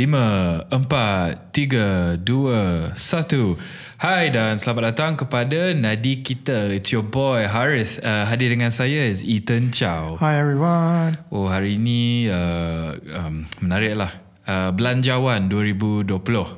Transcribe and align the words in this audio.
lima, 0.00 0.56
empat, 0.72 1.52
tiga, 1.52 2.16
dua, 2.16 2.88
satu. 2.96 3.60
Hai 4.00 4.32
dan 4.32 4.56
selamat 4.56 4.96
datang 4.96 5.12
kepada 5.12 5.76
Nadi 5.76 6.24
kita. 6.24 6.72
It's 6.72 6.88
your 6.88 7.04
boy 7.04 7.44
Harith. 7.44 8.00
Uh, 8.00 8.24
hadir 8.24 8.48
dengan 8.48 8.72
saya 8.72 9.04
is 9.04 9.20
Ethan 9.20 9.68
Chow. 9.68 10.16
Hi 10.16 10.40
everyone. 10.40 11.20
Oh 11.28 11.52
hari 11.52 11.76
ini 11.76 12.32
uh, 12.32 12.96
um, 13.12 13.44
menarik 13.60 13.92
lah. 13.92 14.08
Uh, 14.48 14.72
Belanjawan 14.72 15.52
2020. 15.52 16.16
Uh, 16.16 16.48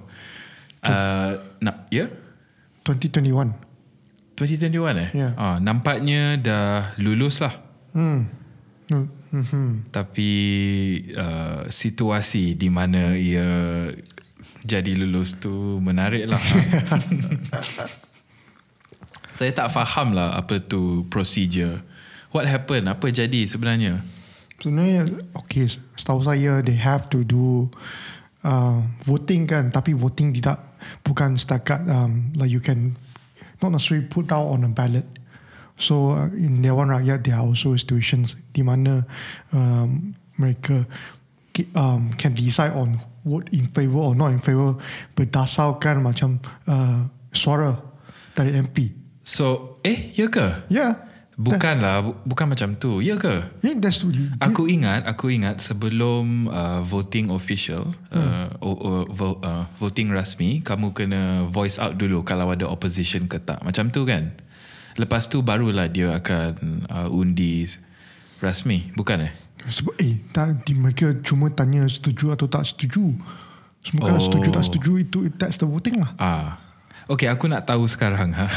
nak, 1.58 1.90
ya? 1.90 2.06
Yeah? 2.06 2.08
2021. 2.86 3.58
2021 4.38 5.02
eh? 5.02 5.10
Ya. 5.18 5.28
Ah, 5.34 5.58
nampaknya 5.58 6.38
dah 6.38 6.94
lulus 7.02 7.42
lah. 7.42 7.58
Hmm. 7.90 8.30
Hmm. 8.86 9.10
Hmm. 9.32 9.88
Tapi 9.88 10.30
uh, 11.16 11.64
situasi 11.72 12.52
di 12.52 12.68
mana 12.68 13.16
ia 13.16 13.88
jadi 14.62 14.92
lulus 14.94 15.40
tu 15.40 15.80
menarik 15.80 16.28
lah. 16.28 16.38
Saya 19.38 19.50
tak 19.56 19.72
faham 19.72 20.12
lah 20.12 20.36
apa 20.36 20.60
tu 20.60 21.08
procedure. 21.08 21.80
What 22.36 22.44
happened? 22.44 22.92
Apa 22.92 23.08
jadi 23.08 23.48
sebenarnya? 23.48 24.04
Sebenarnya, 24.60 25.08
okay, 25.34 25.66
setahu 25.98 26.22
saya 26.22 26.62
they 26.62 26.78
have 26.78 27.10
to 27.10 27.26
do 27.26 27.66
uh, 28.46 28.78
voting 29.02 29.48
kan, 29.48 29.74
tapi 29.74 29.96
voting 29.96 30.30
tidak 30.30 30.60
bukan 31.02 31.34
setakat 31.34 31.82
um, 31.90 32.30
like 32.38 32.52
you 32.52 32.62
can 32.62 32.94
not 33.58 33.74
necessarily 33.74 34.06
put 34.06 34.30
out 34.30 34.46
on 34.52 34.62
a 34.62 34.70
ballot. 34.70 35.02
So 35.76 36.14
uh, 36.14 36.30
in 36.34 36.62
Dewan 36.62 36.88
Rakyat 36.88 37.24
there 37.24 37.36
are 37.36 37.46
also 37.46 37.72
institutions 37.72 38.36
di 38.52 38.62
mana 38.62 39.02
um, 39.50 40.14
mereka 40.36 40.86
um, 41.74 42.12
can 42.16 42.32
decide 42.32 42.72
on 42.72 42.96
vote 43.22 43.48
in 43.52 43.70
favour 43.70 44.10
or 44.10 44.14
not 44.14 44.32
in 44.34 44.40
favour 44.42 44.76
berdasarkan 45.14 46.02
macam 46.02 46.40
uh, 46.66 47.06
suara 47.30 47.78
dari 48.34 48.56
MP. 48.56 48.92
So, 49.22 49.78
eh, 49.86 50.10
ya 50.18 50.26
ke? 50.26 50.66
Yeah. 50.66 50.98
Bukanlah, 51.32 52.04
bu- 52.04 52.18
bukan 52.28 52.52
macam 52.52 52.76
tu. 52.76 53.00
Ya 53.00 53.16
ke? 53.16 53.40
Yeah, 53.64 53.78
that's 53.80 54.04
Aku 54.42 54.68
ingat, 54.68 55.08
aku 55.08 55.32
ingat 55.32 55.64
sebelum 55.64 56.50
uh, 56.50 56.84
voting 56.84 57.32
official, 57.32 57.94
uh, 58.12 58.52
o, 58.60 58.68
o, 58.76 58.88
vo, 59.08 59.40
uh, 59.40 59.64
voting 59.80 60.12
rasmi, 60.12 60.60
kamu 60.60 60.92
kena 60.92 61.48
voice 61.48 61.80
out 61.80 61.96
dulu 61.96 62.20
kalau 62.26 62.52
ada 62.52 62.68
opposition 62.68 63.24
ke 63.30 63.40
tak. 63.40 63.62
Macam 63.64 63.88
tu 63.88 64.04
kan? 64.04 64.34
Lepas 64.94 65.26
tu 65.26 65.40
barulah 65.40 65.86
dia 65.86 66.12
akan 66.12 66.50
uh, 66.86 67.08
undi 67.08 67.64
rasmi, 68.38 68.92
bukan 68.92 69.28
eh? 69.28 69.32
Sebab 69.62 69.94
eh 69.96 70.18
tak, 70.30 70.66
mereka 70.74 71.14
cuma 71.20 71.46
tanya 71.48 71.86
setuju 71.86 72.34
atau 72.34 72.50
tak 72.50 72.66
setuju. 72.66 73.14
Semua 73.78 74.02
kalau 74.04 74.18
Oh. 74.18 74.24
setuju 74.24 74.48
tak 74.50 74.64
setuju 74.64 74.92
itu 74.98 75.18
that's 75.34 75.56
the 75.56 75.66
voting 75.66 76.02
lah. 76.02 76.10
Ah, 76.16 76.58
okay, 77.06 77.26
aku 77.26 77.46
nak 77.46 77.62
tahu 77.64 77.86
sekarang 77.86 78.30
ha. 78.30 78.46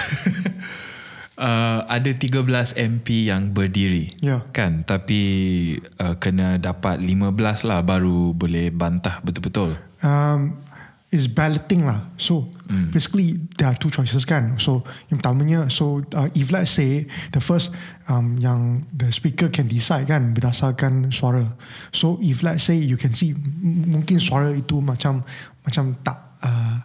uh, 1.38 1.80
ada 1.86 2.10
13 2.10 2.42
MP 2.76 3.30
yang 3.30 3.52
berdiri, 3.52 4.12
Ya. 4.22 4.44
kan? 4.52 4.82
Tapi 4.82 5.22
uh, 6.00 6.16
kena 6.18 6.58
dapat 6.58 7.00
15 7.00 7.32
lah 7.68 7.80
baru 7.82 8.34
boleh 8.34 8.72
bantah 8.72 9.22
betul-betul. 9.22 9.78
Um, 10.02 10.58
is 11.16 11.26
balloting 11.26 11.88
lah. 11.88 12.12
So 12.20 12.52
Hmm. 12.66 12.90
basically 12.90 13.38
there 13.62 13.70
are 13.70 13.78
two 13.78 13.94
choices 13.94 14.26
kan. 14.26 14.58
So 14.58 14.82
yang 15.08 15.22
pertamanya 15.22 15.70
so 15.70 16.02
uh, 16.18 16.26
if 16.34 16.50
let's 16.50 16.74
say 16.74 17.06
the 17.30 17.38
first 17.38 17.70
um, 18.10 18.42
yang 18.42 18.90
the 18.90 19.14
speaker 19.14 19.54
can 19.54 19.70
decide 19.70 20.10
kan 20.10 20.34
berdasarkan 20.34 21.14
suara. 21.14 21.46
So 21.94 22.18
if 22.20 22.42
let's 22.42 22.66
say 22.66 22.74
you 22.76 22.98
can 22.98 23.14
see 23.14 23.38
m- 23.38 23.86
mungkin 23.94 24.18
suara 24.18 24.50
itu 24.50 24.82
macam 24.82 25.22
macam 25.62 25.94
tak 26.02 26.42
uh, 26.42 26.82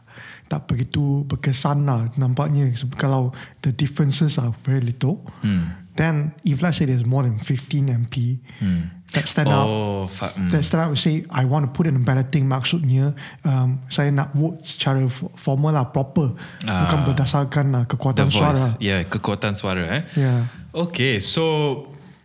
tak 0.53 0.69
begitu 0.69 1.25
berkesan 1.25 1.89
lah 1.89 2.13
nampaknya 2.21 2.69
So, 2.77 2.85
kalau 2.93 3.33
the 3.65 3.73
differences 3.73 4.37
are 4.37 4.53
very 4.63 4.85
little. 4.85 5.25
Hmm. 5.41 5.81
Then 5.97 6.37
if 6.45 6.61
let's 6.61 6.77
say 6.77 6.85
there's 6.85 7.09
more 7.09 7.25
than 7.25 7.41
15 7.41 7.89
MP 7.89 8.37
Hmm. 8.61 9.00
That 9.11 9.27
stand 9.27 9.49
out 9.49 9.65
Oh, 9.65 10.07
fa- 10.07 10.31
hmm. 10.31 10.47
That 10.49 10.63
start 10.63 10.87
out 10.87 10.95
say 10.95 11.27
I 11.27 11.43
want 11.43 11.65
to 11.65 11.71
put 11.71 11.85
in 11.85 11.99
balloting 12.01 12.47
maksudnya 12.47 13.13
um, 13.43 13.83
saya 13.87 14.09
nak 14.09 14.31
vote 14.33 14.63
secara 14.63 15.03
formal 15.35 15.73
lah 15.73 15.87
proper 15.87 16.33
Ah. 16.63 16.87
bukan 16.87 16.99
berdasarkan 17.07 17.67
uh, 17.75 17.85
kekuatan 17.85 18.29
suara. 18.29 18.79
Ya, 18.79 18.97
yeah, 18.97 19.01
kekuatan 19.03 19.53
suara 19.53 19.83
eh. 19.91 20.03
Yeah. 20.15 20.47
Okay, 20.71 21.19
so 21.19 21.45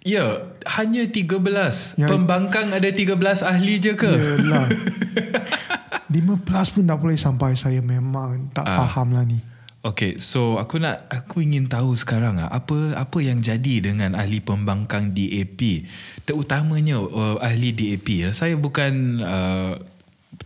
ya, 0.02 0.22
yeah, 0.22 0.30
hanya 0.78 1.10
13. 1.10 1.98
Ya. 1.98 2.06
Pembangkang 2.06 2.70
ada 2.70 2.86
13 2.86 3.18
ahli 3.42 3.80
je 3.80 3.94
ke? 3.94 4.12
Yelah. 4.12 4.66
15 6.14 6.46
pun 6.72 6.84
tak 6.86 7.00
boleh 7.02 7.18
sampai 7.18 7.58
saya 7.58 7.82
memang 7.82 8.54
tak 8.54 8.64
Ah. 8.64 8.86
faham 8.86 9.12
lah 9.12 9.26
ni. 9.26 9.42
Okay, 9.86 10.18
so 10.18 10.58
aku 10.58 10.82
nak 10.82 11.06
aku 11.14 11.46
ingin 11.46 11.70
tahu 11.70 11.94
sekarang 11.94 12.42
ah 12.42 12.50
apa 12.50 12.98
apa 12.98 13.18
yang 13.22 13.38
jadi 13.38 13.86
dengan 13.86 14.18
ahli 14.18 14.42
pembangkang 14.42 15.14
DAP, 15.14 15.86
terutamanya 16.26 16.98
uh, 16.98 17.38
ahli 17.38 17.70
DAP 17.70 18.26
ya. 18.26 18.30
Saya 18.34 18.58
bukan 18.58 19.22
uh, 19.22 19.78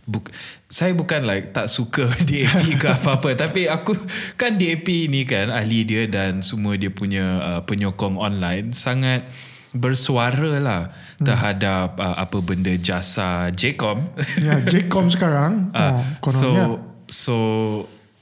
buk, 0.04 0.28
saya 0.68 0.92
bukan 0.92 1.24
like 1.24 1.56
tak 1.56 1.72
suka 1.72 2.04
DAP 2.28 2.76
ke 2.76 2.86
apa-apa 3.00 3.32
tapi 3.32 3.64
aku 3.64 3.96
kan 4.36 4.60
DAP 4.60 5.08
ni 5.08 5.24
kan 5.24 5.48
ahli 5.48 5.88
dia 5.88 6.04
dan 6.04 6.44
semua 6.44 6.76
dia 6.76 6.92
punya 6.92 7.40
uh, 7.40 7.60
penyokong 7.64 8.20
online 8.20 8.76
sangat 8.76 9.24
bersuara 9.70 10.58
lah 10.58 10.82
hmm. 10.90 11.24
terhadap 11.24 11.96
uh, 11.96 12.18
apa 12.18 12.42
benda 12.42 12.74
jasa 12.74 13.54
JCOM 13.54 14.02
Ya, 14.42 14.58
JCOM 14.66 15.06
sekarang 15.14 15.70
Ah, 15.70 16.02
oh, 16.02 16.02
so 16.02 16.50
kononnya 16.50 16.66
so 17.06 17.38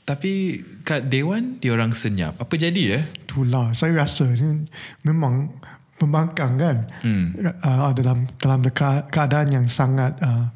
tapi 0.09 0.65
kat 0.89 1.05
Dewan 1.07 1.61
dia 1.61 1.77
orang 1.77 1.93
senyap. 1.93 2.41
Apa 2.41 2.57
jadi 2.57 2.97
ya? 2.97 3.01
itulah 3.21 3.77
saya 3.77 3.93
rasa 3.93 4.25
ni 4.25 4.65
memang 5.05 5.53
pembangkang 6.01 6.57
kan 6.57 6.77
Hmm. 7.05 7.37
uh, 7.61 7.93
dalam 7.93 8.25
dalam 8.41 8.65
deka- 8.65 9.05
keadaan 9.07 9.53
yang 9.53 9.67
sangat 9.69 10.17
uh, 10.25 10.49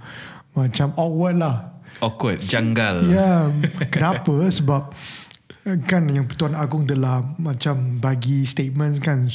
macam 0.54 0.96
awkward 0.96 1.36
lah. 1.36 1.56
Awkward, 2.00 2.40
janggal. 2.40 3.04
Ya, 3.06 3.46
kenapa? 3.86 4.48
Sebab 4.48 4.90
eh, 4.90 5.21
kan 5.62 6.10
yang 6.10 6.26
Pertuan 6.26 6.58
Agong 6.58 6.90
telah 6.90 7.22
macam 7.38 7.94
bagi 8.02 8.42
statement 8.42 8.98
kan 8.98 9.30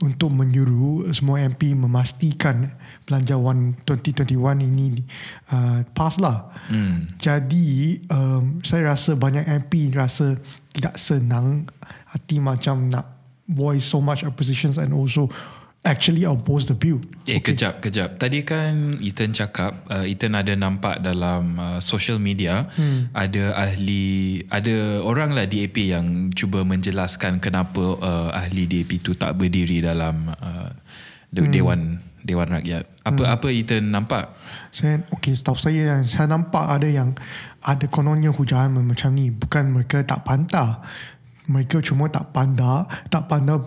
untuk 0.00 0.32
menyuruh 0.32 1.04
semua 1.12 1.44
MP 1.44 1.76
memastikan 1.76 2.72
belanjawan 3.04 3.76
2021 3.84 4.64
ini 4.64 5.04
uh, 5.52 5.84
pass 5.92 6.16
lah. 6.16 6.48
Hmm. 6.72 7.04
Jadi 7.20 8.00
um, 8.08 8.64
saya 8.64 8.96
rasa 8.96 9.20
banyak 9.20 9.44
MP 9.44 9.92
rasa 9.92 10.40
tidak 10.72 10.96
senang 10.96 11.68
hati 12.08 12.40
macam 12.40 12.88
nak 12.88 13.04
voice 13.44 13.84
so 13.84 14.00
much 14.00 14.24
oppositions 14.24 14.80
and 14.80 14.96
also 14.96 15.28
actually 15.86 16.26
oppose 16.26 16.66
the 16.66 16.74
bill. 16.74 16.98
Eh 17.30 17.38
okay. 17.38 17.54
kejap 17.54 17.78
kejap. 17.78 18.18
Tadi 18.18 18.42
kan 18.42 18.98
Ethan 18.98 19.30
cakap 19.30 19.86
uh, 19.86 20.02
Ethan 20.02 20.34
ada 20.34 20.50
nampak 20.58 20.98
dalam 20.98 21.54
uh, 21.56 21.78
social 21.78 22.18
media 22.18 22.66
hmm. 22.66 23.14
ada 23.14 23.54
ahli 23.54 24.42
ada 24.50 25.00
orang 25.06 25.32
lah 25.32 25.46
DAP 25.46 25.78
yang 25.78 26.34
cuba 26.34 26.66
menjelaskan 26.66 27.38
kenapa 27.38 27.96
uh, 28.02 28.28
ahli 28.34 28.66
DAP 28.66 28.98
tu 28.98 29.14
tak 29.14 29.38
berdiri 29.38 29.78
dalam 29.78 30.34
uh, 30.34 30.74
hmm. 31.30 31.54
dewan 31.54 32.02
dewan 32.26 32.50
rakyat. 32.50 32.90
Apa 33.06 33.22
hmm. 33.22 33.34
apa 33.38 33.46
Ethan 33.54 33.84
nampak? 33.94 34.34
Saya 34.74 35.06
okey 35.14 35.38
setahu 35.38 35.54
saya 35.54 36.02
saya 36.02 36.26
nampak 36.26 36.66
ada 36.66 36.90
yang 36.90 37.14
ada 37.62 37.86
kononnya 37.86 38.34
hujan 38.34 38.74
macam 38.82 39.14
ni 39.14 39.30
bukan 39.30 39.70
mereka 39.70 40.02
tak 40.02 40.26
pantah 40.26 40.82
mereka 41.46 41.78
cuma 41.78 42.10
tak 42.10 42.34
pandai 42.34 42.86
tak 43.10 43.30
pandai 43.30 43.58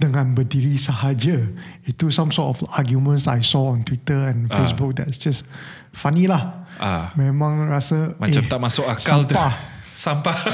dengan 0.00 0.32
berdiri 0.32 0.80
sahaja 0.80 1.36
itu 1.84 2.08
some 2.08 2.32
sort 2.32 2.56
of 2.56 2.64
arguments 2.72 3.28
I 3.28 3.44
saw 3.44 3.76
on 3.76 3.84
Twitter 3.84 4.32
and 4.32 4.48
Ah. 4.48 4.64
Facebook 4.64 4.96
that's 4.96 5.20
just 5.20 5.44
funny 5.92 6.24
lah 6.24 6.64
Ah. 6.80 7.12
memang 7.12 7.68
rasa 7.68 8.16
Macam 8.16 8.40
eh, 8.40 8.48
tak 8.48 8.60
masuk 8.64 8.88
akal 8.88 9.28
sampah. 9.28 9.52
tu. 9.52 9.60
Sampah. 10.00 10.36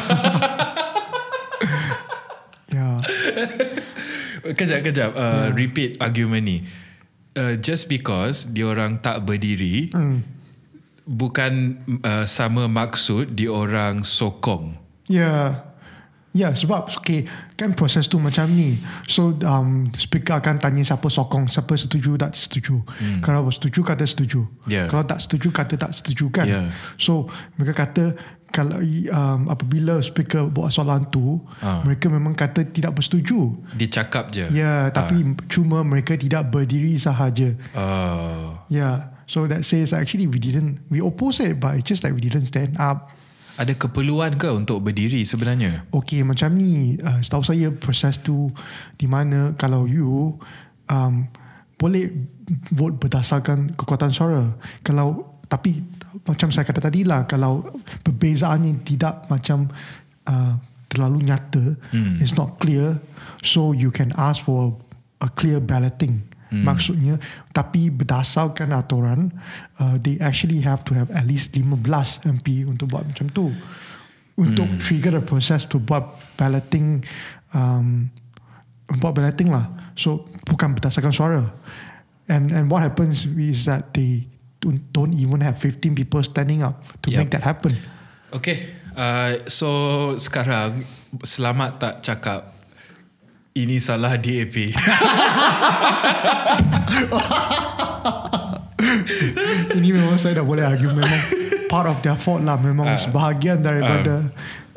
ya 2.74 2.98
kejap 4.52 4.80
kejap 4.84 5.10
uh, 5.14 5.54
repeat 5.54 5.98
argument 6.02 6.44
ni. 6.44 6.58
Uh, 7.36 7.54
just 7.60 7.86
because 7.86 8.48
diorang 8.48 8.96
tak 8.98 9.20
berdiri 9.28 9.92
hmm. 9.92 10.24
bukan 11.04 11.76
uh, 12.00 12.24
sama 12.24 12.64
maksud 12.64 13.36
diorang 13.36 14.00
sokong. 14.02 14.72
Ya. 16.36 16.52
Sebab 16.52 16.92
okay, 17.00 17.24
kan 17.56 17.72
proses 17.72 18.04
tu 18.06 18.20
macam 18.20 18.44
ni. 18.52 18.76
So 19.08 19.32
um, 19.40 19.88
speaker 19.96 20.36
akan 20.36 20.60
tanya 20.60 20.84
siapa 20.84 21.08
sokong, 21.08 21.48
siapa 21.48 21.72
setuju 21.74 22.20
tak 22.20 22.36
setuju. 22.36 22.84
Hmm. 22.84 23.24
Kalau 23.24 23.48
setuju 23.48 23.80
kata 23.80 24.04
setuju. 24.04 24.44
Ya. 24.68 24.84
Kalau 24.92 25.08
tak 25.08 25.24
setuju 25.24 25.48
kata 25.48 25.80
tak 25.80 25.96
setuju 25.96 26.28
kan. 26.28 26.44
Ya. 26.44 26.60
So 27.00 27.32
mereka 27.56 27.88
kata 27.88 28.12
kalau 28.52 28.80
um, 29.10 29.40
apabila 29.52 30.00
speaker 30.00 30.48
buat 30.48 30.72
soalan 30.72 31.04
tu, 31.12 31.40
Ah. 31.60 31.84
mereka 31.84 32.08
memang 32.08 32.32
kata 32.32 32.64
tidak 32.64 32.96
bersetuju. 32.96 33.52
Dia 33.76 33.88
cakap 34.00 34.32
je. 34.32 34.48
Ya, 34.48 34.88
tapi 34.92 35.36
cuma 35.50 35.84
mereka 35.84 36.16
tidak 36.16 36.48
berdiri 36.48 36.96
sahaja. 36.96 37.52
Oh. 37.76 38.56
Ya. 38.68 39.12
So 39.26 39.44
that 39.50 39.66
says 39.66 39.90
actually 39.90 40.30
we 40.30 40.38
didn't 40.38 40.78
we 40.86 41.02
oppose 41.02 41.42
it, 41.42 41.58
but 41.58 41.74
it's 41.74 41.84
just 41.90 42.06
like 42.06 42.14
we 42.14 42.22
didn't 42.22 42.46
stand 42.46 42.78
up. 42.78 43.10
Ada 43.56 43.72
keperluan 43.72 44.36
ke 44.36 44.52
untuk 44.52 44.84
berdiri 44.84 45.24
sebenarnya? 45.24 45.88
Okay, 45.88 46.20
macam 46.20 46.52
ni, 46.56 47.00
uh, 47.00 47.20
setahu 47.24 47.40
saya 47.40 47.72
proses 47.72 48.20
tu 48.20 48.52
di 49.00 49.08
mana 49.08 49.56
kalau 49.56 49.88
you 49.88 50.36
um, 50.92 51.24
boleh 51.80 52.12
vote 52.72 53.00
berdasarkan 53.00 53.72
kekuatan 53.76 54.12
suara. 54.12 54.44
Kalau 54.84 55.40
tapi 55.48 55.80
macam 56.28 56.50
saya 56.52 56.68
kata 56.68 56.84
tadi 56.90 57.06
lah, 57.06 57.24
kalau 57.24 57.64
perbezaannya 58.04 58.82
tidak 58.84 59.24
macam 59.32 59.70
uh, 60.28 60.54
terlalu 60.92 61.26
nyata, 61.26 61.76
Hmm. 61.90 62.18
it's 62.20 62.34
not 62.36 62.58
clear, 62.62 62.98
so 63.42 63.72
you 63.72 63.90
can 63.90 64.12
ask 64.16 64.42
for 64.42 64.74
a 65.24 65.28
clear 65.32 65.58
balloting. 65.62 66.22
Hmm. 66.46 66.62
Maksudnya, 66.62 67.18
tapi 67.50 67.90
berdasarkan 67.90 68.70
aturan, 68.70 69.34
uh, 69.82 69.98
they 69.98 70.14
actually 70.22 70.62
have 70.62 70.86
to 70.86 70.94
have 70.94 71.10
at 71.10 71.26
least 71.26 71.50
15 71.50 72.22
MP 72.22 72.62
untuk 72.62 72.94
buat 72.94 73.02
macam 73.02 73.26
tu. 73.34 73.50
Untuk 74.36 74.68
Hmm. 74.68 74.78
trigger 74.78 75.18
the 75.18 75.24
process 75.24 75.66
to 75.66 75.82
buat 75.82 76.06
balloting, 76.38 77.02
um, 77.50 78.12
buat 79.00 79.16
balloting 79.16 79.50
lah. 79.50 79.66
So 79.98 80.22
bukan 80.46 80.76
berdasarkan 80.78 81.10
suara. 81.10 81.42
And 82.30 82.50
and 82.54 82.70
what 82.70 82.82
happens 82.82 83.26
is 83.26 83.66
that 83.66 83.94
they 83.94 84.26
don't, 84.92 85.14
even 85.14 85.40
have 85.46 85.58
15 85.62 85.94
people 85.94 86.22
standing 86.26 86.62
up 86.62 86.82
to 87.06 87.10
Yup. 87.10 87.22
make 87.22 87.30
that 87.30 87.46
happen. 87.46 87.70
Okay, 88.34 88.58
uh, 88.98 89.46
so 89.46 89.68
sekarang 90.18 90.82
selamat 91.22 91.70
tak 91.78 91.94
cakap 92.02 92.55
ini 93.56 93.76
salah 93.78 94.14
DAP. 94.14 94.56
Ini 99.72 99.88
memang 99.90 100.16
saya 100.16 100.40
dah 100.40 100.46
boleh 100.46 100.64
argue 100.64 100.88
memang 100.88 101.20
part 101.66 101.86
of 101.86 101.98
their 102.00 102.16
fault 102.16 102.40
lah. 102.40 102.56
Memang 102.56 102.94
Ah. 102.94 102.98
sebahagian 102.98 103.60
daripada 103.60 104.28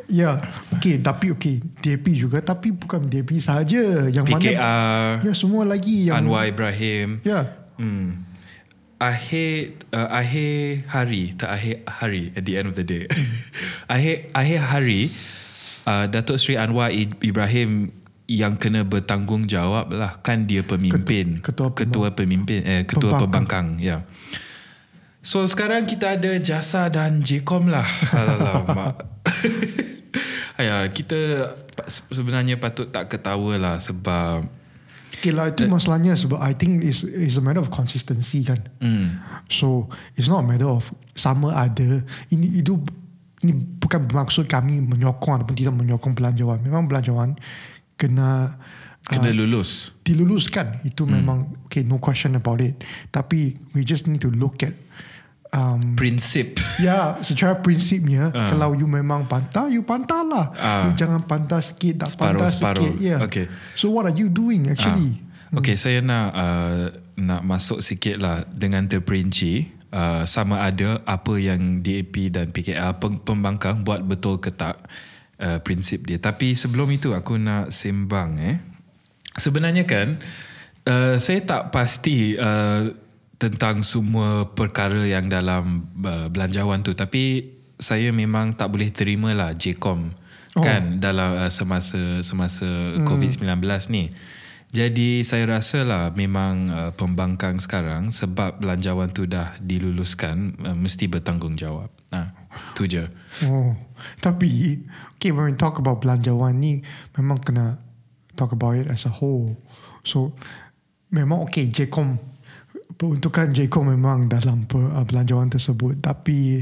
Ya, 0.09 0.41
okay, 0.73 0.97
tapi 0.97 1.29
okay, 1.29 1.61
DAP 1.61 2.17
juga, 2.17 2.41
tapi 2.41 2.73
bukan 2.73 3.05
DAP 3.05 3.37
saja. 3.37 4.09
Yang 4.09 4.25
mana? 4.25 4.41
PKR, 4.41 5.09
Ya, 5.21 5.33
semua 5.37 5.61
lagi 5.61 6.09
yang 6.09 6.25
Anwar 6.25 6.49
Ibrahim. 6.49 7.21
Ya, 7.21 7.53
Hmm. 7.77 8.25
Akhir 8.97 9.77
uh, 9.93 10.09
akhir 10.09 10.83
hari 10.89 11.31
tak 11.31 11.53
akhir 11.53 11.75
hari 11.87 12.33
at 12.33 12.41
the 12.41 12.57
end 12.57 12.67
of 12.67 12.75
the 12.75 12.83
day. 12.83 13.05
akhir 13.93 14.33
akhir 14.33 14.59
hari 14.65 15.13
uh, 15.85 16.09
Datuk 16.09 16.35
Seri 16.35 16.57
Anwar 16.57 16.89
Ibrahim 17.21 17.93
yang 18.29 18.61
kena 18.61 18.85
bertanggungjawab 18.85 19.89
lah 19.89 20.21
kan 20.21 20.45
dia 20.45 20.61
pemimpin 20.61 21.41
Ketua- 21.41 21.73
ketua 21.73 22.13
ketua 22.13 22.15
pemimpin 22.15 22.61
eh 22.61 22.85
ketua 22.85 23.17
Pembangkang. 23.17 23.73
pembangkang 23.73 23.81
ya. 23.81 23.97
So 25.19 25.41
sekarang 25.43 25.83
kita 25.83 26.15
ada 26.15 26.37
jasa 26.37 26.87
dan 26.87 27.19
JCOM 27.19 27.67
lah. 27.67 27.83
Alamak. 28.15 29.01
ya, 30.61 30.87
kita 30.87 31.17
sebenarnya 31.89 32.55
patut 32.55 32.87
tak 32.87 33.09
ketawa 33.09 33.57
lah 33.57 33.75
sebab 33.79 34.47
okay 35.09 35.33
lah 35.33 35.51
itu 35.51 35.67
masalahnya 35.67 36.15
sebab 36.15 36.39
I 36.39 36.53
think 36.53 36.85
is 36.85 37.03
is 37.03 37.35
a 37.35 37.43
matter 37.43 37.59
of 37.59 37.67
consistency 37.67 38.45
kan. 38.45 38.61
hmm, 38.79 39.19
So 39.49 39.89
it's 40.15 40.29
not 40.29 40.43
a 40.43 40.47
matter 40.47 40.69
of 40.69 40.87
sama 41.15 41.51
ada 41.51 41.99
ini 42.29 42.61
itu 42.61 42.79
ini 43.39 43.51
bukan 43.55 44.03
bermaksud 44.05 44.47
kami 44.47 44.79
menyokong 44.79 45.41
ataupun 45.41 45.55
tidak 45.55 45.75
menyokong 45.75 46.15
belanjawan. 46.15 46.59
Memang 46.59 46.87
belanjawan 46.87 47.35
kena 47.99 48.55
kena 49.03 49.27
uh, 49.27 49.35
lulus. 49.35 49.91
diluluskan 50.01 50.79
itu 50.81 51.03
Hmm. 51.03 51.19
memang 51.19 51.37
okay 51.63 51.83
no 51.83 51.97
question 51.97 52.33
about 52.33 52.57
it. 52.57 52.79
Tapi 53.09 53.53
we 53.73 53.83
just 53.83 54.05
need 54.05 54.17
to 54.17 54.31
look 54.31 54.61
at 54.61 54.71
um, 55.51 55.93
Prinsip. 55.93 56.55
Ya, 56.79 57.19
secara 57.19 57.57
prinsipnya 57.57 58.31
Ah. 58.31 58.47
kalau 58.47 58.71
you 58.71 58.85
memang 58.85 59.25
pantah, 59.25 59.67
you 59.67 59.83
pantah 59.83 60.23
lah. 60.23 60.45
Ah. 60.55 60.87
You 60.87 60.95
jangan 60.95 61.21
pantah 61.21 61.59
sikit, 61.59 61.99
tak 61.99 62.09
Separuh, 62.09 62.39
pantah 62.39 62.49
separuh. 62.49 62.83
sikit. 62.85 62.93
Yeah. 62.97 63.19
Okay. 63.21 63.45
So 63.75 63.89
what 63.89 64.05
are 64.05 64.15
you 64.15 64.31
doing 64.31 64.69
actually? 64.69 65.19
Ah. 65.19 65.27
Okay, 65.51 65.73
saya 65.73 65.99
nak 65.99 66.27
uh, 66.31 66.81
nak 67.17 67.41
masuk 67.41 67.81
sikit 67.81 68.15
lah 68.15 68.45
dengan 68.45 68.85
terperinci 68.85 69.65
uh, 69.89 70.21
sama 70.23 70.61
ada 70.61 71.01
apa 71.03 71.33
yang 71.35 71.81
DAP 71.81 72.29
dan 72.29 72.53
PKR 72.53 72.95
pem- 72.95 73.17
pembangkang 73.17 73.81
buat 73.81 73.99
betul 73.99 74.37
ke 74.37 74.53
tak 74.53 74.77
uh, 75.39 75.59
prinsip 75.63 76.05
dia. 76.05 76.19
Tapi 76.21 76.53
sebelum 76.53 76.91
itu 76.91 77.15
aku 77.15 77.39
nak 77.39 77.71
sembang 77.73 78.31
eh. 78.39 78.55
Sebenarnya 79.39 79.87
kan 79.87 80.19
uh, 80.85 81.15
saya 81.17 81.39
tak 81.47 81.71
pasti 81.71 82.35
uh, 82.35 82.91
tentang 83.39 83.81
semua 83.87 84.51
perkara 84.51 85.07
yang 85.07 85.31
dalam 85.31 85.87
uh, 86.03 86.27
belanjawan 86.27 86.83
tu 86.83 86.91
tapi 86.91 87.55
saya 87.79 88.11
memang 88.11 88.59
tak 88.59 88.67
boleh 88.67 88.91
terima 88.91 89.31
lah 89.31 89.55
JCOM 89.55 90.19
Oh. 90.57 90.65
kan 90.65 90.97
dalam 90.97 91.37
uh, 91.37 91.51
semasa 91.53 92.25
semasa 92.25 92.65
hmm. 92.65 93.05
COVID-19 93.05 93.61
ni. 93.93 94.09
Jadi 94.69 95.25
saya 95.25 95.49
rasa 95.49 95.81
lah 95.81 96.13
memang 96.13 96.69
uh, 96.69 96.91
pembangkang 96.93 97.57
sekarang 97.57 98.13
sebab 98.13 98.61
belanjawan 98.61 99.09
tu 99.09 99.25
dah 99.25 99.57
diluluskan 99.57 100.53
uh, 100.61 100.77
mesti 100.77 101.09
bertanggungjawab. 101.09 101.89
Nah, 102.13 102.29
tu 102.77 102.85
je. 102.85 103.09
Oh, 103.49 103.73
tapi 104.21 104.77
okay 105.17 105.33
when 105.33 105.49
we 105.49 105.57
talk 105.57 105.81
about 105.81 106.05
belanjawan 106.05 106.61
ni 106.61 106.85
memang 107.17 107.41
kena 107.41 107.81
talk 108.37 108.53
about 108.53 108.77
it 108.77 108.85
as 108.93 109.09
a 109.09 109.13
whole. 109.13 109.57
So 110.05 110.37
memang 111.09 111.49
okay 111.49 111.65
JCOM 111.73 112.21
peruntukan 112.93 113.55
JCOM 113.55 113.97
memang 113.97 114.29
dalam 114.29 114.69
per, 114.69 114.85
uh, 114.85 115.01
belanjawan 115.01 115.49
tersebut 115.49 115.97
tapi 115.97 116.61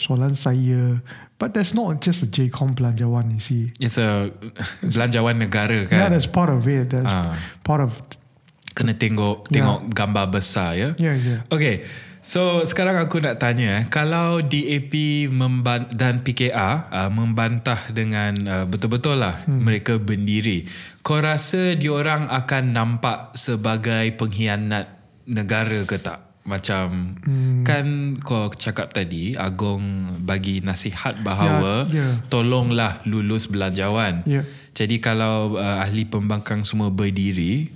soalan 0.00 0.34
saya 0.34 0.98
but 1.44 1.52
that's 1.52 1.76
not 1.76 2.00
just 2.00 2.24
a 2.24 2.26
JCOM 2.26 2.72
belanjawan 2.72 3.28
you 3.28 3.42
see. 3.44 3.68
It's 3.76 4.00
a 4.00 4.32
belanjawan 4.80 5.36
negara 5.36 5.84
Yeah, 5.84 6.08
kan. 6.08 6.16
that's 6.16 6.24
part 6.24 6.48
of 6.48 6.64
it. 6.64 6.88
That's 6.88 7.12
Ah. 7.12 7.36
part 7.60 7.84
of 7.84 7.92
Kena 8.72 8.96
tengok 8.96 9.52
tengok 9.52 9.92
gambar 9.92 10.32
besar 10.32 10.74
ya. 10.74 10.88
yeah 10.96 11.14
yeah. 11.14 11.46
Okay, 11.46 11.86
so 12.24 12.64
sekarang 12.66 12.98
aku 12.98 13.22
nak 13.22 13.38
tanya, 13.38 13.78
eh, 13.78 13.82
kalau 13.86 14.42
DAP 14.42 15.30
memban- 15.30 15.86
dan 15.94 16.26
PKR 16.26 16.90
uh, 16.90 17.06
membantah 17.06 17.78
dengan 17.94 18.34
uh, 18.42 18.64
betul-betul 18.66 19.20
lah 19.22 19.46
hmm. 19.46 19.60
mereka 19.62 20.00
berdiri, 20.02 20.66
kau 21.06 21.22
rasa 21.22 21.78
diorang 21.78 22.26
akan 22.26 22.74
nampak 22.74 23.38
sebagai 23.38 24.10
pengkhianat 24.18 24.90
negara 25.30 25.86
ke 25.86 25.94
tak? 25.94 26.33
Macam 26.44 27.16
hmm. 27.24 27.64
kan 27.64 28.16
kau 28.20 28.52
cakap 28.52 28.92
tadi 28.92 29.32
Agong 29.32 30.12
bagi 30.28 30.60
nasihat 30.60 31.16
bahawa 31.24 31.88
Ya, 31.88 32.04
ya. 32.04 32.08
tolonglah 32.28 33.00
lulus 33.08 33.48
belanjawan. 33.48 34.20
Ya. 34.28 34.44
Jadi 34.76 35.00
kalau 35.00 35.56
uh, 35.56 35.80
ahli 35.80 36.04
pembangkang 36.04 36.68
semua 36.68 36.92
berdiri 36.92 37.72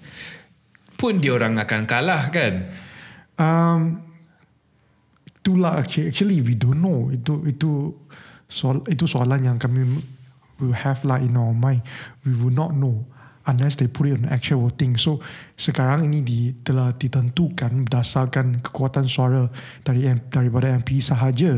pun 0.99 1.17
diorang 1.17 1.57
akan 1.57 1.83
kalah 1.87 2.29
kan? 2.29 2.69
Um, 3.39 4.03
itulah 5.31 5.81
actually, 5.81 6.11
actually 6.11 6.39
we 6.43 6.59
don't 6.59 6.83
know 6.83 7.09
itu 7.15 7.47
itu 7.47 7.95
soal 8.51 8.83
itu 8.91 9.07
soalan 9.07 9.47
yang 9.47 9.57
kami 9.57 9.87
will 10.59 10.75
have 10.75 11.01
lah 11.07 11.23
in 11.23 11.39
our 11.39 11.55
mind. 11.55 11.81
We 12.27 12.35
will 12.35 12.53
not 12.53 12.75
know 12.75 13.07
unless 13.49 13.81
they 13.81 13.89
put 13.89 14.13
it 14.13 14.21
on 14.21 14.29
actual 14.29 14.69
voting. 14.69 15.01
So 15.01 15.25
sekarang 15.57 16.05
ini 16.05 16.21
di, 16.21 16.53
telah 16.61 16.93
ditentukan 16.93 17.89
berdasarkan 17.89 18.61
kekuatan 18.61 19.09
suara 19.09 19.49
dari 19.83 20.05
daripada 20.29 20.69
MP 20.71 21.01
sahaja. 21.01 21.57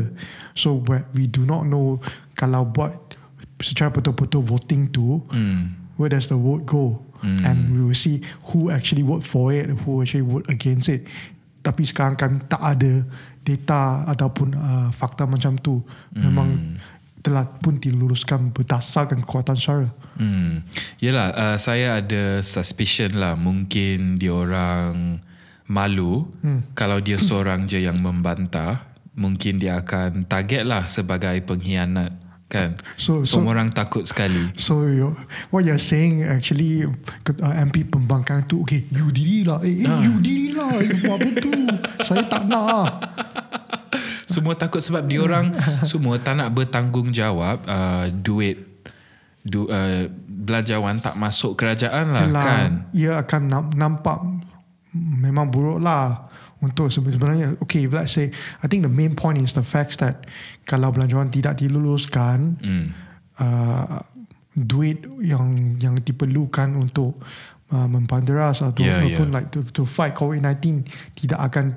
So 0.55 0.79
we- 0.87 1.03
we 1.11 1.23
do 1.27 1.43
not 1.43 1.67
know 1.67 1.99
kalau 2.33 2.63
buat 2.65 2.95
secara 3.59 3.91
betul-betul 3.91 4.41
voting 4.41 4.89
tu 4.89 5.21
Hmm. 5.29 5.77
where 6.01 6.09
does 6.09 6.25
the 6.25 6.39
vote 6.39 6.65
go 6.65 6.97
mm. 7.21 7.45
and 7.45 7.69
we 7.69 7.85
will 7.85 7.93
see 7.93 8.25
who 8.49 8.73
actually 8.73 9.05
vote 9.05 9.21
for 9.21 9.53
it 9.53 9.69
who 9.85 10.01
actually 10.01 10.25
vote 10.25 10.49
against 10.49 10.89
it 10.89 11.05
tapi 11.61 11.85
sekarang 11.85 12.17
kami 12.17 12.41
tak 12.49 12.57
ada 12.57 13.05
data 13.45 14.01
ataupun 14.09 14.57
uh, 14.57 14.89
fakta 14.89 15.29
macam 15.29 15.61
tu 15.61 15.77
memang 16.17 16.77
telah 17.21 17.45
pun 17.45 17.77
diluluskan 17.77 18.49
berdasarkan 18.49 19.21
kekuatan 19.21 19.55
suara 19.55 19.89
Hmm. 20.11 20.61
Yelah, 20.99 21.33
uh, 21.33 21.57
saya 21.57 21.97
ada 21.97 22.43
suspicion 22.45 23.15
lah. 23.17 23.33
Mungkin 23.33 24.19
diorang 24.19 25.17
malu 25.65 26.27
hmm. 26.43 26.75
kalau 26.75 26.99
dia 26.99 27.17
seorang 27.17 27.65
je 27.65 27.79
yang 27.79 27.97
membantah. 27.97 28.85
Mungkin 29.11 29.57
dia 29.57 29.81
akan 29.81 30.27
target 30.29 30.61
lah 30.61 30.85
sebagai 30.85 31.41
pengkhianat. 31.41 32.11
Kan? 32.45 32.75
So- 32.99 33.23
so- 33.23 33.39
Semua 33.39 33.55
orang 33.55 33.71
takut 33.71 34.03
sekali. 34.03 34.51
so 34.59 34.83
you, 34.83 35.15
what 35.49 35.63
you're 35.63 35.79
saying 35.79 36.19
actually 36.21 36.83
uh, 36.83 37.53
MP 37.57 37.87
pembangkang 37.87 38.43
tu 38.43 38.59
okay 38.61 38.83
you 38.91 39.07
diri 39.07 39.47
lah 39.47 39.63
eh, 39.63 39.87
eh 39.87 39.97
you 40.03 40.19
diri 40.19 40.51
lah 40.51 40.67
you 40.83 40.99
buat 40.99 41.15
apa 41.15 41.29
tu 41.39 41.51
saya 42.03 42.27
tak 42.27 42.43
nak 42.43 42.63
lah 42.67 42.85
Semua 44.31 44.55
takut 44.55 44.79
sebab 44.79 45.03
diorang 45.03 45.51
semua 45.91 46.15
tak 46.15 46.39
nak 46.39 46.49
bertanggungjawab 46.51 47.57
uh, 47.63 48.07
duit 48.09 48.57
du, 49.41 49.67
uh, 49.67 50.07
belanjawan 50.23 50.97
tak 50.97 51.13
masuk 51.13 51.53
kerajaan 51.53 52.09
lah 52.09 52.23
Yelah, 52.23 52.45
kan. 52.45 52.71
ia 52.91 53.11
akan 53.19 53.41
nam- 53.43 53.73
nampak 53.75 54.17
memang 54.93 55.47
buruk 55.47 55.79
lah 55.79 56.27
untuk 56.59 56.87
sebenarnya 56.87 57.57
okay 57.57 57.87
let's 57.87 58.13
say 58.13 58.29
I 58.61 58.67
think 58.67 58.83
the 58.83 58.91
main 58.91 59.13
point 59.13 59.37
is 59.37 59.51
the 59.51 59.63
fact 59.63 59.97
that 59.97 60.29
kalau 60.63 60.89
belanjawan 60.89 61.27
tidak 61.27 61.57
diluluskan 61.57 62.55
Hmm. 62.61 62.85
uh, 63.37 64.01
duit 64.51 64.99
yang 65.17 65.79
yang 65.79 65.95
diperlukan 65.97 66.75
untuk 66.75 67.15
uh, 67.71 67.87
mempanderas 67.87 68.61
atau 68.61 68.83
Yeah, 68.83 68.99
ataupun 69.01 69.27
yeah. 69.27 69.35
like 69.39 69.47
to, 69.49 69.63
to 69.65 69.83
fight 69.83 70.13
COVID-19 70.13 70.83
tidak 71.15 71.39
akan 71.39 71.73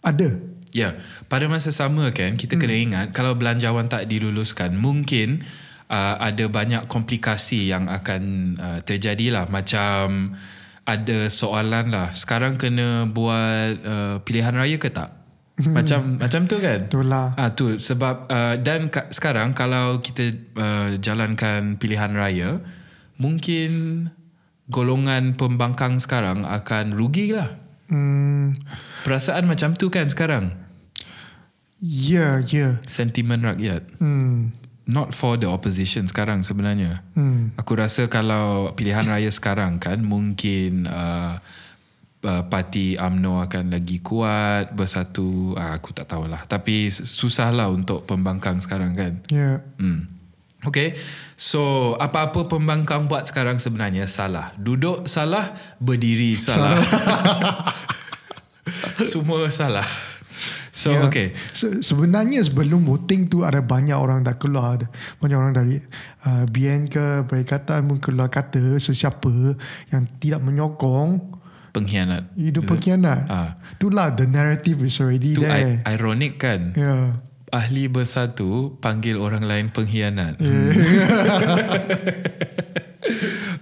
ada 0.00 0.34
Ya, 0.76 1.00
pada 1.32 1.48
masa 1.48 1.72
sama 1.72 2.12
kan 2.12 2.36
kita 2.36 2.60
kena 2.60 2.76
ingat 2.76 3.06
kalau 3.16 3.32
belanjawan 3.32 3.88
tak 3.88 4.04
diluluskan 4.04 4.76
mungkin 4.76 5.40
uh, 5.88 6.20
ada 6.20 6.44
banyak 6.44 6.84
komplikasi 6.84 7.72
yang 7.72 7.88
akan 7.88 8.22
uh, 8.60 8.78
terjadi 8.84 9.32
lah 9.32 9.44
macam 9.48 10.36
ada 10.84 11.32
soalan 11.32 11.88
lah 11.88 12.12
sekarang 12.12 12.60
kena 12.60 13.08
buat 13.08 13.70
uh, 13.80 14.16
pilihan 14.24 14.52
raya 14.52 14.76
ke 14.76 14.92
tak? 14.92 15.16
Macam 15.58 16.20
macam 16.22 16.46
tu 16.46 16.60
kan? 16.60 16.84
betul 16.86 17.08
lah 17.08 17.32
Ah 17.34 17.50
tu 17.50 17.74
sebab 17.74 18.28
uh, 18.28 18.54
dan 18.60 18.92
ka- 18.92 19.08
sekarang 19.10 19.56
kalau 19.56 20.04
kita 20.04 20.36
uh, 20.54 21.00
jalankan 21.00 21.80
pilihan 21.80 22.12
raya 22.12 22.60
mungkin 23.16 24.06
golongan 24.68 25.34
pembangkang 25.34 25.96
sekarang 25.98 26.44
akan 26.44 26.92
rugi 26.92 27.32
lah. 27.32 27.56
Hmm, 27.88 28.56
Perasaan 29.02 29.44
macam 29.44 29.72
tu 29.72 29.88
kan 29.88 30.06
sekarang? 30.06 30.52
yeah 31.78 32.42
yeah 32.44 32.82
Sentimen 32.84 33.40
rakyat. 33.40 33.86
hmm, 33.98 34.50
Not 34.88 35.12
for 35.12 35.36
the 35.36 35.44
opposition 35.44 36.04
sekarang 36.04 36.40
sebenarnya. 36.40 37.04
hmm, 37.12 37.54
Aku 37.56 37.76
rasa 37.76 38.08
kalau 38.08 38.72
pilihan 38.72 39.04
raya 39.04 39.28
sekarang 39.28 39.76
kan 39.76 40.00
mungkin 40.00 40.88
uh, 40.88 41.36
uh, 42.24 42.42
parti 42.48 42.96
AMNO 42.96 43.44
akan 43.44 43.68
lagi 43.68 44.00
kuat 44.00 44.72
bersatu. 44.72 45.52
Uh, 45.52 45.76
aku 45.76 45.92
tak 45.92 46.08
tahulah. 46.08 46.40
Tapi 46.42 46.88
susahlah 46.88 47.68
untuk 47.68 48.08
pembangkang 48.08 48.58
sekarang 48.58 48.96
kan. 48.96 49.20
yeah 49.28 49.60
Hmm. 49.76 50.08
Okay, 50.68 50.94
so 51.34 51.92
apa-apa 51.96 52.46
pembangkang 52.46 53.04
buat 53.04 53.24
sekarang 53.24 53.56
sebenarnya 53.56 54.04
salah. 54.04 54.52
Duduk 54.54 55.04
salah, 55.04 55.52
berdiri 55.78 56.34
salah. 56.34 56.76
Semua 59.02 59.48
salah. 59.48 59.84
So 60.70 60.92
Yeah. 60.92 61.04
okay, 61.04 61.26
Se- 61.50 61.82
sebenarnya 61.82 62.38
sebelum 62.40 62.84
voting 62.84 63.26
tu 63.26 63.42
ada 63.42 63.58
banyak 63.58 63.92
orang 63.92 64.22
dah 64.22 64.36
keluar 64.36 64.78
banyak 65.18 65.34
orang 65.34 65.50
dari 65.50 65.74
uh, 66.22 66.44
BN 66.46 66.86
ke 66.86 67.24
Perikatan 67.24 67.82
pun 67.84 67.96
keluar 67.98 68.28
kata 68.28 68.78
sesiapa 68.78 69.56
yang 69.90 70.06
tidak 70.18 70.38
menyokong 70.38 71.34
pengkhianat. 71.68 72.32
hidup 72.32 72.64
pengkhianat 72.64 73.18
Ah. 73.26 73.48
itulah 73.74 74.08
the 74.12 74.24
narrative 74.24 74.78
is 74.80 74.96
already 74.96 75.32
Tu 75.32 75.42
there 75.42 75.82
i- 75.82 75.84
ironik 75.90 76.38
kan? 76.38 76.72
yeah 76.72 77.18
Ahli 77.48 77.88
bersatu 77.88 78.76
panggil 78.82 79.16
orang 79.16 79.44
lain 79.48 79.72
pengkhianat. 79.72 80.36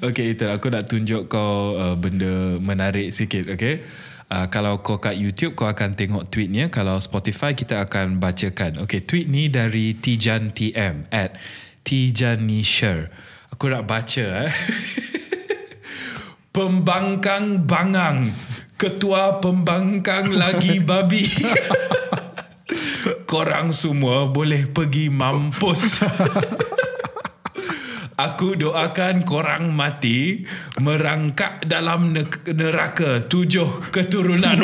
okay, 0.07 0.35
itu 0.35 0.45
aku 0.51 0.75
nak 0.75 0.91
tunjuk 0.91 1.31
kau 1.31 1.79
uh, 1.79 1.95
benda 1.95 2.59
menarik 2.59 3.15
sikit, 3.15 3.47
okay? 3.47 3.87
Uh, 4.27 4.51
kalau 4.51 4.83
kau 4.83 4.99
kat 4.99 5.15
YouTube 5.15 5.55
kau 5.55 5.71
akan 5.71 5.95
tengok 5.95 6.27
tweetnya. 6.27 6.67
Kalau 6.67 6.99
Spotify 6.99 7.55
kita 7.55 7.79
akan 7.87 8.19
bacakan. 8.19 8.83
Okay 8.83 9.07
tweet 9.07 9.31
ni 9.31 9.47
dari 9.47 9.95
Tijan 9.95 10.51
TM 10.51 11.07
at 11.15 11.39
Tijan 11.87 12.51
Nisher 12.51 13.07
aku 13.57 13.73
nak 13.73 13.89
baca 13.89 14.45
eh. 14.45 14.53
Pembangkang 16.55 17.65
bangang. 17.65 18.29
Ketua 18.77 19.41
pembangkang 19.41 20.37
lagi 20.37 20.85
babi 20.85 21.25
korang 23.31 23.73
semua 23.73 24.29
boleh 24.29 24.69
pergi 24.69 25.09
mampus 25.13 25.83
Aku 28.17 28.57
doakan 28.57 29.29
korang 29.29 29.77
mati 29.77 30.41
merangkak 30.81 31.61
dalam 31.69 32.17
ne- 32.17 32.49
neraka 32.49 33.21
tujuh 33.21 33.93
keturunan. 33.93 34.57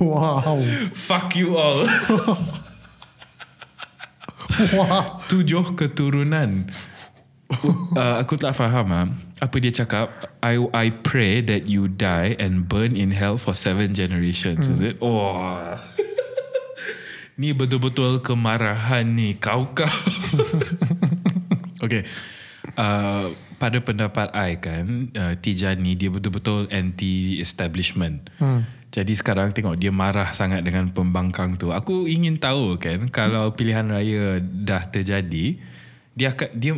wow 0.00 0.56
Fuck 1.06 1.36
you 1.36 1.60
all. 1.60 1.84
wow 4.72 5.20
tujuh 5.28 5.76
keturunan. 5.76 6.64
Uh, 7.92 8.16
aku 8.16 8.40
tak 8.40 8.56
faham 8.56 8.88
ah. 8.92 9.06
Apa 9.42 9.60
dia 9.60 9.72
cakap? 9.74 10.08
I 10.40 10.56
I 10.72 10.88
pray 10.90 11.44
that 11.44 11.68
you 11.68 11.90
die 11.90 12.34
and 12.40 12.64
burn 12.64 12.96
in 12.96 13.12
hell 13.12 13.36
for 13.36 13.52
seven 13.52 13.92
generations. 13.92 14.70
Is 14.72 14.80
it? 14.80 14.96
Oh. 15.04 15.76
ni 17.40 17.52
betul-betul 17.52 18.24
kemarahan 18.24 19.04
ni 19.04 19.36
kau 19.36 19.68
kau. 19.76 19.88
okay. 21.84 22.06
Uh, 22.78 23.34
pada 23.58 23.78
pendapat 23.78 24.32
I 24.34 24.58
kan 24.58 25.12
uh, 25.14 25.34
Tijani 25.38 25.94
dia 25.94 26.10
betul-betul 26.10 26.70
anti 26.72 27.38
establishment. 27.38 28.32
Hmm. 28.40 28.66
Jadi 28.92 29.16
sekarang 29.16 29.56
tengok 29.56 29.80
dia 29.80 29.88
marah 29.88 30.36
sangat 30.36 30.60
dengan 30.66 30.92
pembangkang 30.92 31.56
tu. 31.56 31.72
Aku 31.72 32.04
ingin 32.04 32.36
tahu 32.36 32.76
kan 32.76 33.08
kalau 33.08 33.54
pilihan 33.56 33.88
raya 33.88 34.36
dah 34.42 34.84
terjadi 34.84 35.56
dia 36.12 36.28
akan 36.36 36.48
dia 36.52 36.76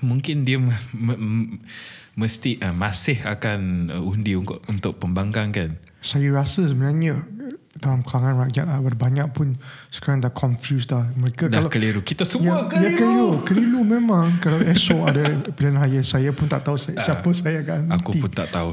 mungkin 0.00 0.42
dia 0.42 0.56
me, 0.56 0.72
me, 0.92 1.14
mesti 2.14 2.58
uh, 2.58 2.72
masih 2.72 3.22
akan 3.22 3.60
uh, 3.90 4.02
undi 4.02 4.34
untuk 4.34 4.60
untuk 4.66 4.96
pembangkang 4.96 5.50
kan. 5.50 5.70
saya 5.98 6.28
rasa 6.30 6.64
sebenarnya 6.64 7.20
dalam 7.72 8.02
kalangan 8.02 8.44
rakyat 8.44 8.64
lah, 8.66 8.76
ada 8.78 8.98
banyak 8.98 9.28
pun 9.30 9.56
sekarang 9.88 10.20
dah 10.20 10.28
confused 10.28 10.90
dah 10.90 11.06
mereka 11.14 11.46
Dah 11.46 11.60
kalau 11.60 11.70
keliru. 11.70 12.00
Kita 12.02 12.24
semua 12.24 12.66
ya, 12.66 12.82
ya 12.82 12.90
keliru. 12.92 12.98
keliru 12.98 13.28
keliru 13.42 13.80
memang 13.82 14.36
kalau 14.38 14.58
esok 14.58 15.00
ada 15.06 15.22
pilihan 15.48 15.76
raya 15.78 16.00
saya 16.02 16.28
pun 16.30 16.44
tak 16.44 16.60
tahu 16.62 16.76
si- 16.76 16.92
siapa 16.94 17.24
saya 17.30 17.62
akan 17.62 17.88
Ah, 17.88 17.96
Aku 17.96 18.10
nanti. 18.10 18.20
pun 18.20 18.30
tak 18.30 18.48
tahu. 18.50 18.70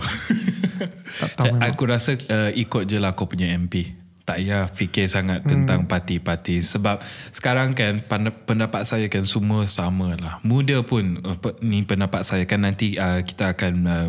tak 1.22 1.32
tahu 1.36 1.46
memang. 1.54 1.62
aku 1.64 1.84
rasa 1.86 2.12
uh, 2.18 2.52
ikut 2.54 2.84
je 2.86 2.98
lah 2.98 3.12
kau 3.12 3.26
punya 3.26 3.48
MP. 3.50 3.92
Tak 4.28 4.44
payah 4.44 4.68
fikir 4.68 5.08
sangat 5.08 5.40
Hmm. 5.42 5.64
tentang 5.64 5.88
parti-parti. 5.88 6.60
Sebab 6.60 7.00
sekarang 7.32 7.72
kan 7.72 8.04
pendapat 8.44 8.84
saya 8.84 9.08
kan 9.08 9.24
semua 9.24 9.64
sama 9.64 10.14
lah. 10.14 10.44
Muda 10.44 10.84
pun 10.84 11.16
pe- 11.40 11.56
ni 11.62 11.80
pendapat 11.82 12.22
saya 12.22 12.44
kan 12.44 12.60
nanti 12.60 12.94
uh, 12.94 13.24
kita 13.24 13.56
akan 13.56 13.74
uh, 13.88 14.08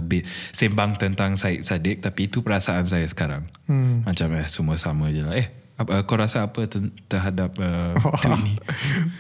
sembang 0.51 0.99
tentang 0.99 1.39
Syed 1.39 1.63
Saddiq. 1.63 2.03
Tapi 2.03 2.27
itu 2.27 2.43
perasaan 2.43 2.83
saya 2.83 3.07
sekarang. 3.07 3.47
Hmm. 3.65 4.03
Macam 4.03 4.35
eh 4.35 4.43
semua 4.45 4.75
sama 4.75 5.07
je 5.09 5.23
lah. 5.23 5.39
Eh 5.39 5.47
apa, 5.79 5.95
uh, 5.95 6.03
kau 6.03 6.19
rasa 6.19 6.43
apa 6.43 6.67
ter- 6.67 6.91
terhadap 7.07 7.55
uh, 7.55 7.95
tweet 8.19 8.43
ni? 8.43 8.55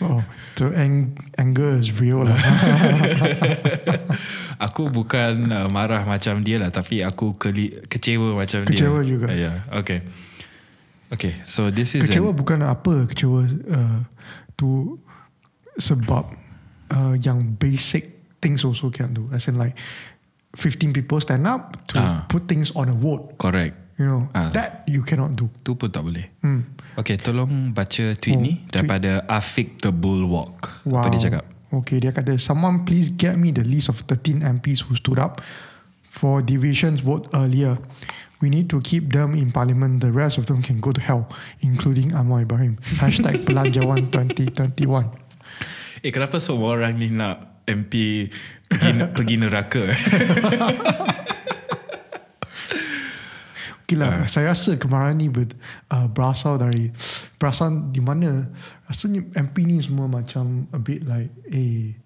oh, 0.02 0.18
the 0.56 0.66
ang- 0.74 1.14
anger 1.32 1.78
is 1.78 1.94
real 1.94 2.26
lah. 2.26 2.34
aku 4.58 4.90
bukan 4.90 5.46
uh, 5.48 5.68
marah 5.68 6.02
macam 6.02 6.42
dia 6.42 6.58
lah 6.58 6.70
tapi 6.70 7.00
aku 7.00 7.34
keli- 7.34 7.86
kecewa 7.86 8.34
macam 8.34 8.66
dia. 8.66 8.74
Kecewa 8.74 9.00
juga. 9.02 9.30
Uh, 9.30 9.38
yeah, 9.38 9.56
okay. 9.70 10.02
Okay, 11.08 11.40
so 11.42 11.72
this 11.72 11.96
is 11.96 12.04
kecewa 12.04 12.30
an, 12.30 12.36
bukan 12.36 12.58
apa 12.60 13.08
kecewa 13.08 13.48
uh, 13.72 13.98
tu 14.54 15.00
sebab 15.74 16.24
uh, 16.92 17.14
yang 17.16 17.56
basic 17.56 18.20
things 18.38 18.60
also 18.60 18.92
can 18.92 19.16
do 19.16 19.24
as 19.32 19.48
in 19.48 19.56
like 19.56 19.72
15 20.52 20.92
people 20.92 21.16
stand 21.18 21.48
up 21.48 21.80
to 21.88 21.96
Ah. 21.96 22.24
put 22.28 22.44
things 22.44 22.68
on 22.72 22.88
a 22.88 22.96
vote 22.96 23.36
correct. 23.36 23.76
you 23.96 24.04
know 24.04 24.28
Ah. 24.32 24.52
that 24.52 24.84
you 24.84 25.00
cannot 25.00 25.32
do 25.32 25.48
Tu 25.64 25.72
pun 25.72 25.88
tak 25.88 26.04
boleh. 26.04 26.28
hmm. 26.40 26.60
Okay, 26.98 27.16
tolong 27.16 27.70
baca 27.72 28.12
tweet 28.12 28.36
Oh, 28.36 28.42
ni 28.42 28.60
daripada 28.66 29.22
Afiq 29.24 29.80
the 29.80 29.88
Bulwark. 29.88 30.84
wow 30.84 31.00
Apa 31.00 31.08
dia 31.08 31.20
cakap? 31.24 31.44
okay 31.70 31.96
dia 31.98 32.12
kata 32.12 32.36
someone 32.36 32.84
please 32.84 33.08
get 33.08 33.36
me 33.36 33.48
the 33.48 33.64
list 33.64 33.88
of 33.88 33.96
13 34.04 34.44
MPs 34.44 34.84
who 34.84 34.92
stood 34.92 35.16
up 35.16 35.40
for 36.04 36.42
divisions 36.42 37.00
vote 37.00 37.30
earlier 37.32 37.78
we 38.40 38.50
need 38.50 38.70
to 38.70 38.78
keep 38.80 39.12
them 39.12 39.34
in 39.34 39.50
parliament 39.50 40.00
the 40.00 40.10
rest 40.10 40.38
of 40.38 40.46
them 40.46 40.62
can 40.62 40.78
go 40.78 40.92
to 40.92 41.00
hell 41.00 41.26
including 41.60 42.10
Anwar 42.14 42.42
Ibrahim 42.42 42.78
hashtag 43.02 43.44
belanjawan 43.46 44.10
2021 44.10 45.28
Eh, 45.98 46.14
kenapa 46.14 46.38
semua 46.38 46.78
orang 46.78 46.94
ni 46.94 47.10
nak 47.10 47.66
MP 47.66 48.26
pergi, 48.70 48.90
pergi 49.10 49.34
neraka? 49.34 49.82
Okay 53.88 53.96
lah, 53.96 54.28
saya 54.28 54.52
rasa 54.52 54.76
kemarahan 54.76 55.16
ni 55.16 55.32
ber, 55.32 55.48
uh, 55.88 56.12
berasal 56.12 56.60
dari 56.60 56.92
berasal 57.40 57.88
di 57.88 58.04
mana 58.04 58.44
rasanya 58.84 59.24
MP 59.32 59.64
ni 59.64 59.80
semua 59.80 60.04
macam 60.04 60.68
a 60.68 60.76
bit 60.76 61.08
like 61.08 61.32
eh 61.48 61.96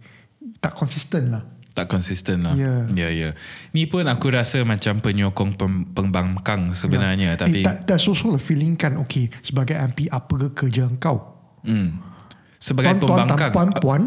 tak 0.62 0.78
konsisten 0.78 1.34
lah. 1.34 1.42
Tak 1.72 1.88
konsisten 1.88 2.44
lah. 2.44 2.52
Ya. 2.52 2.84
Ya, 2.92 3.08
ya. 3.08 3.30
Ni 3.72 3.88
pun 3.88 4.04
aku 4.04 4.28
rasa 4.28 4.60
macam 4.62 5.00
penyokong 5.00 5.56
pem, 5.56 5.88
pembangkang 5.88 6.76
sebenarnya. 6.76 7.34
Tapi 7.34 7.60
eh, 7.60 7.66
that, 7.66 7.88
that's 7.88 8.04
also 8.04 8.32
the 8.32 8.40
feeling 8.40 8.76
kan 8.76 9.00
okay 9.00 9.32
sebagai 9.40 9.74
MP 9.74 10.06
apa 10.08 10.48
ke 10.48 10.68
kerja 10.68 10.88
kau? 11.00 11.32
hmm, 11.64 11.88
sebagai 12.58 13.00
Tuan-tuan 13.00 13.26
pembangkang. 13.26 13.52
puan-puan 13.52 14.02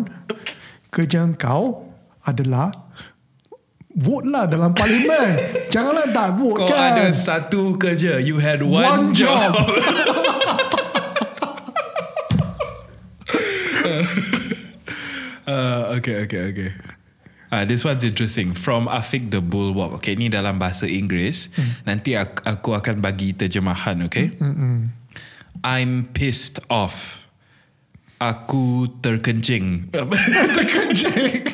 kerja 0.90 1.26
kau 1.36 1.90
adalah 2.22 2.70
vote 3.96 4.28
lah 4.28 4.46
dalam 4.46 4.76
parlimen. 4.76 5.40
Janganlah 5.74 6.12
tak 6.12 6.30
vote 6.36 6.60
Kau 6.64 6.70
kan. 6.70 7.00
ada 7.00 7.06
satu 7.16 7.80
kerja. 7.80 8.20
You 8.20 8.38
had 8.38 8.60
one, 8.62 8.84
One 8.84 9.06
job. 9.16 9.56
job. 9.56 9.56
uh, 15.48 15.96
okay, 15.98 16.26
okay, 16.26 16.42
okay. 16.52 16.72
Ah, 17.56 17.64
this 17.64 17.88
one's 17.88 18.04
interesting. 18.04 18.52
From 18.52 18.92
Afiq 18.92 19.32
the 19.32 19.40
Bulwark. 19.40 20.04
Okay, 20.04 20.20
ni 20.20 20.28
dalam 20.28 20.60
bahasa 20.60 20.92
Inggeris. 20.92 21.48
Nanti 21.88 22.20
aku, 22.20 22.44
aku 22.44 22.70
akan 22.76 23.00
bagi 23.00 23.32
terjemahan, 23.32 24.04
okay? 24.12 24.36
I'm 25.64 26.12
pissed 26.12 26.60
off. 26.68 27.24
Aku 28.20 28.92
terkencing. 29.00 29.88
Terkencing. 30.56 31.48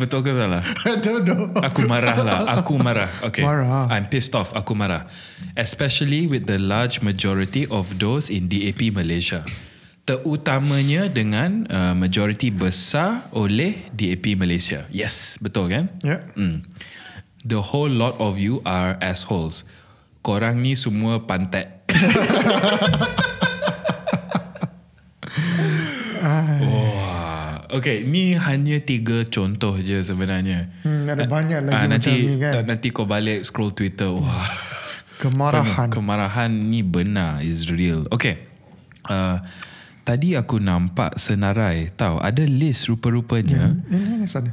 Betul 0.00 0.24
ke 0.24 0.32
salah? 0.32 0.64
I 0.88 0.96
don't 0.96 1.28
know. 1.28 1.52
Aku 1.60 1.84
marah 1.84 2.16
lah. 2.24 2.40
Aku 2.60 2.80
marah. 2.80 3.12
Okay. 3.20 3.44
Marah. 3.44 3.92
I'm 3.92 4.08
pissed 4.08 4.32
off. 4.32 4.56
Aku 4.56 4.72
marah. 4.72 5.04
Especially 5.60 6.24
with 6.24 6.48
the 6.48 6.56
large 6.56 7.04
majority 7.04 7.68
of 7.68 8.00
those 8.00 8.32
in 8.32 8.48
DAP 8.48 8.88
Malaysia. 8.96 9.44
Terutamanya 10.02 11.06
dengan 11.06 11.62
uh, 11.70 11.94
majoriti 11.94 12.50
besar 12.50 13.30
oleh 13.30 13.86
DAP 13.94 14.34
Malaysia. 14.34 14.82
Yes, 14.90 15.38
betul 15.38 15.70
kan? 15.70 15.94
Yeah. 16.02 16.26
Mm. 16.34 16.66
The 17.42 17.62
whole 17.62 17.90
lot 17.90 18.18
of 18.18 18.34
you 18.34 18.58
are 18.62 18.98
assholes. 18.98 19.62
Korang 20.20 20.58
ni 20.58 20.74
semua 20.74 21.22
pantat. 21.22 21.86
Wah. 26.62 27.64
Okay, 27.72 28.04
ni 28.04 28.36
hanya 28.36 28.76
tiga 28.84 29.24
contoh 29.24 29.80
je 29.80 29.96
sebenarnya. 30.04 30.68
Hmm, 30.84 31.08
ada 31.08 31.24
banyak 31.24 31.60
lagi 31.64 31.72
Ah, 31.72 31.86
macam 31.88 31.90
nanti 31.90 32.12
ni 32.20 32.36
kan. 32.36 32.52
nanti 32.68 32.86
kau 32.92 33.08
balik 33.08 33.40
scroll 33.42 33.72
Twitter. 33.72 34.12
Wah. 34.12 34.46
Kemarahan. 35.18 35.88
Penuh. 35.88 35.94
Kemarahan 35.94 36.50
ni 36.52 36.82
benar 36.82 37.40
is 37.40 37.70
real. 37.70 38.04
Okay. 38.10 38.44
Uh, 39.06 39.38
tadi 40.02 40.34
aku 40.34 40.58
nampak 40.58 41.18
senarai 41.18 41.90
tahu 41.94 42.18
ada 42.18 42.42
list 42.42 42.90
rupa-rupanya. 42.90 43.74
Ini 43.88 44.18
ni 44.18 44.26
sana. 44.26 44.50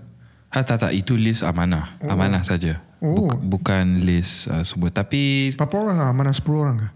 Ha 0.49 0.65
tak 0.65 0.81
tak 0.85 0.93
itu 0.97 1.13
list 1.13 1.45
amanah. 1.45 1.97
Oh. 2.01 2.13
Amanah 2.13 2.41
saja. 2.41 2.81
Oh. 3.01 3.29
Buk, 3.29 3.37
bukan 3.59 4.01
list 4.01 4.49
uh, 4.49 4.65
semua 4.65 4.89
tapi 4.89 5.53
Berapa 5.53 5.75
orang 5.77 5.97
lah? 5.97 6.11
Mana 6.11 6.33
10 6.33 6.45
orang 6.51 6.77
ke? 6.77 6.87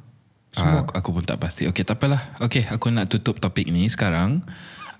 uh, 0.61 0.85
aku, 0.85 0.91
aku 0.93 1.09
pun 1.19 1.23
tak 1.25 1.39
pasti. 1.41 1.65
Okay 1.69 1.81
tak 1.81 1.97
apalah. 1.97 2.21
Okay 2.41 2.65
aku 2.69 2.93
nak 2.93 3.09
tutup 3.09 3.41
topik 3.41 3.69
ni 3.69 3.89
sekarang. 3.89 4.45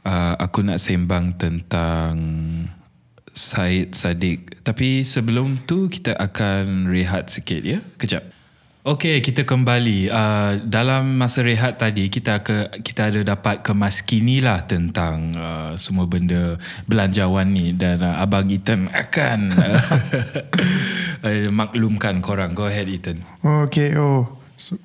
Uh, 0.04 0.36
aku 0.36 0.66
nak 0.66 0.82
sembang 0.82 1.38
tentang 1.38 2.14
Syed 3.34 3.98
Saddiq. 3.98 4.62
Tapi 4.62 5.02
sebelum 5.02 5.66
tu 5.66 5.90
kita 5.90 6.14
akan 6.18 6.90
rehat 6.90 7.30
sikit 7.30 7.62
ya. 7.66 7.82
Kejap. 7.98 8.33
Okey, 8.84 9.24
kita 9.24 9.48
kembali. 9.48 10.12
Uh, 10.12 10.60
dalam 10.68 11.16
masa 11.16 11.40
rehat 11.40 11.80
tadi 11.80 12.12
kita 12.12 12.44
ke 12.44 12.68
kita 12.84 13.16
ada 13.16 13.24
dapat 13.24 13.64
kemaskini 13.64 14.44
lah 14.44 14.68
tentang 14.68 15.32
uh, 15.40 15.72
semua 15.80 16.04
benda 16.04 16.60
belanjawan 16.84 17.48
ni 17.48 17.72
dan 17.72 18.04
uh, 18.04 18.20
abang 18.20 18.44
Ethan 18.52 18.92
akan 18.92 19.56
uh, 19.56 19.80
uh, 21.32 21.48
maklumkan 21.56 22.20
korang. 22.20 22.52
Go 22.52 22.68
ahead 22.68 22.92
Ethan. 22.92 23.24
Okay, 23.40 23.96
oh. 23.96 24.28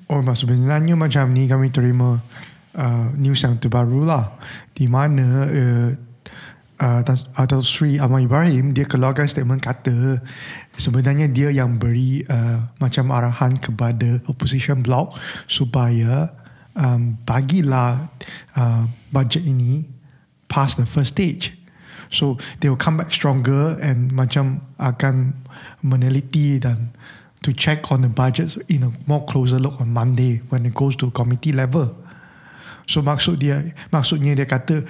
Oh, 0.07 0.23
sebenarnya 0.23 0.95
macam 0.95 1.35
ni 1.35 1.51
kami 1.51 1.67
terima 1.67 2.23
uh, 2.79 3.07
news 3.19 3.43
yang 3.43 3.59
terbaru 3.59 4.07
lah. 4.07 4.31
Di 4.71 4.87
mana 4.87 5.43
uh, 5.43 5.91
uh, 6.79 7.01
Tan- 7.03 7.67
Sri 7.67 7.99
Ahmad 7.99 8.23
Ibrahim 8.23 8.71
dia 8.71 8.87
keluarkan 8.87 9.27
statement 9.27 9.59
kata 9.59 10.23
sebenarnya 10.79 11.27
dia 11.27 11.51
yang 11.51 11.75
beri 11.75 12.23
uh, 12.31 12.63
macam 12.79 13.11
arahan 13.11 13.59
kepada 13.59 14.23
opposition 14.31 14.79
bloc 14.79 15.19
supaya 15.45 16.31
um, 16.79 17.19
bagilah 17.27 18.07
uh, 18.55 18.87
budget 19.11 19.43
ini 19.43 19.83
past 20.47 20.79
the 20.79 20.87
first 20.87 21.19
stage. 21.19 21.53
So 22.09 22.41
they 22.63 22.71
will 22.71 22.79
come 22.79 22.97
back 22.97 23.13
stronger 23.13 23.77
and 23.83 24.09
macam 24.09 24.65
akan 24.81 25.37
meneliti 25.85 26.57
dan 26.57 26.95
to 27.45 27.53
check 27.53 27.91
on 27.93 28.01
the 28.01 28.09
budgets 28.09 28.57
in 28.67 28.83
a 28.83 28.91
more 29.05 29.21
closer 29.29 29.61
look 29.61 29.77
on 29.77 29.93
Monday 29.93 30.41
when 30.49 30.65
it 30.65 30.73
goes 30.73 30.97
to 30.99 31.13
committee 31.13 31.53
level. 31.53 31.93
So 32.89 33.05
maksud 33.05 33.37
dia 33.37 33.77
maksudnya 33.93 34.33
dia 34.33 34.49
kata 34.49 34.81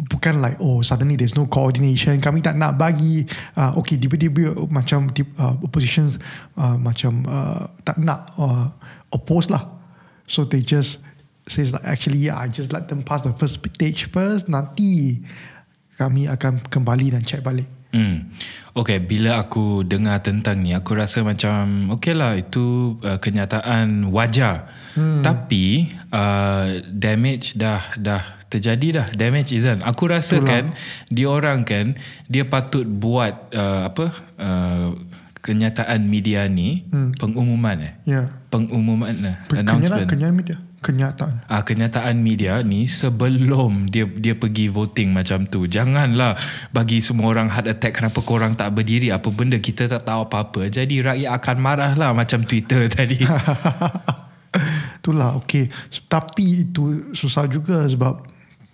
bukan 0.00 0.42
like 0.42 0.58
oh 0.58 0.82
suddenly 0.82 1.14
there's 1.14 1.36
no 1.36 1.46
coordination 1.46 2.18
kami 2.18 2.42
tak 2.42 2.58
nak 2.58 2.74
bagi 2.80 3.22
uh, 3.54 3.76
okay 3.78 3.94
tiba-tiba 4.00 4.56
macam 4.66 5.06
uh, 5.38 5.54
oppositions 5.62 6.18
uh, 6.58 6.74
macam 6.80 7.22
uh, 7.28 7.68
tak 7.86 8.00
nak 8.02 8.26
uh, 8.40 8.66
oppose 9.14 9.52
lah 9.52 9.68
so 10.26 10.42
they 10.42 10.64
just 10.64 10.98
says 11.46 11.74
like 11.74 11.84
actually 11.84 12.30
yeah, 12.30 12.38
I 12.38 12.48
just 12.48 12.72
let 12.72 12.88
them 12.88 13.02
pass 13.02 13.22
the 13.22 13.34
first 13.34 13.62
stage 13.62 14.10
first 14.10 14.50
nanti 14.50 15.22
kami 16.00 16.26
akan 16.26 16.62
kembali 16.66 17.14
dan 17.14 17.22
check 17.22 17.44
balik 17.44 17.68
Hmm. 17.92 18.32
Okay, 18.72 19.04
bila 19.04 19.36
aku 19.36 19.84
dengar 19.84 20.24
tentang 20.24 20.64
ni, 20.64 20.72
aku 20.72 20.96
rasa 20.96 21.20
macam 21.20 21.92
okay 21.92 22.16
lah 22.16 22.40
itu 22.40 22.96
uh, 23.04 23.20
kenyataan 23.20 24.08
wajar. 24.08 24.64
Hmm. 24.96 25.20
Tapi 25.20 25.92
uh, 26.08 26.80
damage 26.88 27.52
dah 27.60 27.84
dah 28.00 28.41
terjadi 28.52 28.88
dah. 29.00 29.06
Damage 29.16 29.56
Izan. 29.56 29.80
Aku 29.80 30.12
rasa 30.12 30.36
Itulah. 30.36 30.48
kan 30.48 30.64
dia 31.08 31.26
orang 31.32 31.64
kan 31.64 31.96
dia 32.28 32.44
patut 32.44 32.84
buat 32.84 33.48
uh, 33.56 33.88
apa 33.88 34.04
uh, 34.36 34.92
kenyataan 35.42 36.06
media 36.06 36.46
ni 36.46 36.86
hmm. 36.86 37.18
pengumuman 37.18 37.76
eh. 37.82 37.94
ya 38.06 38.14
yeah. 38.14 38.26
Pengumuman 38.48 39.10
eh, 39.26 39.36
kenyataan 39.50 39.80
announcement. 39.82 40.06
kenyataan 40.06 40.36
media 40.38 40.56
kenyataan 40.82 41.32
Ah 41.46 41.62
kenyataan 41.62 42.16
media 42.22 42.62
ni 42.62 42.86
sebelum 42.86 43.90
dia 43.90 44.06
dia 44.06 44.34
pergi 44.34 44.66
voting 44.70 45.14
macam 45.14 45.46
tu. 45.46 45.66
Janganlah 45.66 46.38
bagi 46.74 47.02
semua 47.02 47.30
orang 47.30 47.50
heart 47.50 47.70
attack 47.70 47.98
kenapa 48.02 48.18
korang 48.22 48.54
tak 48.58 48.74
berdiri 48.74 49.10
apa 49.14 49.30
benda 49.30 49.58
kita 49.58 49.86
tak 49.90 50.06
tahu 50.06 50.26
apa-apa. 50.26 50.70
Jadi 50.70 51.02
rakyat 51.02 51.30
akan 51.38 51.56
marah 51.58 51.92
lah 51.94 52.10
macam 52.14 52.42
Twitter 52.46 52.86
tadi. 52.96 53.22
Itulah 55.02 55.34
okay 55.34 55.66
Tapi 56.12 56.68
itu 56.68 57.10
susah 57.16 57.48
juga 57.48 57.88
sebab 57.88 58.31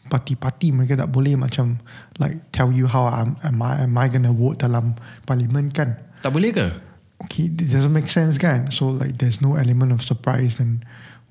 Parti-parti 0.09 0.73
mereka 0.73 0.97
tak 0.97 1.13
boleh 1.13 1.37
macam 1.37 1.77
Like 2.17 2.51
tell 2.51 2.73
you 2.73 2.89
how 2.89 3.07
I'm, 3.07 3.37
am 3.45 3.61
I, 3.61 3.85
am 3.85 3.95
I 3.95 4.09
gonna 4.09 4.33
vote 4.33 4.59
dalam 4.59 4.97
parlimen 5.23 5.69
kan 5.69 6.01
tak 6.19 6.33
boleh 6.33 6.51
ke? 6.51 6.67
Okay 7.23 7.47
it 7.47 7.69
doesn't 7.69 7.93
make 7.93 8.09
sense 8.09 8.35
kan 8.37 8.73
So 8.73 8.89
like 8.89 9.21
there's 9.21 9.39
no 9.39 9.55
element 9.55 9.93
of 9.93 10.01
surprise 10.01 10.57
Then 10.57 10.83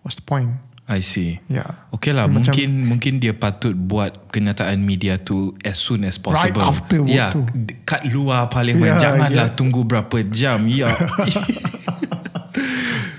what's 0.06 0.16
the 0.16 0.24
point 0.24 0.62
I 0.88 1.04
see. 1.04 1.44
Yeah 1.52 1.68
Okay 1.92 2.16
lah 2.16 2.32
Dia 2.32 2.40
macam- 2.40 2.56
mungkin 2.56 2.70
mungkin 2.88 3.14
dia 3.20 3.36
patut 3.36 3.76
buat 3.76 4.32
kenyataan 4.32 4.80
media 4.80 5.20
tu 5.20 5.52
as 5.60 5.76
soon 5.76 6.08
as 6.08 6.16
possible. 6.16 6.64
after 6.64 7.04
vote 7.04 7.12
ya, 7.12 7.36
tu. 7.36 7.44
kat 7.84 8.08
luar 8.08 8.48
parlimen. 8.48 8.96
Ya, 8.96 9.12
Janganlah 9.12 9.52
ya. 9.52 9.56
tunggu 9.56 9.84
berapa 9.84 10.24
jam. 10.32 10.64
Ya. 10.72 10.96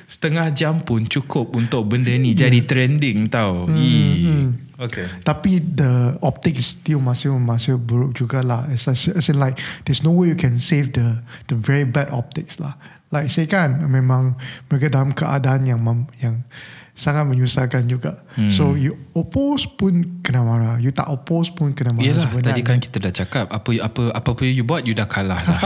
Setengah 0.08 0.48
jam 0.50 0.80
pun 0.80 1.04
cukup 1.04 1.52
untuk 1.52 1.84
benda 1.84 2.10
ni 2.10 2.32
jadi 2.32 2.64
trending 2.64 3.28
tau. 3.28 3.68
Hmm, 3.68 4.56
Okay. 4.78 5.10
Tapi 5.26 5.58
the 5.58 6.14
optics 6.22 6.78
still 6.78 7.02
masih 7.02 7.34
masih 7.34 7.74
buruk 7.74 8.14
juga 8.14 8.46
lah. 8.46 8.70
It's, 8.70 8.86
as, 8.86 9.10
like 9.34 9.58
there's 9.82 10.06
no 10.06 10.14
way 10.14 10.30
you 10.30 10.38
can 10.38 10.54
save 10.54 10.94
the 10.94 11.18
the 11.50 11.58
very 11.58 11.82
bad 11.82 12.14
optics 12.14 12.62
lah. 12.62 12.78
Like 13.10 13.26
saya 13.26 13.50
kan 13.50 13.82
memang 13.90 14.38
mereka 14.70 14.86
dalam 14.86 15.10
keadaan 15.10 15.66
yang 15.66 15.82
mem, 15.82 16.06
yang 16.22 16.46
sangat 16.94 17.26
menyusahkan 17.26 17.90
juga. 17.90 18.22
Hmm. 18.38 18.54
So 18.54 18.78
you 18.78 18.94
oppose 19.18 19.66
pun 19.66 20.22
kena 20.22 20.46
marah. 20.46 20.78
You 20.78 20.94
tak 20.94 21.10
oppose 21.10 21.50
pun 21.50 21.74
kena 21.74 21.98
marah 21.98 22.06
Yelah 22.06 22.30
sebenarnya. 22.30 22.46
tadi 22.54 22.62
kan 22.62 22.78
kita 22.78 22.96
dah 23.02 23.12
cakap 23.14 23.46
apa 23.50 23.70
apa 23.82 24.02
apa 24.14 24.30
pun 24.30 24.46
you 24.46 24.62
buat 24.62 24.86
you 24.86 24.94
dah 24.94 25.10
kalah 25.10 25.42
lah. 25.42 25.60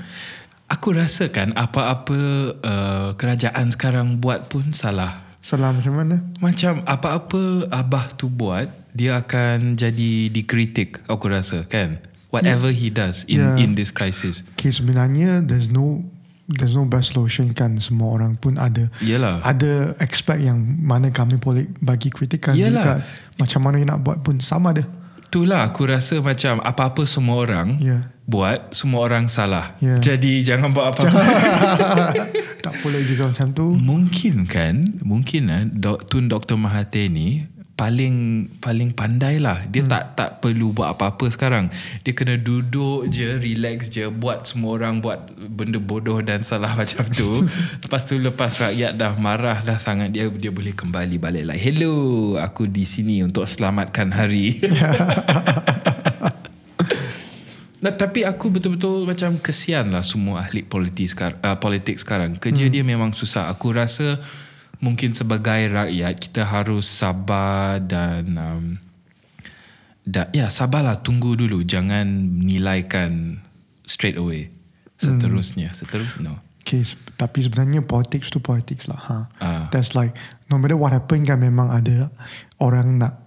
Aku 0.74 0.96
rasa 0.96 1.28
kan 1.28 1.52
apa-apa 1.54 2.18
uh, 2.64 3.08
kerajaan 3.14 3.70
sekarang 3.70 4.18
buat 4.18 4.48
pun 4.48 4.72
salah. 4.72 5.33
Salah 5.44 5.76
macam 5.76 5.92
mana? 5.92 6.24
Macam 6.40 6.80
apa-apa 6.88 7.68
abah 7.68 8.08
tu 8.16 8.32
buat 8.32 8.64
dia 8.96 9.20
akan 9.20 9.76
jadi 9.76 10.32
dikritik 10.32 11.04
aku 11.04 11.28
rasa 11.28 11.68
kan. 11.68 12.00
Whatever 12.32 12.72
he 12.72 12.88
does 12.88 13.28
in 13.28 13.44
Yeah. 13.44 13.60
in 13.60 13.76
this 13.76 13.92
crisis. 13.92 14.40
Okay, 14.56 14.72
sebenarnya 14.72 15.44
there's 15.44 15.68
no 15.68 16.00
there's 16.48 16.72
no 16.72 16.88
best 16.88 17.12
solution 17.12 17.52
kan 17.52 17.76
semua 17.76 18.16
orang 18.16 18.34
pun 18.34 18.56
ada 18.56 18.88
Yelah. 18.98 19.44
ada 19.44 19.92
aspek 20.00 20.42
yang 20.42 20.58
mana 20.80 21.08
kami 21.08 21.36
boleh 21.36 21.68
bagi 21.78 22.08
kritikan 22.08 22.56
Yelah. 22.56 22.80
juga. 22.80 22.94
Macam 23.36 23.60
mana 23.62 23.76
nak 23.84 24.00
buat 24.00 24.24
pun 24.24 24.40
sama 24.40 24.72
ada. 24.72 24.82
Itulah 25.28 25.66
aku 25.66 25.84
rasa 25.84 26.18
macam 26.18 26.58
apa-apa 26.58 27.04
semua 27.04 27.36
orang 27.36 27.76
Ya. 27.78 28.08
Buat 28.24 28.72
semua 28.72 29.04
orang 29.04 29.28
salah. 29.28 29.76
Ya. 29.84 30.00
Jadi 30.00 30.40
jangan 30.40 30.72
buat 30.72 30.96
apa-apa. 30.96 31.20
tak 32.64 32.74
boleh 32.80 33.04
juga 33.04 33.28
macam 33.28 33.52
tu. 33.52 33.76
Mungkin 33.76 34.48
kan 34.48 34.80
Mungkin 35.04 35.42
eh, 35.52 35.64
Dok, 35.68 36.08
Tun 36.08 36.32
Dr. 36.32 36.56
Mahathir 36.56 37.12
ni 37.12 37.44
paling 37.74 38.46
paling 38.62 38.94
pandai 38.94 39.42
lah. 39.42 39.66
Dia 39.66 39.82
hmm. 39.84 39.90
tak 39.90 40.04
tak 40.14 40.30
perlu 40.38 40.70
buat 40.70 40.94
apa-apa 40.94 41.26
sekarang. 41.26 41.74
Dia 42.06 42.14
kena 42.14 42.38
duduk 42.38 43.10
je, 43.10 43.34
relax 43.42 43.90
je, 43.90 44.06
buat 44.08 44.46
semua 44.46 44.78
orang 44.78 45.02
buat 45.02 45.34
benda 45.34 45.82
bodoh 45.82 46.22
dan 46.22 46.46
salah 46.46 46.70
macam 46.80 47.02
tu. 47.10 47.42
lepas 47.82 48.02
tu 48.06 48.14
lepas 48.16 48.50
rakyat 48.54 48.94
dah 48.94 49.18
marah 49.18 49.58
dah 49.60 49.76
sangat 49.76 50.14
dia 50.14 50.30
dia 50.30 50.54
boleh 50.54 50.72
kembali 50.72 51.18
balik 51.18 51.44
like, 51.50 51.60
"Hello, 51.60 51.94
aku 52.38 52.70
di 52.70 52.86
sini 52.86 53.26
untuk 53.26 53.44
selamatkan 53.44 54.14
hari." 54.14 54.62
Nah, 57.84 57.92
tapi 57.92 58.24
aku 58.24 58.48
betul-betul 58.48 59.04
macam 59.04 59.36
kesian 59.36 59.92
lah 59.92 60.00
semua 60.00 60.48
ahli 60.48 60.64
politik 60.64 61.04
sekarang, 61.04 61.36
uh, 61.44 61.60
politik 61.60 62.00
sekarang. 62.00 62.40
Kerja 62.40 62.64
hmm. 62.64 62.72
dia 62.72 62.80
memang 62.80 63.12
susah. 63.12 63.52
Aku 63.52 63.76
rasa 63.76 64.16
mungkin 64.80 65.12
sebagai 65.12 65.68
rakyat 65.68 66.16
kita 66.16 66.48
harus 66.48 66.88
sabar 66.88 67.84
dan 67.84 68.24
um, 68.40 68.64
da, 70.00 70.32
ya 70.32 70.48
sabarlah 70.48 71.04
tunggu 71.04 71.36
dulu 71.36 71.60
jangan 71.64 72.04
nilaikan 72.40 73.40
straight 73.84 74.16
away 74.20 74.52
seterusnya 75.00 75.72
hmm. 75.72 75.76
seterusnya 75.76 76.22
no. 76.24 76.40
Okay, 76.64 76.80
tapi 77.20 77.44
sebenarnya 77.44 77.84
politics 77.84 78.32
tu 78.32 78.40
politics 78.40 78.88
lah. 78.88 78.96
Ha. 78.96 79.16
Ah. 79.36 79.64
That's 79.68 79.92
like 79.92 80.16
no 80.48 80.56
matter 80.56 80.80
what 80.80 80.96
happen 80.96 81.20
kan 81.20 81.36
memang 81.36 81.68
ada 81.68 82.08
orang 82.56 82.96
nak 82.96 83.23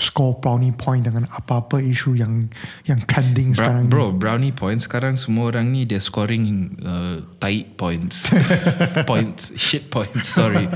score 0.00 0.40
brownie 0.40 0.72
point 0.72 1.04
dengan 1.04 1.28
apa-apa 1.28 1.78
isu 1.78 2.16
yang 2.16 2.48
yang 2.88 2.98
trending 3.04 3.52
Bra- 3.52 3.68
sekarang 3.68 3.84
bro 3.92 4.06
ni. 4.10 4.16
brownie 4.16 4.54
points 4.56 4.88
sekarang 4.88 5.20
semua 5.20 5.52
orang 5.52 5.68
ni 5.68 5.84
dia 5.84 6.00
scoring 6.00 6.74
uh, 6.80 7.20
tight 7.36 7.76
points 7.76 8.24
points 9.10 9.52
shit 9.60 9.92
points 9.92 10.32
sorry 10.32 10.66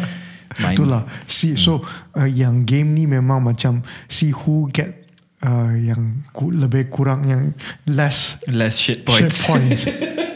Mine. 0.54 0.78
Itulah. 0.78 1.02
See, 1.26 1.58
so 1.58 1.82
uh, 2.14 2.30
yang 2.30 2.62
game 2.62 2.94
ni 2.94 3.10
memang 3.10 3.42
macam 3.42 3.82
see 4.06 4.30
who 4.30 4.70
get 4.70 5.10
uh, 5.42 5.74
yang 5.74 6.22
ku, 6.30 6.54
lebih 6.54 6.94
kurang 6.94 7.26
yang 7.26 7.58
less 7.90 8.38
less 8.46 8.78
shit 8.78 9.02
points 9.02 9.42
shit 9.42 9.50
points. 9.50 9.82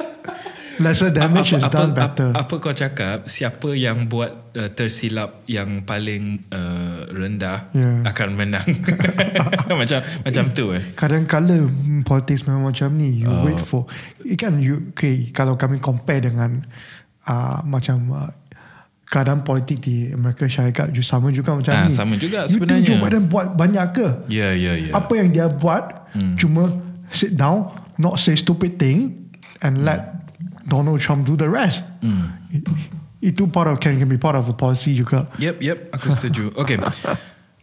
Lesser 0.78 1.10
damage 1.10 1.52
is 1.52 1.66
done 1.66 1.90
better. 1.90 2.30
Apa, 2.30 2.46
apa 2.46 2.54
kau 2.58 2.70
cakap 2.70 3.26
siapa 3.26 3.74
yang 3.74 4.06
buat 4.06 4.30
uh, 4.52 4.70
tersilap 4.70 5.42
yang 5.44 5.82
paling 5.82 6.46
uh, 6.48 7.02
rendah 7.08 7.70
Yeah. 7.70 8.06
akan 8.06 8.28
menang. 8.34 8.66
macam 9.80 9.98
macam 10.22 10.44
tu 10.52 10.70
eh. 10.70 10.82
Kadang-kala 10.94 11.66
mm, 11.66 12.02
politics 12.02 12.42
memang 12.42 12.66
macam 12.66 12.88
ni. 12.92 13.22
You 13.22 13.28
Oh. 13.28 13.42
wait 13.42 13.58
for 13.58 13.84
kan 14.34 14.58
you 14.58 14.90
okay 14.90 15.28
kalau 15.30 15.54
kami 15.54 15.78
compare 15.78 16.22
dengan 16.22 16.62
uh, 17.24 17.58
macam 17.62 17.98
uh, 18.08 18.30
keadaan 19.04 19.40
politik 19.40 19.80
di 19.80 20.10
Amerika 20.10 20.44
Syarikat 20.44 20.92
juga 20.92 21.08
sama 21.08 21.28
juga 21.28 21.52
macam 21.52 21.72
Ah, 21.72 21.84
ni. 21.84 21.90
sama 21.90 22.14
juga 22.14 22.44
You 22.44 22.60
sebenarnya. 22.60 22.84
think 22.84 22.88
Joe 22.88 23.00
Biden 23.00 23.24
buat 23.26 23.46
banyak 23.52 23.86
ke? 23.90 24.06
Ya 24.28 24.52
ya 24.52 24.76
ya. 24.76 24.92
Apa 24.92 25.12
yang 25.16 25.28
dia 25.28 25.48
buat 25.48 25.96
Hmm. 26.08 26.36
cuma 26.36 26.72
sit 27.10 27.34
down, 27.34 27.68
not 27.96 28.16
say 28.16 28.32
stupid 28.32 28.76
thing 28.76 29.28
and 29.60 29.82
let 29.82 30.27
Donald 30.68 31.00
Trump 31.00 31.24
do 31.24 31.34
the 31.34 31.48
rest. 31.48 31.82
Hmm. 32.04 32.36
It- 32.52 32.68
itu 33.18 33.50
part 33.50 33.66
of 33.66 33.82
can, 33.82 33.98
can 33.98 34.06
be 34.06 34.14
part 34.14 34.38
of 34.38 34.46
a 34.46 34.54
policy 34.54 34.94
juga. 34.94 35.26
Yep, 35.42 35.58
yep, 35.58 35.78
aku 35.90 36.06
setuju. 36.14 36.54
Okay. 36.54 36.78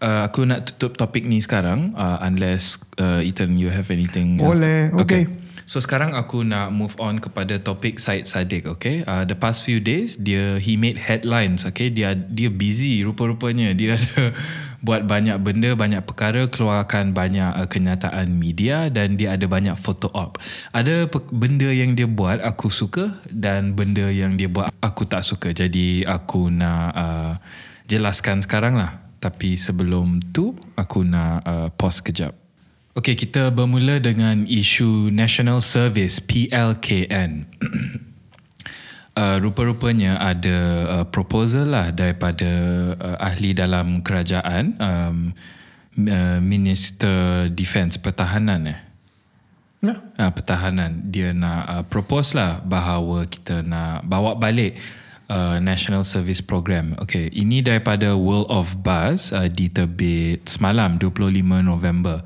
Uh, 0.04 0.28
aku 0.28 0.44
nak 0.44 0.68
tutup 0.68 1.00
topik 1.00 1.24
ni 1.24 1.40
sekarang 1.40 1.96
uh, 1.96 2.20
unless 2.20 2.76
uh, 3.00 3.24
Ethan 3.24 3.56
you 3.56 3.72
have 3.72 3.88
anything 3.88 4.36
else 4.44 4.60
Boleh, 4.60 4.92
to- 4.92 5.00
okay. 5.08 5.24
So 5.66 5.82
sekarang 5.82 6.14
aku 6.14 6.46
nak 6.46 6.70
move 6.70 6.94
on 7.02 7.18
kepada 7.18 7.58
topik 7.58 7.98
Syed 7.98 8.30
Saddiq, 8.30 8.70
okay? 8.70 9.02
Uh, 9.02 9.26
the 9.26 9.34
past 9.34 9.66
few 9.66 9.82
days 9.82 10.14
dia 10.14 10.62
he 10.62 10.78
made 10.78 11.00
headlines, 11.02 11.66
okay? 11.66 11.90
Dia 11.90 12.14
dia 12.14 12.54
busy 12.54 13.02
rupa-rupanya. 13.02 13.74
Dia 13.74 13.98
ada 13.98 14.36
buat 14.82 15.08
banyak 15.08 15.38
benda, 15.44 15.76
banyak 15.78 16.02
perkara, 16.04 16.48
keluarkan 16.50 17.14
banyak 17.14 17.52
uh, 17.56 17.68
kenyataan 17.70 18.36
media 18.36 18.90
dan 18.90 19.16
dia 19.16 19.38
ada 19.38 19.46
banyak 19.48 19.76
photo 19.78 20.12
op. 20.12 20.42
Ada 20.74 21.08
pe- 21.08 21.32
benda 21.32 21.70
yang 21.70 21.94
dia 21.94 22.10
buat 22.10 22.42
aku 22.42 22.68
suka 22.68 23.12
dan 23.30 23.78
benda 23.78 24.10
yang 24.10 24.36
dia 24.36 24.52
buat 24.52 24.72
aku 24.82 25.06
tak 25.08 25.24
suka. 25.24 25.54
Jadi 25.54 26.04
aku 26.04 26.50
nak 26.52 26.90
uh, 26.96 27.34
jelaskan 27.86 28.42
sekarang 28.42 28.76
lah. 28.76 29.04
Tapi 29.22 29.58
sebelum 29.58 30.22
tu 30.34 30.54
aku 30.78 31.02
nak 31.02 31.42
uh, 31.46 31.68
pause 31.74 32.02
kejap. 32.02 32.36
Okey, 32.96 33.20
kita 33.20 33.52
bermula 33.52 34.00
dengan 34.00 34.48
isu 34.48 35.12
National 35.12 35.60
Service 35.60 36.24
PLKN. 36.24 37.44
uh, 39.16 39.38
rupa-rupanya 39.40 40.20
ada 40.20 40.58
uh, 40.86 41.06
proposal 41.08 41.72
lah 41.72 41.90
daripada 41.96 42.48
uh, 43.00 43.18
ahli 43.20 43.56
dalam 43.56 44.04
kerajaan 44.04 44.76
um, 44.78 45.18
uh, 46.06 46.40
Minister 46.44 47.50
Defence 47.50 47.98
Pertahanan 47.98 48.62
eh. 48.70 48.80
Ya. 49.86 50.02
Uh, 50.18 50.32
pertahanan 50.34 51.14
dia 51.14 51.30
nak 51.32 51.62
uh, 51.70 51.84
propose 51.86 52.34
lah 52.34 52.64
bahawa 52.66 53.30
kita 53.30 53.62
nak 53.62 54.02
bawa 54.10 54.34
balik 54.34 54.74
uh, 55.30 55.62
National 55.62 56.02
Service 56.02 56.42
Program. 56.42 56.98
Okay, 57.06 57.30
ini 57.34 57.62
daripada 57.62 58.18
World 58.18 58.50
of 58.50 58.82
Buzz 58.82 59.30
uh, 59.30 59.46
diterbit 59.46 60.46
semalam 60.50 60.98
25 60.98 61.62
November. 61.62 62.26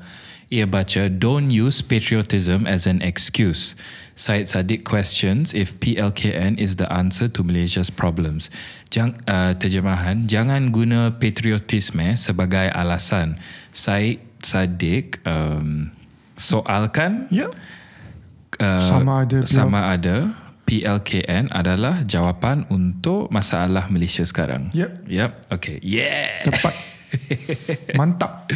Ia 0.50 0.66
baca, 0.66 1.06
don't 1.06 1.46
use 1.54 1.78
patriotism 1.78 2.66
as 2.66 2.90
an 2.90 2.98
excuse. 3.06 3.78
Syed 4.18 4.50
Saddiq 4.50 4.82
questions 4.82 5.54
if 5.54 5.78
PLKN 5.78 6.58
is 6.58 6.74
the 6.74 6.90
answer 6.90 7.30
to 7.30 7.46
Malaysia's 7.46 7.86
problems. 7.86 8.50
Jang, 8.90 9.14
uh, 9.30 9.54
terjemahan, 9.54 10.26
jangan 10.26 10.74
guna 10.74 11.14
patriotisme 11.14 12.18
sebagai 12.18 12.66
alasan. 12.74 13.38
Syed 13.70 14.18
Saddiq 14.42 15.22
um, 15.22 15.94
soalkan 16.34 17.30
Ya. 17.30 17.46
uh, 18.58 18.82
Sama 18.82 19.22
ada 19.22 19.38
sama 19.46 19.80
ada 19.94 20.34
PLKN 20.66 21.46
adalah 21.54 22.02
jawapan 22.02 22.66
untuk 22.74 23.30
masalah 23.30 23.86
Malaysia 23.86 24.26
sekarang. 24.26 24.74
Yep. 24.74 25.06
Yep. 25.06 25.30
Okay. 25.54 25.78
Yeah. 25.78 26.42
Tepat. 26.42 26.74
Mantap. 27.98 28.50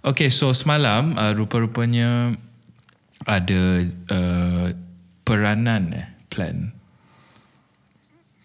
Okay, 0.00 0.32
so 0.32 0.56
semalam 0.56 1.12
uh, 1.20 1.36
rupa-rupanya 1.36 2.32
ada 3.28 3.84
uh, 4.08 4.72
peranan 5.28 5.92
eh, 5.92 6.08
plan. 6.32 6.72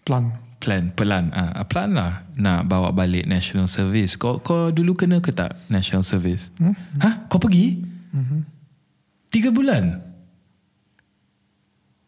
Plan. 0.04 0.36
Plan, 0.60 0.92
pelan. 0.92 1.32
Ah, 1.32 1.56
uh, 1.56 1.64
plan 1.64 1.96
lah 1.96 2.28
nak 2.36 2.68
bawa 2.68 2.92
balik 2.92 3.24
national 3.24 3.72
service. 3.72 4.20
Kau 4.20 4.36
kau 4.44 4.68
dulu 4.68 4.92
kena 4.92 5.24
ke 5.24 5.32
tak 5.32 5.56
national 5.72 6.04
service? 6.04 6.52
Hmm? 6.60 6.76
Hah? 7.00 7.24
Kau 7.32 7.40
pergi? 7.40 7.80
Hmm. 8.12 8.44
Tiga 9.32 9.48
bulan? 9.48 10.00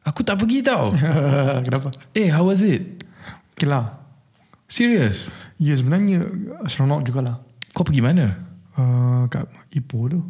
Aku 0.04 0.24
tak 0.24 0.40
pergi 0.40 0.60
tau. 0.60 0.92
Kenapa? 1.64 1.88
eh, 2.12 2.28
how 2.28 2.44
was 2.44 2.60
it? 2.60 3.00
Okay 3.56 3.68
lah. 3.68 3.96
Serious? 4.68 5.32
Ya 5.56 5.72
sebenarnya 5.72 6.28
seronok 6.68 7.08
jugalah. 7.08 7.40
Kau 7.72 7.84
pergi 7.84 8.04
mana? 8.04 8.47
Uh, 8.78 9.26
kat 9.26 9.50
Ipoh 9.74 10.06
tu. 10.06 10.20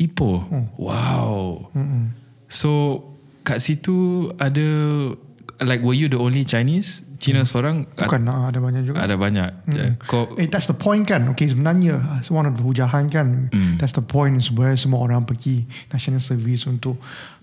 Ipoh. 0.00 0.48
Wow. 0.80 1.68
Mm-mm. 1.76 2.16
So 2.48 3.04
kat 3.44 3.60
situ 3.60 4.28
ada 4.40 4.64
like 5.60 5.84
were 5.84 5.92
you 5.92 6.08
the 6.08 6.16
only 6.16 6.48
Chinese? 6.48 7.04
Cina 7.20 7.44
seorang 7.44 7.84
Bukan 8.00 8.32
uh, 8.32 8.48
ada 8.48 8.64
banyak 8.64 8.80
juga. 8.88 9.04
ada 9.04 9.20
banyak. 9.20 9.68
Kau 10.08 10.32
Eh, 10.40 10.48
that's 10.48 10.64
the 10.64 10.72
point 10.72 11.04
kan. 11.04 11.28
Okay, 11.36 11.52
sebenarnya 11.52 12.00
one 12.32 12.48
of 12.48 12.56
the 12.56 12.64
hujahan 12.64 13.12
kan. 13.12 13.52
Hmm. 13.52 13.76
That's 13.76 13.92
the 13.92 14.00
point 14.00 14.40
sebenarnya 14.40 14.80
semua 14.80 15.04
orang 15.04 15.28
pergi 15.28 15.68
national 15.92 16.24
service 16.24 16.64
untuk 16.64 16.96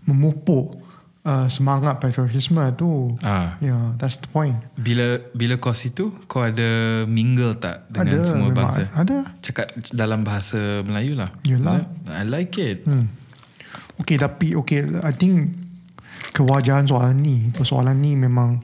memupuk 0.09 0.86
uh, 1.27 1.45
semangat 1.51 1.99
patriotisme 1.99 2.63
tu. 2.79 3.19
ah 3.27 3.59
Yeah, 3.59 3.91
that's 3.99 4.15
the 4.23 4.31
point. 4.31 4.55
bila 4.79 5.19
bila 5.35 5.59
kau 5.59 5.75
situ 5.75 6.15
kau 6.31 6.47
ada 6.47 7.03
mingle 7.03 7.59
tak 7.59 7.83
dengan 7.91 8.23
ada 8.23 8.23
semua 8.23 8.49
bangsa? 8.55 8.87
Ada. 8.95 9.27
Cakap 9.43 9.67
dalam 9.91 10.23
bahasa 10.23 10.81
Melayu 10.87 11.19
lah. 11.19 11.29
Yelah. 11.43 11.83
I 12.07 12.23
like 12.23 12.55
it. 12.55 12.87
Hmm. 12.87 13.11
Okay, 13.99 14.15
tapi 14.15 14.55
okay, 14.55 14.87
I 15.03 15.11
think 15.11 15.57
kewajaran 16.31 16.87
soalan 16.87 17.17
ni, 17.19 17.49
persoalan 17.51 17.97
ni 17.97 18.13
memang 18.13 18.61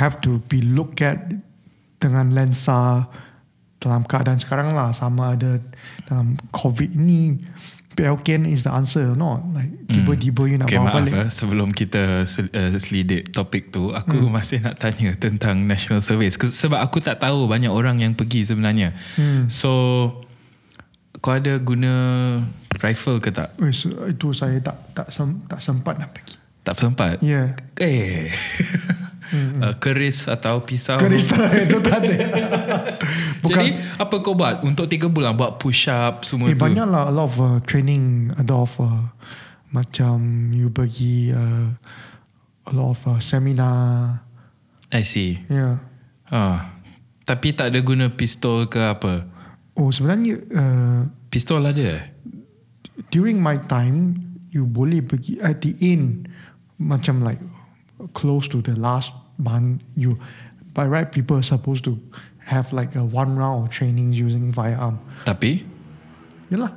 have 0.00 0.18
to 0.24 0.40
be 0.48 0.64
look 0.64 1.00
at 1.04 1.28
dengan 2.00 2.32
lensa 2.32 3.08
dalam 3.76 4.02
keadaan 4.08 4.40
sekarang 4.40 4.72
lah 4.72 4.90
sama 4.96 5.36
ada 5.36 5.60
dalam 6.08 6.40
COVID 6.52 6.96
ni 6.96 7.36
PLKN 7.96 8.44
is 8.44 8.60
the 8.60 8.70
answer 8.70 9.08
or 9.08 9.16
not 9.16 9.40
like 9.56 9.72
tiba-tiba 9.88 10.42
you 10.44 10.56
nak 10.60 10.68
Okay, 10.68 10.76
bawa 10.76 10.92
maaf 10.92 10.96
balik 11.00 11.12
eh, 11.16 11.28
sebelum 11.32 11.68
kita 11.72 12.28
sel- 12.28 12.52
uh, 12.52 12.76
selidik 12.76 13.32
topik 13.32 13.72
tu, 13.72 13.96
aku 13.96 14.20
hmm. 14.20 14.30
masih 14.30 14.60
nak 14.60 14.76
tanya 14.76 15.16
tentang 15.16 15.64
national 15.64 16.04
service 16.04 16.36
sebab 16.36 16.76
aku 16.76 17.00
tak 17.00 17.24
tahu 17.24 17.48
banyak 17.48 17.72
orang 17.72 18.04
yang 18.04 18.12
pergi 18.12 18.44
sebenarnya. 18.44 18.92
Hmm. 19.16 19.48
So 19.48 19.72
kau 21.24 21.32
ada 21.32 21.56
guna 21.56 21.92
rifle 22.84 23.18
ke 23.18 23.32
tak? 23.32 23.56
Eh, 23.58 23.72
so, 23.72 23.88
itu 24.04 24.36
saya 24.36 24.60
tak 24.60 24.76
tak 24.92 25.08
sem, 25.08 25.42
tak 25.48 25.64
sempat 25.64 25.96
nak 25.96 26.12
pergi 26.12 26.36
Tak 26.60 26.76
sempat. 26.76 27.16
yeah 27.24 27.56
Eh. 27.80 28.28
uh, 29.32 29.74
keris 29.76 30.26
atau 30.26 30.62
pisau. 30.62 30.98
Keris 30.98 31.26
tak 31.26 31.50
itu 31.66 31.78
tak 31.80 32.04
ada. 32.04 32.16
Bukan. 33.42 33.50
Jadi 33.50 33.68
apa 33.96 34.14
kau 34.20 34.34
buat 34.34 34.62
untuk 34.62 34.86
3 34.86 35.06
bulan 35.08 35.34
buat 35.34 35.56
push 35.56 35.88
up 35.88 36.22
semua 36.22 36.50
Eh, 36.50 36.56
tu? 36.56 36.62
banyak 36.62 36.86
lah 36.86 37.08
a 37.08 37.12
lot 37.12 37.26
of 37.26 37.34
uh, 37.38 37.58
training, 37.64 38.30
a 38.34 38.44
lot 38.44 38.66
of 38.66 38.72
uh, 38.78 39.02
macam 39.70 40.48
you 40.52 40.70
pergi 40.70 41.30
uh, 41.30 41.68
a 42.66 42.72
lot 42.72 42.94
of 42.94 43.00
uh, 43.04 43.18
seminar. 43.18 44.20
I 44.90 45.02
see. 45.02 45.42
Yeah. 45.46 45.82
Ah. 46.26 46.74
Tapi 47.22 47.50
tak 47.52 47.74
ada 47.74 47.82
guna 47.82 48.06
pistol 48.06 48.70
ke 48.70 48.78
apa? 48.78 49.26
Oh 49.74 49.90
sebenarnya 49.90 50.38
uh, 50.54 51.00
Pistol 51.26 51.60
ada 51.60 51.82
eh? 52.00 52.04
during 53.10 53.36
my 53.36 53.58
time 53.66 54.14
you 54.48 54.64
boleh 54.64 55.02
pergi 55.02 55.36
at 55.36 55.60
the 55.60 55.74
end 55.82 56.30
macam 56.78 57.20
like 57.20 57.42
close 58.12 58.48
to 58.48 58.60
the 58.60 58.74
last 58.76 59.12
month 59.36 59.80
you 59.96 60.16
by 60.72 60.84
right 60.84 61.08
people 61.12 61.36
are 61.36 61.44
supposed 61.46 61.84
to 61.84 61.96
have 62.44 62.70
like 62.72 62.94
a 62.94 63.02
one 63.02 63.34
round 63.34 63.66
of 63.66 63.72
training 63.72 64.12
using 64.12 64.52
firearm. 64.52 64.98
Tapi 65.24 65.64
Yalah. 66.46 66.70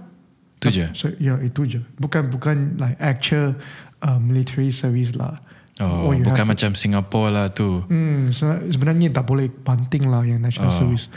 Tu 0.60 0.74
je? 0.74 0.86
So, 0.98 1.08
ya 1.22 1.38
itu 1.40 1.64
je. 1.64 1.80
Bukan 2.02 2.28
bukan 2.34 2.76
like 2.82 2.98
actual 3.00 3.56
uh, 4.04 4.18
military 4.20 4.74
service 4.74 5.14
lah. 5.16 5.40
Oh, 5.80 6.12
you 6.12 6.28
bukan 6.28 6.44
have 6.44 6.52
macam 6.52 6.76
Singapore 6.76 7.32
lah 7.32 7.48
tu. 7.56 7.88
Hmm, 7.88 8.36
se- 8.36 8.68
sebenarnya 8.68 9.16
tak 9.16 9.24
boleh 9.24 9.48
banting 9.48 10.12
lah 10.12 10.28
yang 10.28 10.44
national 10.44 10.68
Oh. 10.68 10.76
service 10.76 11.08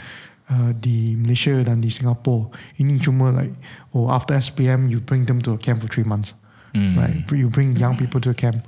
uh, 0.47 0.71
di 0.71 1.19
Malaysia 1.19 1.51
dan 1.59 1.83
di 1.83 1.91
Singapore. 1.91 2.47
Ini 2.79 2.95
cuma 3.03 3.35
like 3.35 3.51
oh 3.91 4.07
after 4.07 4.31
SPM 4.37 4.87
you 4.87 5.03
bring 5.03 5.27
them 5.27 5.43
to 5.43 5.51
a 5.51 5.59
camp 5.59 5.83
for 5.83 5.91
three 5.91 6.07
months. 6.07 6.31
Hmm. 6.71 6.95
Right. 6.95 7.27
You 7.27 7.51
bring 7.51 7.75
young 7.75 7.99
people 7.99 8.23
to 8.23 8.31
a 8.31 8.37
camp 8.37 8.63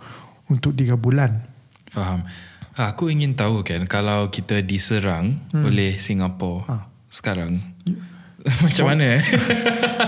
untuk 0.47 0.71
tiga 0.71 0.93
bulan. 0.93 1.41
Faham. 1.87 2.25
Ah, 2.71 2.91
Aku 2.91 3.07
ingin 3.07 3.33
tahu 3.33 3.63
kan 3.63 3.85
kalau 3.85 4.27
kita 4.27 4.59
diserang 4.59 5.39
oleh 5.53 5.95
Singapura 5.95 6.67
Ah. 6.67 6.83
sekarang. 7.07 7.63
Macam 8.61 8.85
mana 8.85 9.17
eh? 9.17 9.21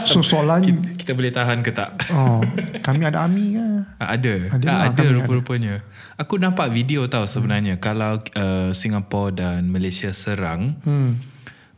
So 0.05 0.21
soalan 0.21 0.61
kita, 0.61 0.79
kita 0.95 1.11
boleh 1.11 1.31
tahan 1.31 1.59
ke 1.59 1.73
tak? 1.73 1.89
oh 2.11 2.37
kami 2.79 3.01
ada 3.01 3.25
army 3.25 3.57
ke? 3.57 3.65
Ah, 3.97 4.13
Ada. 4.13 4.53
Ada 4.53 4.53
Ada, 4.53 4.67
ah, 4.69 4.81
ada 4.85 5.01
ada. 5.01 5.15
rupa-rupanya. 5.15 5.81
Aku 6.17 6.37
nampak 6.37 6.69
video 6.69 7.07
tahu 7.07 7.25
sebenarnya 7.25 7.77
kalau 7.77 8.21
uh, 8.35 8.69
Singapura 8.71 9.33
dan 9.33 9.65
Malaysia 9.67 10.13
serang, 10.13 10.77
Hmm. 10.83 11.17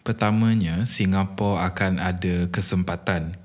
pertamanya 0.01 0.83
Singapura 0.83 1.63
akan 1.65 1.95
ada 1.95 2.49
kesempatan. 2.49 3.39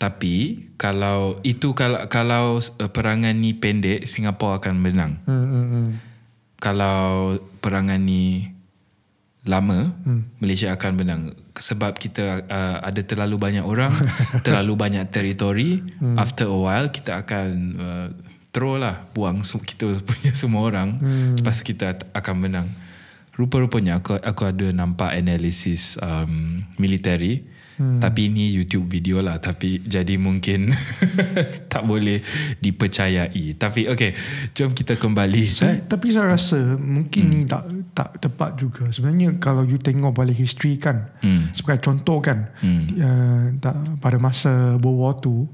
Tapi 0.00 0.64
kalau 0.80 1.36
itu 1.44 1.76
kalau 1.76 2.00
kalau 2.08 2.56
uh, 2.56 2.88
perangan 2.88 3.36
ni 3.36 3.52
pendek, 3.52 4.08
Singapura 4.08 4.56
akan 4.56 4.80
menang. 4.80 5.20
Hmm, 5.28 5.44
hmm, 5.44 5.66
hmm. 5.68 5.88
Kalau 6.56 7.36
perangan 7.60 8.00
ni 8.00 8.48
lama, 9.44 9.92
Hmm. 10.08 10.24
Malaysia 10.40 10.72
akan 10.72 10.92
menang 10.96 11.22
sebab 11.52 12.00
kita 12.00 12.48
uh, 12.48 12.76
ada 12.80 13.04
terlalu 13.04 13.36
banyak 13.36 13.64
orang, 13.64 13.92
terlalu 14.46 14.72
banyak 14.72 15.04
teritori. 15.12 15.84
Hmm. 16.00 16.16
After 16.16 16.48
a 16.48 16.56
while 16.56 16.88
kita 16.88 17.20
akan 17.20 17.48
uh, 17.76 18.08
throw 18.56 18.80
lah 18.80 19.04
buang 19.12 19.44
kita 19.68 20.00
punya 20.00 20.32
semua 20.32 20.64
orang. 20.64 20.96
Hmm. 20.96 21.36
Lepas 21.36 21.60
kita 21.60 22.00
akan 22.16 22.36
menang. 22.40 22.68
Rupa-rupanya 23.36 24.00
aku 24.00 24.16
aku 24.16 24.48
ada 24.48 24.72
nampak 24.72 25.12
analisis 25.12 26.00
um, 26.00 26.64
military. 26.80 27.44
Hmm. 27.80 27.96
Tapi 27.96 28.28
ini 28.28 28.52
YouTube 28.52 28.84
video 28.84 29.24
lah 29.24 29.40
Tapi 29.40 29.80
jadi 29.80 30.14
mungkin 30.14 30.68
Tak 31.72 31.80
boleh 31.82 32.20
dipercayai 32.60 33.56
Tapi 33.56 33.88
okay 33.88 34.12
Jom 34.52 34.70
kita 34.70 34.94
kembali 34.94 35.42
Saya, 35.48 35.80
tapi 35.80 36.12
saya 36.12 36.28
rasa 36.28 36.76
mungkin 36.76 37.22
Hmm. 37.22 37.32
ni 37.32 37.40
tak 37.44 37.64
tak 37.90 38.20
tepat 38.20 38.56
juga. 38.56 38.88
Sebenarnya 38.88 39.36
kalau 39.36 39.60
you 39.62 39.76
tengok 39.76 40.12
balik 40.12 40.36
history 40.36 40.76
kan, 40.76 41.08
Hmm. 41.20 41.48
sebagai 41.50 41.80
contoh 41.82 42.20
kan, 42.20 42.48
Hmm. 42.58 42.84
uh, 42.92 43.44
tak, 43.58 43.74
pada 43.96 44.16
masa 44.16 44.50
World 44.76 44.96
War 44.96 45.14
II, 45.16 45.48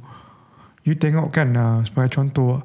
you 0.82 0.94
tengok 0.94 1.30
kan 1.30 1.48
uh, 1.52 1.78
sebagai 1.82 2.10
contoh, 2.12 2.62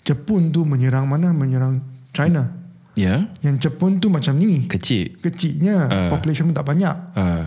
Jepun 0.00 0.48
tu 0.48 0.62
menyerang 0.62 1.04
mana? 1.04 1.30
Menyerang 1.30 1.80
China. 2.10 2.52
Ya 2.92 3.28
Yang 3.40 3.68
Jepun 3.68 3.96
tu 3.96 4.08
macam 4.08 4.32
ni, 4.34 4.64
Kecil 4.66 5.16
kecilnya, 5.18 5.86
Ah. 5.86 6.08
population 6.08 6.46
pun 6.46 6.56
tak 6.56 6.66
banyak. 6.66 6.96
uh, 7.14 7.44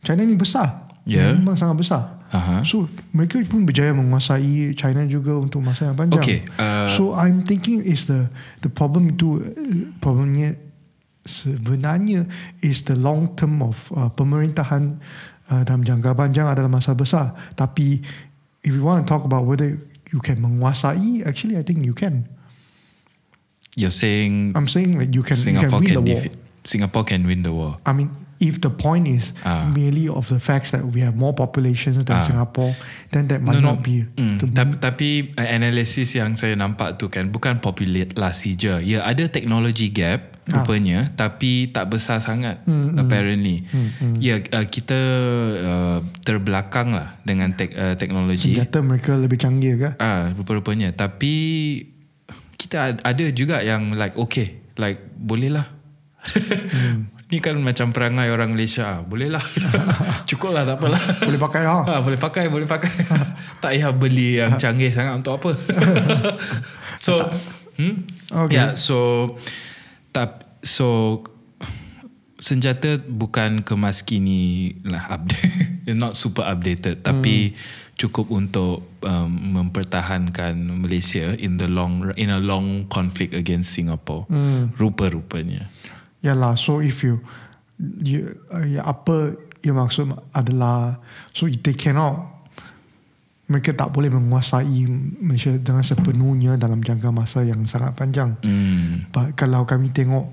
China 0.00 0.22
ni 0.22 0.34
besar. 0.34 0.81
Ya. 1.02 1.34
Memang 1.34 1.58
sangat 1.58 1.76
besar. 1.82 2.02
Aha. 2.32 2.64
So 2.64 2.88
mereka 3.12 3.36
pun 3.44 3.68
berjaya 3.68 3.92
menguasai 3.92 4.72
China 4.72 5.04
juga 5.04 5.36
untuk 5.36 5.60
masa 5.60 5.92
yang 5.92 5.98
panjang. 5.98 6.24
Okay, 6.24 6.38
uh, 6.56 6.88
so 6.96 7.12
I'm 7.12 7.44
thinking 7.44 7.84
is 7.84 8.08
the 8.08 8.32
the 8.64 8.72
problem 8.72 9.12
itu 9.12 9.42
problemnya 10.00 10.56
sebenarnya 11.28 12.24
is 12.64 12.88
the 12.88 12.96
long 12.96 13.36
term 13.36 13.60
of 13.60 13.76
uh, 13.92 14.08
pemerintahan 14.16 14.96
uh, 15.52 15.62
dalam 15.68 15.84
jangka 15.84 16.16
panjang 16.16 16.48
adalah 16.48 16.72
masalah 16.72 16.98
besar. 16.98 17.26
Tapi 17.52 18.00
if 18.64 18.72
you 18.72 18.80
want 18.80 19.04
to 19.04 19.06
talk 19.06 19.28
about 19.28 19.44
whether 19.44 19.68
you 20.08 20.20
can 20.24 20.40
menguasai, 20.40 21.28
actually 21.28 21.60
I 21.60 21.64
think 21.66 21.84
you 21.84 21.92
can. 21.92 22.24
You're 23.76 23.92
saying 23.92 24.56
I'm 24.56 24.68
saying 24.68 24.96
like 24.96 25.12
you 25.12 25.24
can 25.24 25.36
you 25.36 25.60
can 25.60 25.68
Singapore 25.68 25.80
win 25.80 25.88
can, 25.88 25.96
the 25.96 26.04
war. 26.04 26.12
defeat 26.12 26.34
Singapore 26.68 27.04
can 27.08 27.24
win 27.24 27.40
the 27.40 27.56
war 27.56 27.80
I 27.88 27.96
mean, 27.96 28.12
if 28.42 28.58
the 28.58 28.68
point 28.68 29.06
is 29.06 29.30
Ah. 29.40 29.70
merely 29.70 30.10
of 30.10 30.26
the 30.26 30.36
facts 30.36 30.70
that 30.70 30.82
we 30.84 30.98
have 30.98 31.14
more 31.14 31.30
populations 31.32 31.94
than 31.96 32.10
Ah. 32.12 32.20
Singapore, 32.20 32.74
then 33.08 33.26
that 33.26 33.38
might 33.38 33.62
not 33.62 33.80
be. 33.80 34.02
Mm, 34.12 34.36
the- 34.36 34.50
tapi, 34.50 34.74
tapi 34.76 35.08
uh, 35.32 35.46
analisis 35.46 36.10
yang 36.12 36.34
saya 36.34 36.52
nampak 36.52 36.96
tu 36.96 37.06
kan 37.06 37.30
bukan 37.30 37.56
populasi 37.56 38.54
je. 38.54 38.74
Ya 38.84 39.02
ada 39.02 39.24
technology 39.24 39.88
gap 39.88 40.34
Ah. 40.42 40.58
rupanya 40.58 41.06
tapi 41.08 41.70
tak 41.70 41.86
besar 41.88 42.18
sangat 42.18 42.58
Hmm, 42.64 42.90
hmm. 42.90 42.98
apparently. 42.98 43.62
Hmm, 43.64 43.88
hmm. 43.94 44.14
Ya 44.18 44.42
uh, 44.42 44.66
kita 44.66 44.98
uh, 45.54 45.98
terbelakang 46.20 46.90
lah 46.90 47.14
dengan 47.20 47.54
tek, 47.54 47.70
uh, 47.72 47.94
teknologi. 47.94 48.50
senjata 48.50 48.82
mereka 48.82 49.14
lebih 49.14 49.38
canggih 49.38 49.78
ke? 49.78 49.90
Ah, 49.96 50.34
rupa-rupanya. 50.34 50.90
Tapi 50.90 51.34
kita 52.56 52.90
ad- 52.90 53.02
ada 53.04 53.24
juga 53.30 53.62
yang 53.62 53.94
like 53.94 54.14
okay, 54.14 54.58
like 54.74 54.98
boleh 55.14 55.52
lah. 55.52 55.66
Hmm. 56.72 57.11
Ni 57.32 57.40
kan 57.40 57.56
macam 57.64 57.96
perangai 57.96 58.28
orang 58.28 58.52
Malaysia. 58.52 58.92
Ah, 58.92 59.00
boleh 59.00 59.32
lah. 59.32 59.40
Cukup 60.28 60.52
lah 60.52 60.68
tak 60.68 60.76
apalah. 60.76 61.00
Boleh 61.24 61.40
pakai 61.40 61.62
ha? 61.64 61.76
Ah, 61.88 62.00
boleh 62.04 62.20
pakai, 62.20 62.52
boleh 62.52 62.68
pakai. 62.68 62.92
tak 63.64 63.72
payah 63.72 63.88
beli 63.88 64.36
yang 64.36 64.60
canggih 64.60 64.92
sangat 64.92 65.24
untuk 65.24 65.40
apa. 65.40 65.50
so, 67.08 67.16
hmm? 67.80 68.04
Okay. 68.28 68.60
Yeah, 68.60 68.76
so 68.76 69.32
tap, 70.12 70.60
so 70.60 71.24
senjata 72.36 73.00
bukan 73.00 73.64
kemas 73.64 74.04
kini 74.04 74.76
lah 74.84 75.16
update, 75.16 75.88
not 75.96 76.20
super 76.20 76.44
updated, 76.44 77.00
tapi 77.00 77.56
cukup 77.96 78.28
untuk 78.28 78.84
um, 79.08 79.56
mempertahankan 79.56 80.58
Malaysia 80.58 81.32
in 81.38 81.56
the 81.56 81.70
long 81.70 82.12
in 82.20 82.28
a 82.28 82.42
long 82.42 82.84
conflict 82.92 83.32
against 83.32 83.72
Singapore. 83.72 84.28
Hmm. 84.28 84.74
Rupa-rupanya. 84.76 85.72
Yalah, 86.22 86.54
so 86.54 86.78
if 86.78 87.02
you, 87.02 87.18
you 88.02 88.30
uh, 88.54 88.62
ya, 88.62 88.86
apa 88.86 89.34
yang 89.62 89.78
maksud 89.78 90.10
adalah 90.34 90.98
so 91.30 91.46
they 91.46 91.74
cannot 91.74 92.32
mereka 93.50 93.76
tak 93.76 93.92
boleh 93.92 94.08
menguasai 94.08 94.88
Malaysia 95.20 95.52
dengan 95.52 95.84
sepenuhnya 95.84 96.56
dalam 96.56 96.80
jangka 96.80 97.12
masa 97.12 97.44
yang 97.44 97.68
sangat 97.68 97.92
panjang. 97.92 98.32
Hmm. 98.40 99.04
But 99.12 99.36
kalau 99.36 99.68
kami 99.68 99.92
tengok 99.92 100.32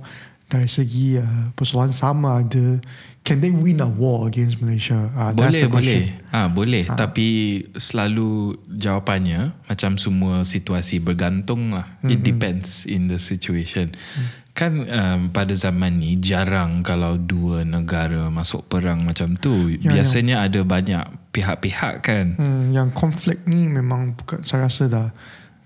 dari 0.49 0.65
segi 0.65 1.19
uh, 1.19 1.51
persoalan 1.53 1.93
sama 1.93 2.41
ada 2.41 2.79
can 3.21 3.37
they 3.43 3.53
win 3.53 3.83
a 3.83 3.89
war 3.89 4.25
against 4.25 4.63
Malaysia? 4.63 5.11
Uh, 5.13 5.35
Boleh 5.35 5.67
boleh. 5.67 6.01
Ah 6.31 6.47
boleh 6.49 6.87
ha. 6.89 6.95
tapi 6.95 7.61
selalu 7.77 8.57
jawapannya 8.65 9.53
macam 9.67 9.99
semua 9.99 10.41
situasi 10.47 11.03
bergantung 11.03 11.75
lah. 11.75 11.85
Mm-hmm. 11.99 12.13
It 12.15 12.19
depends 12.23 12.69
in 12.89 13.11
the 13.11 13.21
situation. 13.21 13.93
Mm. 13.93 14.48
Kan 14.59 14.83
um, 14.83 15.21
pada 15.31 15.55
zaman 15.55 16.03
ni 16.03 16.19
jarang 16.19 16.83
kalau 16.83 17.15
dua 17.15 17.63
negara 17.63 18.27
masuk 18.27 18.67
perang 18.67 19.07
macam 19.07 19.39
tu. 19.39 19.71
Ya, 19.71 19.95
Biasanya 19.95 20.43
ada 20.43 20.67
banyak 20.67 21.31
pihak-pihak 21.31 22.03
kan. 22.03 22.35
Hmm, 22.35 22.75
yang 22.75 22.91
konflik 22.91 23.47
ni 23.47 23.71
memang 23.71 24.19
bukan 24.19 24.43
saya 24.43 24.67
rasa 24.67 24.91
dah 24.91 25.07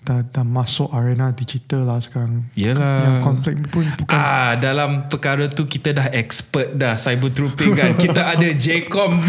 dah, 0.06 0.22
dah 0.30 0.46
masuk 0.46 0.92
arena 0.94 1.34
digital 1.34 1.90
lah 1.90 1.98
sekarang. 2.06 2.46
Yalah. 2.54 3.02
Yang 3.02 3.18
konflik 3.26 3.56
pun 3.74 3.82
bukan 3.98 4.14
Ah 4.14 4.54
dalam 4.62 5.10
perkara 5.10 5.50
tu 5.50 5.66
kita 5.66 5.96
dah 5.96 6.08
expert 6.14 6.78
dah 6.78 6.94
cyber 6.94 7.34
trooping 7.34 7.74
kan. 7.74 7.98
kita 7.98 8.22
ada 8.38 8.46
JCOM. 8.54 9.14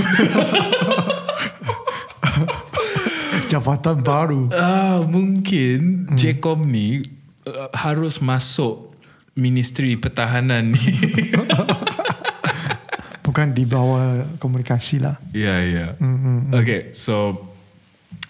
jabatan 3.55 4.03
baru. 4.03 4.51
Ah 4.51 4.99
mungkin 5.07 6.11
hmm. 6.11 6.19
JCOM 6.19 6.59
ni 6.67 7.07
uh, 7.47 7.71
harus 7.71 8.19
masuk 8.19 8.94
Ministeri 9.35 9.99
Pertahanan 9.99 10.71
ni. 10.71 10.79
Bukan 13.27 13.51
di 13.51 13.67
bawah 13.67 14.23
komunikasi 14.39 15.03
lah. 15.03 15.19
Ya, 15.35 15.59
ya. 15.65 15.99
Hmm, 15.99 16.19
hmm, 16.23 16.41
Okay, 16.55 16.95
so 16.95 17.43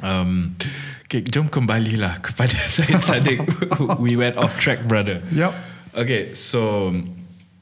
um, 0.00 0.56
okay, 1.04 1.20
jom 1.20 1.52
kembalilah 1.52 2.24
kepada 2.24 2.56
Syed 2.74 3.04
Saddiq. 3.04 3.44
We 4.00 4.16
went 4.16 4.40
off 4.40 4.56
track, 4.56 4.88
brother. 4.88 5.20
Yep. 5.34 5.52
Okay, 5.94 6.32
so 6.32 6.94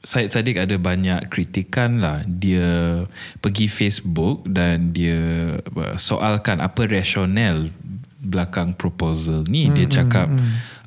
Syed 0.03 0.31
Saddiq 0.31 0.55
ada 0.59 0.75
banyak 0.79 1.27
kritikan 1.27 1.99
lah. 1.99 2.23
Dia 2.23 3.03
pergi 3.43 3.67
Facebook 3.71 4.47
dan 4.47 4.95
dia 4.95 5.57
uh, 5.59 5.95
soalkan 5.99 6.63
apa 6.63 6.87
rasional 6.87 7.67
belakang 8.23 8.73
proposal 8.73 9.43
ni. 9.45 9.67
Dia 9.69 9.85
cakap, 9.85 10.31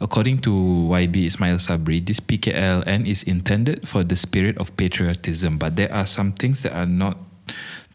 according 0.00 0.40
to 0.42 0.52
YB 0.88 1.28
Ismail 1.28 1.60
Sabri, 1.60 2.00
this 2.00 2.18
PKLN 2.18 3.04
is 3.04 3.22
intended 3.22 3.84
for 3.84 4.00
the 4.02 4.16
spirit 4.16 4.56
of 4.56 4.72
patriotism, 4.74 5.60
but 5.60 5.76
there 5.76 5.92
are 5.92 6.08
some 6.08 6.32
things 6.32 6.64
that 6.64 6.72
are 6.72 6.88
not 6.88 7.20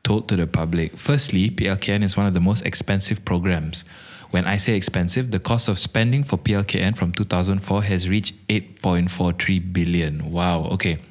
told 0.01 0.29
to 0.29 0.37
the 0.37 0.45
public. 0.45 0.97
Firstly, 0.97 1.49
PLKN 1.49 2.01
is 2.01 2.17
one 2.17 2.25
of 2.25 2.33
the 2.33 2.41
most 2.41 2.65
expensive 2.65 3.25
programs. 3.25 3.85
When 4.31 4.47
I 4.47 4.55
say 4.55 4.79
expensive, 4.79 5.29
the 5.29 5.43
cost 5.43 5.67
of 5.67 5.75
spending 5.75 6.23
for 6.23 6.39
PLKN 6.39 6.95
from 6.95 7.11
2004 7.11 7.59
has 7.83 8.07
reached 8.07 8.33
8.43 8.47 9.73
billion. 9.73 10.31
Wow, 10.31 10.71
okay. 10.71 11.03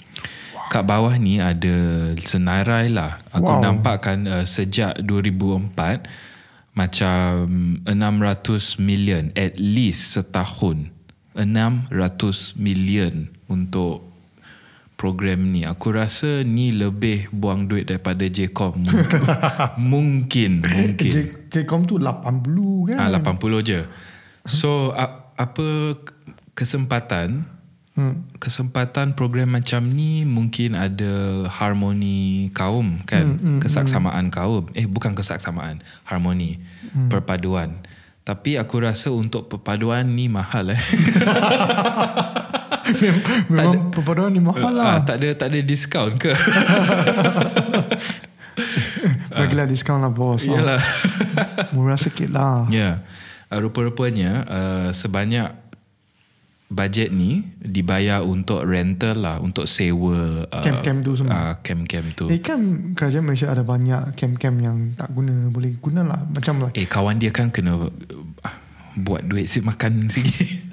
Kat 0.71 0.87
bawah 0.87 1.19
ni 1.19 1.43
ada 1.43 2.15
senarai 2.17 2.89
lah. 2.89 3.21
Aku 3.35 3.43
Wow. 3.43 3.61
nampak 3.61 4.07
kan 4.07 4.23
uh, 4.25 4.47
sejak 4.47 5.03
2004 5.03 6.07
macam 6.73 7.47
600 7.85 8.79
million 8.79 9.29
at 9.35 9.59
least 9.59 10.15
setahun. 10.15 10.91
600 11.35 12.55
million 12.57 13.31
untuk 13.47 14.07
program 14.95 15.49
ni. 15.49 15.65
Aku 15.65 15.97
rasa 15.97 16.45
ni 16.45 16.77
lebih 16.77 17.33
buang 17.33 17.65
duit 17.65 17.89
daripada 17.89 18.29
JCOM. 18.29 18.85
mungkin, 19.93 20.61
mungkin. 20.61 21.11
J- 21.11 21.33
Jcom 21.65 21.89
tu 21.89 21.97
80 21.97 22.93
kan? 22.93 22.99
Ah 23.01 23.09
80 23.09 23.41
je. 23.65 23.81
So 24.45 24.93
a- 24.93 25.33
apa 25.35 25.97
kesempatan 26.53 27.49
Hmm. 28.01 28.15
kesempatan 28.37 29.13
program 29.13 29.53
macam 29.53 29.85
ni 29.85 30.25
mungkin 30.25 30.73
ada 30.73 31.45
harmoni 31.47 32.49
kaum 32.51 33.05
kan 33.05 33.37
Hmm, 33.37 33.61
kesaksamaan 33.61 34.33
kaum 34.33 34.73
eh 34.73 34.89
bukan 34.89 35.13
kesaksamaan 35.13 35.85
harmoni 36.03 36.57
Hmm. 36.91 37.13
perpaduan 37.13 37.77
tapi 38.21 38.57
aku 38.57 38.81
rasa 38.81 39.13
untuk 39.13 39.47
perpaduan 39.47 40.09
ni 40.09 40.27
mahal 40.27 40.73
eh 40.73 40.81
Memang 43.47 43.91
perpaduan 43.91 44.31
ni 44.31 44.41
mahal 44.41 44.67
Ah, 44.67 44.99
lah. 44.99 45.05
tak 45.05 45.21
ada 45.21 45.29
tak 45.37 45.53
ada 45.53 45.61
diskaun 45.61 46.17
ke 46.17 46.33
Bagilah 49.31 49.65
diskaun 49.65 50.01
lah 50.01 50.11
bos. 50.11 50.43
Ah, 50.43 50.53
Yalah 50.53 50.83
Murah 51.71 51.97
sikit 51.97 52.29
lah. 52.29 52.67
Ya, 52.69 52.77
yeah. 52.77 52.95
rupa-rupanya 53.53 54.45
uh, 54.45 54.89
sebanyak 54.91 55.55
bajet 56.71 57.11
ni 57.11 57.43
dibayar 57.59 58.23
untuk 58.23 58.63
rental 58.63 59.19
lah, 59.19 59.37
untuk 59.43 59.67
sewa 59.67 60.47
uh, 60.47 60.63
Camp-camp 60.63 60.99
tu 61.03 61.19
semua. 61.19 61.35
Uh, 61.35 61.55
camp-camp 61.67 62.07
tu. 62.15 62.25
Eh 62.31 62.39
kan 62.39 62.95
kerajaan 62.95 63.27
Malaysia 63.27 63.51
ada 63.51 63.67
banyak 63.67 64.15
camp-camp 64.15 64.57
yang 64.63 64.95
tak 64.95 65.11
guna. 65.11 65.51
Boleh 65.51 65.75
guna 65.83 66.07
lah. 66.07 66.23
Macam 66.31 66.63
lah. 66.63 66.71
Eh 66.79 66.87
kawan 66.87 67.19
dia 67.19 67.35
kan 67.35 67.51
kena 67.51 67.75
uh, 67.75 68.55
buat 68.95 69.27
duit 69.27 69.51
si 69.51 69.61
makan 69.61 70.07
sikit. 70.09 70.49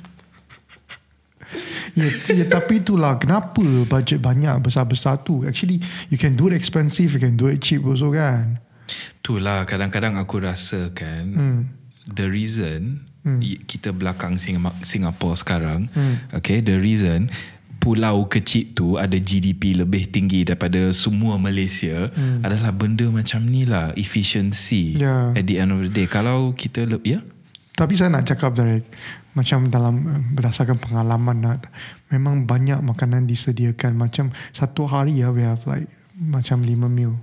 Ya, 1.98 2.06
ya, 2.30 2.46
tapi 2.46 2.86
itulah 2.86 3.18
kenapa 3.18 3.64
bajet 3.90 4.22
banyak 4.22 4.54
besar-besar 4.62 5.26
tu. 5.26 5.42
Actually, 5.50 5.82
you 6.14 6.20
can 6.20 6.38
do 6.38 6.46
it 6.46 6.54
expensive, 6.54 7.10
you 7.10 7.18
can 7.18 7.34
do 7.34 7.50
it 7.50 7.58
cheap 7.58 7.82
also 7.82 8.14
kan. 8.14 8.62
Itulah 9.24 9.66
kadang-kadang 9.66 10.14
aku 10.14 10.38
rasa 10.38 10.94
kan 10.94 11.26
Hmm. 11.34 11.62
the 12.06 12.30
reason 12.30 13.08
Hmm. 13.28 13.44
kita 13.44 13.92
belakang 13.92 14.40
Singapura, 14.40 14.80
Singapura 14.82 15.36
sekarang, 15.36 15.92
Hmm. 15.92 16.16
okay, 16.32 16.60
the 16.60 16.76
reason 16.76 17.28
pulau 17.78 18.26
kecil 18.26 18.74
tu 18.74 18.88
ada 18.96 19.16
GDP 19.16 19.78
lebih 19.78 20.08
tinggi 20.08 20.42
daripada 20.42 20.90
semua 20.92 21.36
Malaysia 21.38 22.10
Hmm. 22.10 22.42
adalah 22.42 22.72
benda 22.72 23.06
macam 23.08 23.44
ni 23.44 23.64
lah 23.64 23.92
efficiency 23.94 24.96
Ya. 24.96 25.32
at 25.32 25.44
the 25.44 25.56
end 25.56 25.70
of 25.70 25.80
the 25.82 25.92
day 25.94 26.04
kalau 26.04 26.52
kita 26.52 26.84
le- 26.84 27.04
ya 27.04 27.20
Tapi 27.74 27.94
saya 27.94 28.10
nak 28.10 28.26
cakap 28.26 28.58
dari 28.58 28.82
macam 29.32 29.70
dalam 29.70 29.96
eh, 30.04 30.22
berdasarkan 30.34 30.82
pengalaman 30.82 31.38
lah, 31.40 31.56
memang 32.10 32.44
banyak 32.44 32.82
makanan 32.82 33.24
disediakan 33.24 33.94
macam 33.94 34.34
satu 34.50 34.90
hari 34.90 35.22
ya 35.22 35.30
we 35.30 35.46
have 35.46 35.62
like 35.64 35.86
macam 36.12 36.66
lima 36.66 36.90
meal. 36.90 37.22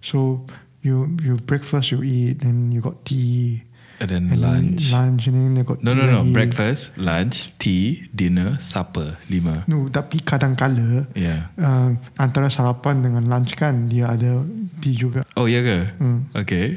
So 0.00 0.44
you 0.84 1.16
you 1.18 1.40
breakfast 1.40 1.90
you 1.90 2.04
eat 2.04 2.44
then 2.44 2.68
you 2.68 2.78
got 2.78 3.00
tea 3.02 3.64
and 3.98 4.08
then 4.08 4.24
and 4.28 4.40
lunch 4.40 4.88
then 4.88 5.16
lunch 5.16 5.22
and 5.26 5.34
then 5.34 5.54
you 5.54 5.64
got 5.64 5.80
no 5.80 5.92
no 5.92 6.04
no 6.04 6.20
lagi. 6.20 6.32
breakfast 6.32 6.92
lunch 6.96 7.48
tea 7.56 8.04
dinner 8.10 8.56
supper 8.58 9.16
lima 9.26 9.64
No, 9.64 9.88
tapi 9.88 10.20
kadang-kala 10.20 11.08
ya 11.12 11.16
yeah. 11.16 11.40
uh, 11.56 11.90
antara 12.16 12.46
sarapan 12.46 13.00
dengan 13.00 13.24
lunch 13.24 13.54
kan 13.54 13.88
dia 13.88 14.08
ada 14.08 14.44
tea 14.78 14.92
juga. 14.92 15.24
oh 15.34 15.44
ya 15.44 15.60
ke 15.60 15.78
Hmm. 15.96 16.28
okay 16.32 16.76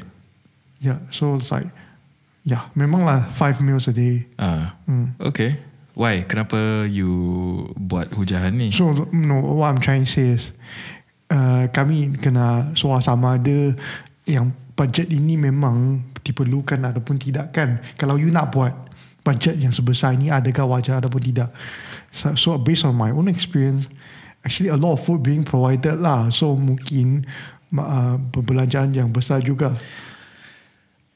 Yeah, 0.79 1.03
so 1.11 1.35
it's 1.35 1.51
like 1.51 1.67
yeah, 2.41 2.71
memanglah 2.71 3.27
five 3.29 3.59
meals 3.59 3.85
a 3.85 3.93
day. 3.93 4.23
ah 4.39 4.79
Hmm. 4.87 5.11
okay 5.19 5.59
why 5.91 6.23
kenapa 6.23 6.87
you 6.87 7.11
buat 7.75 8.15
hujahan 8.15 8.55
ni 8.55 8.71
So 8.71 8.95
no, 9.11 9.59
what 9.59 9.75
I'm 9.75 9.83
trying 9.83 10.07
to 10.07 10.09
say 10.09 10.39
is 10.39 10.55
uh, 11.27 11.67
kami 11.69 12.15
kena 12.15 12.71
soal 12.73 13.03
sama 13.03 13.35
ada 13.35 13.75
yang 14.23 14.55
budget 14.71 15.11
ini 15.11 15.35
memang 15.35 16.07
diperlukan 16.21 16.79
ataupun 16.83 17.15
tidak 17.17 17.51
kan. 17.51 17.79
Kalau 17.95 18.15
you 18.15 18.29
nak 18.29 18.51
buat 18.51 18.71
budget 19.21 19.59
yang 19.59 19.69
sebesar 19.69 20.15
ini 20.15 20.31
adakah 20.31 20.65
wajar 20.65 21.03
ataupun 21.03 21.21
tidak. 21.21 21.49
So, 22.09 22.33
so 22.33 22.49
based 22.57 22.87
on 22.87 22.97
my 22.97 23.13
own 23.13 23.29
experience, 23.29 23.91
actually 24.41 24.71
a 24.73 24.79
lot 24.79 24.97
of 24.97 25.03
food 25.03 25.21
being 25.21 25.45
provided 25.45 25.99
lah. 25.99 26.31
So 26.33 26.55
mungkin 26.55 27.27
uh, 27.75 28.17
perbelanjaan 28.33 28.95
yang 28.95 29.13
besar 29.13 29.43
juga. 29.43 29.75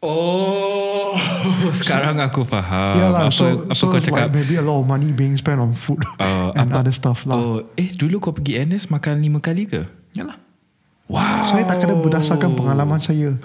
Oh, 0.03 1.15
sekarang 1.79 2.19
aku 2.19 2.43
faham. 2.43 2.99
yeah 2.99 3.07
apa 3.07 3.23
lah. 3.23 3.31
So, 3.31 3.63
apa 3.63 3.71
so 3.71 3.87
kau 3.87 4.03
cakap? 4.03 4.27
like 4.27 4.43
maybe 4.43 4.59
a 4.59 4.65
lot 4.65 4.83
of 4.83 4.85
money 4.85 5.15
being 5.15 5.39
spent 5.39 5.63
on 5.63 5.71
food 5.71 6.03
Uh, 6.19 6.51
and 6.59 6.75
apa- 6.75 6.83
other 6.83 6.91
stuff 6.91 7.23
lah. 7.23 7.39
Oh, 7.39 7.57
eh 7.79 7.87
dulu 7.95 8.19
kau 8.19 8.35
pergi 8.35 8.59
NS 8.67 8.91
makan 8.91 9.23
lima 9.23 9.39
kali 9.39 9.63
ke? 9.63 9.87
Yalah. 10.11 10.35
Wow. 11.07 11.55
Saya 11.55 11.63
tak 11.63 11.87
kena 11.87 11.95
berdasarkan 11.99 12.51
pengalaman 12.51 12.99
saya. 12.99 13.39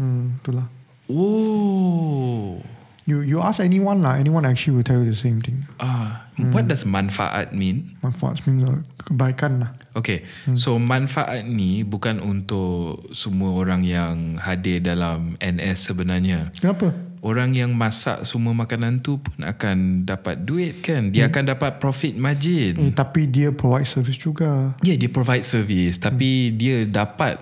Hmm, 0.00 0.40
itulah. 0.40 0.64
Oh. 1.12 2.56
You 3.04 3.20
you 3.26 3.38
ask 3.42 3.58
anyone 3.58 4.00
lah, 4.00 4.16
anyone 4.16 4.46
actually 4.46 4.78
will 4.78 4.86
tell 4.86 5.02
you 5.02 5.10
the 5.10 5.18
same 5.18 5.42
thing. 5.42 5.66
Ah, 5.76 6.30
Hmm. 6.38 6.54
what 6.54 6.64
does 6.70 6.86
manfaat 6.86 7.50
mean? 7.50 7.98
Manfaat 8.00 8.40
sebenarnya 8.40 8.80
kebaikan 9.02 9.66
lah. 9.66 9.70
Okay, 9.92 10.22
Hmm. 10.46 10.54
so 10.56 10.78
manfaat 10.78 11.42
ni 11.44 11.82
bukan 11.82 12.22
untuk 12.22 13.10
semua 13.10 13.52
orang 13.58 13.82
yang 13.82 14.38
hadir 14.38 14.78
dalam 14.80 15.34
NS 15.42 15.90
sebenarnya. 15.90 16.54
Kenapa? 16.56 16.94
Orang 17.20 17.52
yang 17.52 17.76
masak 17.76 18.24
semua 18.24 18.56
makanan 18.56 19.04
tu 19.04 19.20
pun 19.20 19.44
akan 19.44 20.08
dapat 20.08 20.40
duit 20.46 20.80
kan? 20.80 21.12
Dia 21.12 21.28
akan 21.28 21.52
dapat 21.52 21.76
profit 21.76 22.16
margin. 22.16 22.78
Eh, 22.80 22.94
tapi 22.96 23.28
dia 23.28 23.52
provide 23.52 23.84
service 23.84 24.16
juga. 24.16 24.72
Ya, 24.80 24.94
yeah, 24.94 24.96
dia 24.96 25.10
provide 25.12 25.44
service 25.44 26.00
tapi 26.00 26.54
dia 26.56 26.86
dapat 26.88 27.36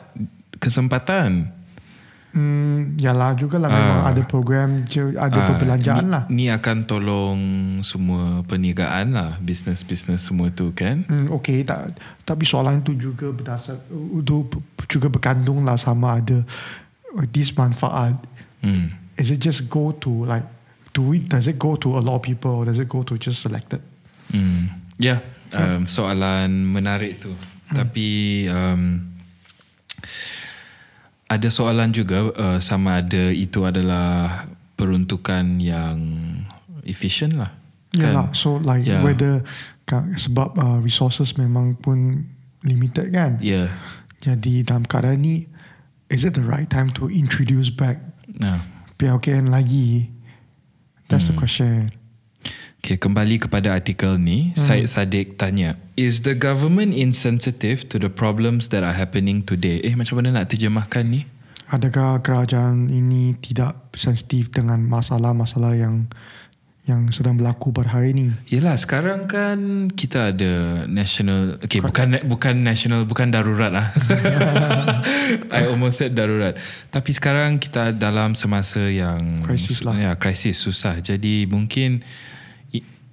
kesempatan. 0.59 1.58
Hmm, 2.29 3.01
yalah 3.01 3.33
juga 3.33 3.57
lah 3.57 3.73
memang 3.73 3.99
Ah. 4.05 4.11
ada 4.12 4.21
program, 4.23 4.85
je, 4.85 5.17
ada 5.17 5.33
Ah, 5.33 5.47
perbelanjaan 5.49 6.05
ni, 6.05 6.12
lah. 6.12 6.23
Ni 6.29 6.45
akan 6.53 6.77
tolong 6.85 7.41
semua 7.81 8.45
perniagaan 8.45 9.17
lah, 9.17 9.31
bisnes-bisnes 9.41 10.21
semua 10.21 10.53
tu 10.53 10.71
kan. 10.77 11.09
Hmm, 11.09 11.33
okay, 11.33 11.64
tak, 11.64 11.97
tapi 12.29 12.45
soalan 12.45 12.85
tu 12.85 12.93
juga 12.95 13.33
berdasar, 13.33 13.81
itu 13.91 14.45
juga 14.87 15.09
berkandung 15.09 15.64
lah 15.64 15.81
sama 15.81 16.21
ada 16.21 16.45
this 17.33 17.57
manfaat. 17.57 18.21
Hmm. 18.61 18.93
Is 19.17 19.33
it 19.33 19.41
just 19.41 19.67
go 19.67 19.97
to 19.97 20.29
like, 20.29 20.45
do 20.93 21.17
it, 21.17 21.33
does 21.33 21.49
it 21.49 21.57
go 21.57 21.81
to 21.81 21.97
a 21.97 22.03
lot 22.05 22.21
of 22.21 22.23
people 22.23 22.61
or 22.61 22.69
does 22.69 22.77
it 22.77 22.87
go 22.87 23.01
to 23.03 23.17
just 23.17 23.41
selected? 23.41 23.81
Hmm. 24.29 24.69
Ya, 25.01 25.17
yeah, 25.17 25.19
um, 25.57 25.88
soalan 25.88 26.69
menarik 26.69 27.25
tu. 27.25 27.33
Tapi 27.73 28.45
um, 28.53 29.09
ada 31.29 31.49
soalan 31.53 31.93
juga 31.93 32.33
uh, 32.33 32.59
sama 32.59 33.05
ada 33.05 33.29
itu 33.29 33.62
adalah 33.69 34.45
peruntukan 34.75 35.61
yang 35.61 35.97
efisien 36.88 37.37
lah. 37.37 37.53
Yalah, 37.93 38.33
so 38.33 38.57
like 38.61 38.85
Yeah. 38.85 39.05
whether 39.05 39.44
sebab 40.17 40.57
uh, 40.57 40.79
resources 40.81 41.37
memang 41.37 41.77
pun 41.77 42.29
limited 42.65 43.13
kan. 43.13 43.40
Ya. 43.40 43.69
Yeah. 43.69 43.69
Jadi 44.19 44.65
dalam 44.65 44.85
keadaan 44.85 45.21
ni, 45.23 45.48
is 46.09 46.25
it 46.25 46.33
the 46.37 46.44
right 46.44 46.69
time 46.69 46.88
to 46.92 47.09
introduce 47.09 47.69
back 47.69 48.00
Nah. 48.37 48.61
PLKN 49.00 49.48
lagi? 49.48 50.13
That's 51.09 51.29
Hmm. 51.29 51.37
the 51.37 51.40
question. 51.40 51.79
Okay, 52.79 52.94
kembali 52.94 53.42
kepada 53.42 53.74
artikel 53.74 54.16
ni, 54.22 54.54
hmm. 54.54 54.58
Syed 54.58 54.87
Saddiq 54.87 55.35
tanya, 55.35 55.74
is 55.98 56.22
the 56.22 56.38
government 56.38 56.94
insensitive 56.94 57.90
to 57.90 57.98
the 57.98 58.06
problems 58.06 58.70
that 58.70 58.87
are 58.87 58.94
happening 58.94 59.42
today? 59.42 59.83
Eh, 59.83 59.98
macam 59.98 60.22
mana 60.22 60.40
nak 60.40 60.54
terjemahkan 60.54 61.04
ni? 61.04 61.26
Adakah 61.68 62.24
kerajaan 62.24 62.88
ini 62.88 63.37
tidak 63.42 63.92
sensitif 63.92 64.48
dengan 64.54 64.87
masalah-masalah 64.88 65.76
yang 65.76 66.08
yang 66.88 67.12
sedang 67.12 67.37
berlaku 67.37 67.68
pada 67.68 68.00
hari 68.00 68.16
ini. 68.16 68.33
Yelah 68.48 68.72
sekarang 68.81 69.29
kan 69.29 69.92
kita 69.92 70.33
ada 70.33 70.88
national 70.88 71.60
okay 71.60 71.85
bukan 71.85 72.24
bukan 72.24 72.64
national 72.64 73.04
bukan 73.04 73.29
darurat 73.29 73.68
lah. 73.68 73.92
I 75.52 75.68
almost 75.68 76.00
said 76.00 76.16
darurat. 76.16 76.56
Tapi 76.88 77.12
sekarang 77.12 77.60
kita 77.60 77.92
dalam 77.92 78.33
semasa 78.33 78.88
yang 78.88 79.44
Krisis 79.44 79.85
lah. 79.85 80.00
Ya, 80.00 80.16
krisis 80.16 80.56
susah. 80.56 81.04
Jadi 81.04 81.44
mungkin 81.44 82.00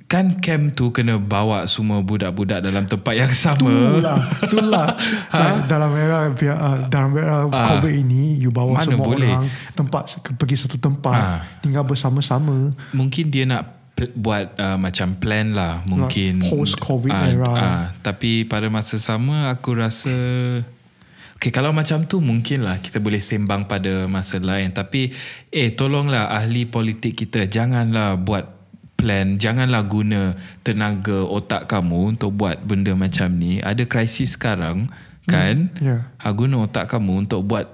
kan 0.05 0.37
camp 0.37 0.77
tu 0.77 0.93
kena 0.93 1.17
bawa 1.17 1.65
semua 1.65 1.99
budak-budak 1.99 2.61
dalam 2.61 2.85
tempat 2.85 3.13
yang 3.17 3.33
sama. 3.33 3.65
Itulah, 3.65 4.19
itulah. 4.45 4.87
ha? 5.33 5.65
Dalam 5.65 5.91
era 5.97 6.29
uh, 6.29 6.77
dalam 6.85 7.11
era 7.17 7.45
Ah. 7.45 7.73
COVID 7.73 7.89
ini, 7.91 8.37
you 8.37 8.53
bawa 8.53 8.77
Mana 8.77 8.85
semua 8.85 9.01
boleh. 9.01 9.33
orang 9.33 9.49
tempat 9.73 10.03
pergi 10.37 10.55
satu 10.61 10.77
tempat, 10.77 11.17
Ah. 11.17 11.39
tinggal 11.59 11.81
bersama-sama. 11.83 12.69
Mungkin 12.93 13.33
dia 13.33 13.49
nak 13.49 13.73
buat 14.13 14.53
uh, 14.59 14.75
macam 14.75 15.15
plan 15.15 15.55
lah 15.55 15.79
mungkin 15.87 16.43
post-COVID 16.43 17.15
Ah, 17.15 17.25
era. 17.25 17.47
ah, 17.49 17.83
tapi 18.03 18.43
pada 18.43 18.67
masa 18.67 18.99
sama 18.99 19.47
aku 19.49 19.73
rasa 19.73 20.11
Okay, 21.35 21.51
kalau 21.51 21.75
macam 21.75 22.07
tu 22.07 22.23
mungkin 22.23 22.63
lah 22.63 22.79
kita 22.79 22.97
boleh 22.97 23.19
sembang 23.19 23.67
pada 23.67 24.07
masa 24.07 24.39
lain. 24.39 24.71
Tapi 24.71 25.11
eh 25.49 25.75
tolonglah 25.75 26.31
ahli 26.31 26.63
politik 26.65 27.11
kita 27.13 27.43
janganlah 27.45 28.15
buat 28.15 28.64
plan, 29.05 29.37
janganlah 29.37 29.85
guna 29.85 30.33
tenaga 30.65 31.21
otak 31.29 31.69
kamu 31.69 32.17
untuk 32.17 32.33
buat 32.33 32.57
benda 32.65 32.97
macam 32.97 33.29
ni. 33.37 33.61
Ada 33.61 33.85
krisis 33.85 34.33
sekarang 34.33 34.89
kan? 35.29 35.69
ya. 35.77 36.09
Ha, 36.17 36.33
guna 36.33 36.65
otak 36.65 36.89
kamu 36.89 37.29
untuk 37.29 37.45
buat 37.45 37.69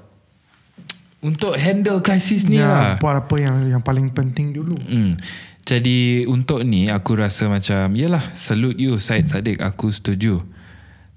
untuk 1.23 1.55
handle 1.55 2.03
krisis 2.03 2.43
ni 2.43 2.59
lah. 2.59 2.99
Ya, 2.99 2.99
buat 2.99 3.23
apa 3.23 3.35
yang 3.39 3.71
yang 3.71 3.79
paling 3.79 4.11
penting 4.11 4.51
dulu. 4.51 4.75
Hmm. 4.75 5.15
Jadi 5.61 6.25
untuk 6.27 6.65
ni 6.65 6.89
aku 6.89 7.13
rasa 7.13 7.45
macam 7.45 7.93
Yelah 7.93 8.33
salute 8.33 8.81
you 8.81 8.97
Syed 8.97 9.29
Saddiq 9.29 9.61
Aku 9.61 9.93
setuju 9.93 10.41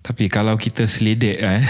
Tapi 0.04 0.28
kalau 0.28 0.60
kita 0.60 0.84
selidik 0.84 1.40
eh 1.40 1.64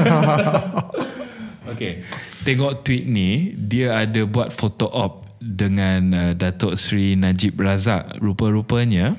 Okay 1.74 2.06
Tengok 2.46 2.86
tweet 2.86 3.10
ni 3.10 3.50
Dia 3.58 4.06
ada 4.06 4.22
buat 4.30 4.54
photo 4.54 4.86
op 4.86 5.29
Dengan 5.40 6.00
uh, 6.12 6.32
Datuk 6.36 6.76
Seri 6.76 7.16
Najib 7.16 7.56
Razak 7.56 8.20
Rupa-rupanya 8.20 9.16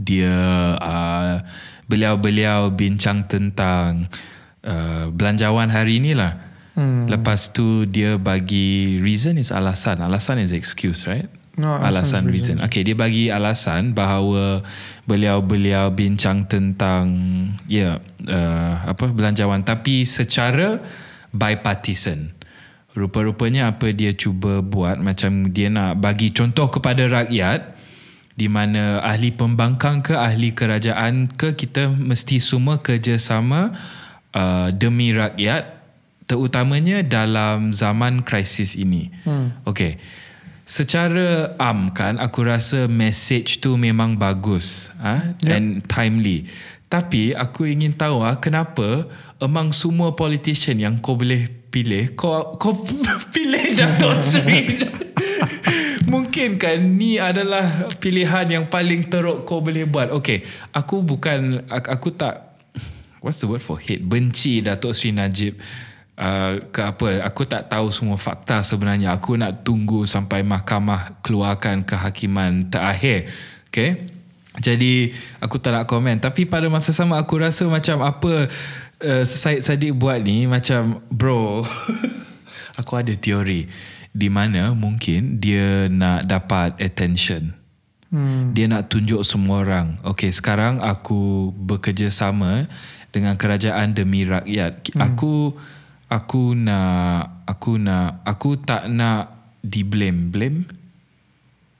Dia 0.00 0.36
uh, 0.80 1.36
Beliau-beliau 1.84 2.72
bincang 2.72 3.28
tentang 3.28 4.08
uh, 4.64 5.12
Belanjawan 5.12 5.68
hari 5.68 6.00
ni 6.00 6.16
lah 6.16 6.54
Hmm. 6.74 7.06
Lepas 7.06 7.54
tu 7.54 7.86
dia 7.86 8.18
bagi 8.18 8.98
reason 8.98 9.38
is 9.38 9.54
alasan. 9.54 10.02
Alasan 10.02 10.42
is 10.42 10.50
excuse, 10.50 11.06
right? 11.06 11.30
No, 11.54 11.70
alasan 11.70 11.86
alasan 11.86 12.22
is 12.26 12.30
reason. 12.34 12.56
Okay, 12.66 12.82
dia 12.82 12.98
bagi 12.98 13.30
alasan 13.30 13.94
bahawa 13.94 14.66
beliau-beliau 15.06 15.94
bincang 15.94 16.50
tentang 16.50 17.06
ya 17.70 18.02
yeah, 18.02 18.26
uh, 18.26 18.90
apa 18.90 19.14
belanjawan 19.14 19.62
tapi 19.62 20.02
secara 20.02 20.82
bipartisan. 21.30 22.33
Rupa-rupanya 22.94 23.74
apa 23.74 23.90
dia 23.90 24.14
cuba 24.14 24.62
buat 24.62 25.02
macam 25.02 25.50
dia 25.50 25.66
nak 25.66 25.98
bagi 25.98 26.30
contoh 26.30 26.70
kepada 26.70 27.10
rakyat 27.10 27.74
di 28.34 28.50
mana 28.50 28.98
ahli 29.02 29.30
pembangkang 29.30 30.02
ke 30.02 30.14
ahli 30.14 30.50
kerajaan 30.54 31.30
ke 31.30 31.54
kita 31.54 31.90
mesti 31.90 32.42
semua 32.42 32.82
kerjasama 32.82 33.74
uh, 34.34 34.68
demi 34.74 35.14
rakyat 35.14 35.74
terutamanya 36.26 37.04
dalam 37.04 37.70
zaman 37.70 38.26
krisis 38.26 38.74
ini. 38.74 39.12
Hmm. 39.22 39.54
Okay. 39.66 40.00
Secara 40.64 41.52
am 41.60 41.92
kan 41.92 42.16
aku 42.16 42.40
rasa 42.40 42.88
message 42.88 43.60
tu 43.60 43.76
memang 43.76 44.16
bagus 44.16 44.88
ha? 44.96 45.36
Ya. 45.44 45.60
and 45.60 45.84
timely. 45.84 46.48
Tapi 46.88 47.36
aku 47.36 47.68
ingin 47.68 47.92
tahu 47.92 48.24
ah 48.24 48.40
kenapa 48.40 49.04
among 49.44 49.76
semua 49.76 50.16
politician 50.16 50.80
yang 50.80 51.04
kau 51.04 51.20
boleh 51.20 51.52
pilih 51.74 52.14
kau 52.14 52.54
kau 52.54 52.70
pilih 53.34 53.74
Dato' 53.74 54.22
Seri. 54.30 54.78
Mungkin 56.06 56.54
kan 56.54 56.78
ni 56.78 57.18
adalah 57.18 57.90
pilihan 57.98 58.46
yang 58.46 58.64
paling 58.70 59.10
teruk 59.10 59.42
kau 59.42 59.58
boleh 59.58 59.82
buat. 59.82 60.14
Okay, 60.14 60.46
aku 60.70 61.02
bukan 61.02 61.66
aku, 61.66 61.88
aku 61.90 62.08
tak 62.14 62.54
what's 63.18 63.42
the 63.42 63.50
word 63.50 63.58
for 63.58 63.82
hate 63.82 64.06
benci 64.06 64.62
Datuk 64.62 64.94
Seri 64.94 65.10
Najib. 65.10 65.58
Uh, 66.14 66.70
ke 66.70 66.78
apa 66.78 67.26
aku 67.26 67.42
tak 67.42 67.66
tahu 67.66 67.90
semua 67.90 68.14
fakta 68.14 68.62
sebenarnya. 68.62 69.10
Aku 69.18 69.34
nak 69.34 69.66
tunggu 69.66 70.06
sampai 70.06 70.46
mahkamah 70.46 71.18
keluarkan 71.26 71.82
kehakiman 71.82 72.70
terakhir. 72.70 73.26
Okay 73.66 74.14
jadi 74.54 75.10
aku 75.42 75.58
tak 75.58 75.74
nak 75.74 75.90
komen. 75.90 76.22
Tapi 76.22 76.46
pada 76.46 76.70
masa 76.70 76.94
sama 76.94 77.18
aku 77.18 77.42
rasa 77.42 77.66
macam 77.66 78.06
apa 78.06 78.46
uh, 79.02 79.24
Syed 79.26 79.64
Saddiq 79.64 79.96
buat 79.96 80.22
ni 80.22 80.46
macam 80.46 81.02
bro 81.10 81.66
aku 82.80 82.92
ada 82.94 83.14
teori 83.16 83.66
di 84.14 84.28
mana 84.30 84.70
mungkin 84.76 85.42
dia 85.42 85.90
nak 85.90 86.30
dapat 86.30 86.78
attention 86.78 87.64
Hmm. 88.14 88.54
dia 88.54 88.70
nak 88.70 88.94
tunjuk 88.94 89.26
semua 89.26 89.66
orang. 89.66 89.98
Okey, 90.06 90.30
sekarang 90.30 90.78
aku 90.78 91.50
bekerjasama 91.50 92.70
dengan 93.10 93.34
kerajaan 93.34 93.90
demi 93.90 94.22
rakyat. 94.22 94.86
Hmm. 94.94 95.02
Aku 95.02 95.58
aku 96.06 96.54
nak 96.54 97.42
aku 97.42 97.74
nak 97.82 98.22
aku 98.22 98.54
tak 98.62 98.86
nak 98.86 99.34
di 99.66 99.82
blame. 99.82 100.30
Blame? 100.30 100.62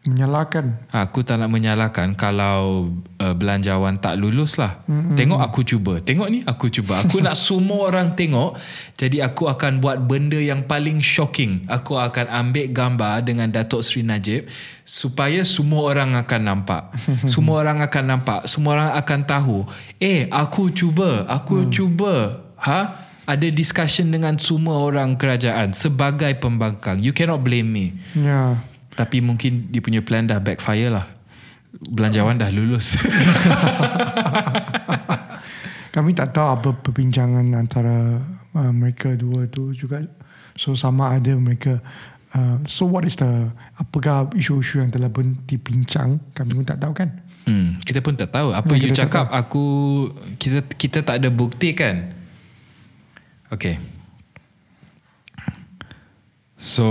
Menyalahkan. 0.04 0.84
Aku 0.92 1.24
tak 1.24 1.40
nak 1.40 1.48
menyalahkan 1.48 2.12
kalau 2.12 2.92
uh, 3.16 3.32
belanjawan 3.32 3.96
tak 3.96 4.20
lulus 4.20 4.60
lah. 4.60 4.84
Mm-hmm. 4.84 5.16
Tengok 5.16 5.40
aku 5.40 5.60
cuba. 5.64 5.96
Tengok 5.96 6.28
ni 6.28 6.44
aku 6.44 6.68
cuba. 6.68 7.00
Aku 7.00 7.24
nak 7.24 7.32
semua 7.40 7.88
orang 7.88 8.12
tengok. 8.12 8.52
Jadi 9.00 9.24
aku 9.24 9.48
akan 9.48 9.80
buat 9.80 10.04
benda 10.04 10.36
yang 10.36 10.68
paling 10.68 11.00
shocking. 11.00 11.64
Aku 11.72 11.96
akan 11.96 12.28
ambil 12.28 12.68
gambar 12.68 13.24
dengan 13.24 13.48
Datuk 13.48 13.80
Seri 13.80 14.04
Najib 14.04 14.44
supaya 14.84 15.40
semua 15.40 15.88
orang 15.88 16.12
akan 16.20 16.40
nampak. 16.52 16.92
semua 17.32 17.64
orang 17.64 17.80
akan 17.80 18.04
nampak. 18.04 18.40
Semua 18.44 18.70
orang 18.76 18.90
akan 19.00 19.20
tahu. 19.24 19.58
Eh, 20.04 20.28
aku 20.28 20.68
cuba. 20.68 21.24
Aku 21.32 21.64
mm. 21.64 21.68
cuba. 21.72 22.44
Ha? 22.60 22.80
Ada 23.24 23.48
discussion 23.48 24.12
dengan 24.12 24.36
semua 24.36 24.84
orang 24.84 25.16
kerajaan 25.16 25.72
sebagai 25.72 26.28
pembangkang. 26.36 27.00
You 27.00 27.16
cannot 27.16 27.40
blame 27.40 27.72
me. 27.72 27.86
Ya. 28.12 28.60
Tapi 28.94 29.18
mungkin 29.18 29.74
dia 29.74 29.82
punya 29.82 30.00
plan 30.00 30.26
dah 30.26 30.38
backfire 30.38 30.90
lah. 30.90 31.06
Belanjawan 31.74 32.38
dah 32.38 32.50
lulus. 32.54 32.94
Kami 35.94 36.10
tak 36.14 36.34
tahu 36.34 36.48
apa 36.58 36.68
perbincangan 36.74 37.54
antara 37.54 38.18
uh, 38.54 38.72
mereka 38.74 39.14
dua 39.14 39.46
tu 39.50 39.74
juga. 39.74 40.02
So 40.54 40.78
sama 40.78 41.18
ada 41.18 41.34
mereka 41.34 41.82
uh, 42.34 42.58
so 42.66 42.86
what 42.86 43.06
is 43.06 43.18
the 43.18 43.50
apakah 43.78 44.30
isu-isu 44.34 44.82
yang 44.82 44.90
telah 44.90 45.10
pun 45.10 45.38
dibincang 45.46 46.18
kami 46.34 46.54
pun 46.54 46.66
tak 46.66 46.82
tahu 46.82 46.94
kan. 46.94 47.10
hmm, 47.46 47.82
kita 47.82 47.98
pun 48.02 48.14
tak 48.14 48.30
tahu. 48.30 48.54
Apa 48.54 48.74
Ya, 48.74 48.78
you 48.78 48.90
kita 48.90 48.94
tak 48.94 49.02
cakap 49.10 49.26
aku 49.34 49.64
kita 50.38 50.58
kita 50.78 50.98
tak 51.02 51.16
ada 51.22 51.28
bukti 51.30 51.74
kan? 51.74 52.10
Okay. 53.50 53.78
So 56.58 56.86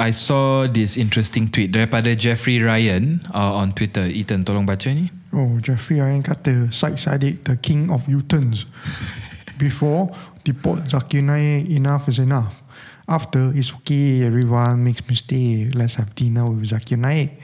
I 0.00 0.16
saw 0.16 0.64
this 0.64 0.96
interesting 0.96 1.52
tweet 1.52 1.76
daripada 1.76 2.16
Jeffrey 2.16 2.56
Ryan 2.56 3.20
uh, 3.36 3.60
on 3.60 3.76
Twitter. 3.76 4.08
Ethan 4.08 4.48
tolong 4.48 4.64
baca 4.64 4.88
ni. 4.88 5.12
Oh 5.36 5.60
Jeffrey 5.60 6.00
Ryan 6.00 6.24
kata 6.24 6.72
Syed 6.72 6.96
Saddiq 6.96 7.44
the 7.44 7.60
king 7.60 7.92
of 7.92 8.08
U-turns. 8.08 8.64
Before 9.60 10.08
deport 10.40 10.88
Zakir 10.88 11.20
Naik 11.20 11.68
enough 11.68 12.08
is 12.08 12.16
enough. 12.16 12.56
After 13.04 13.52
it's 13.52 13.76
okay 13.84 14.24
everyone 14.24 14.88
makes 14.88 15.04
mistake. 15.04 15.76
Let's 15.76 16.00
have 16.00 16.16
dinner 16.16 16.48
with 16.48 16.72
Zakir 16.72 16.96
Naik. 16.96 17.36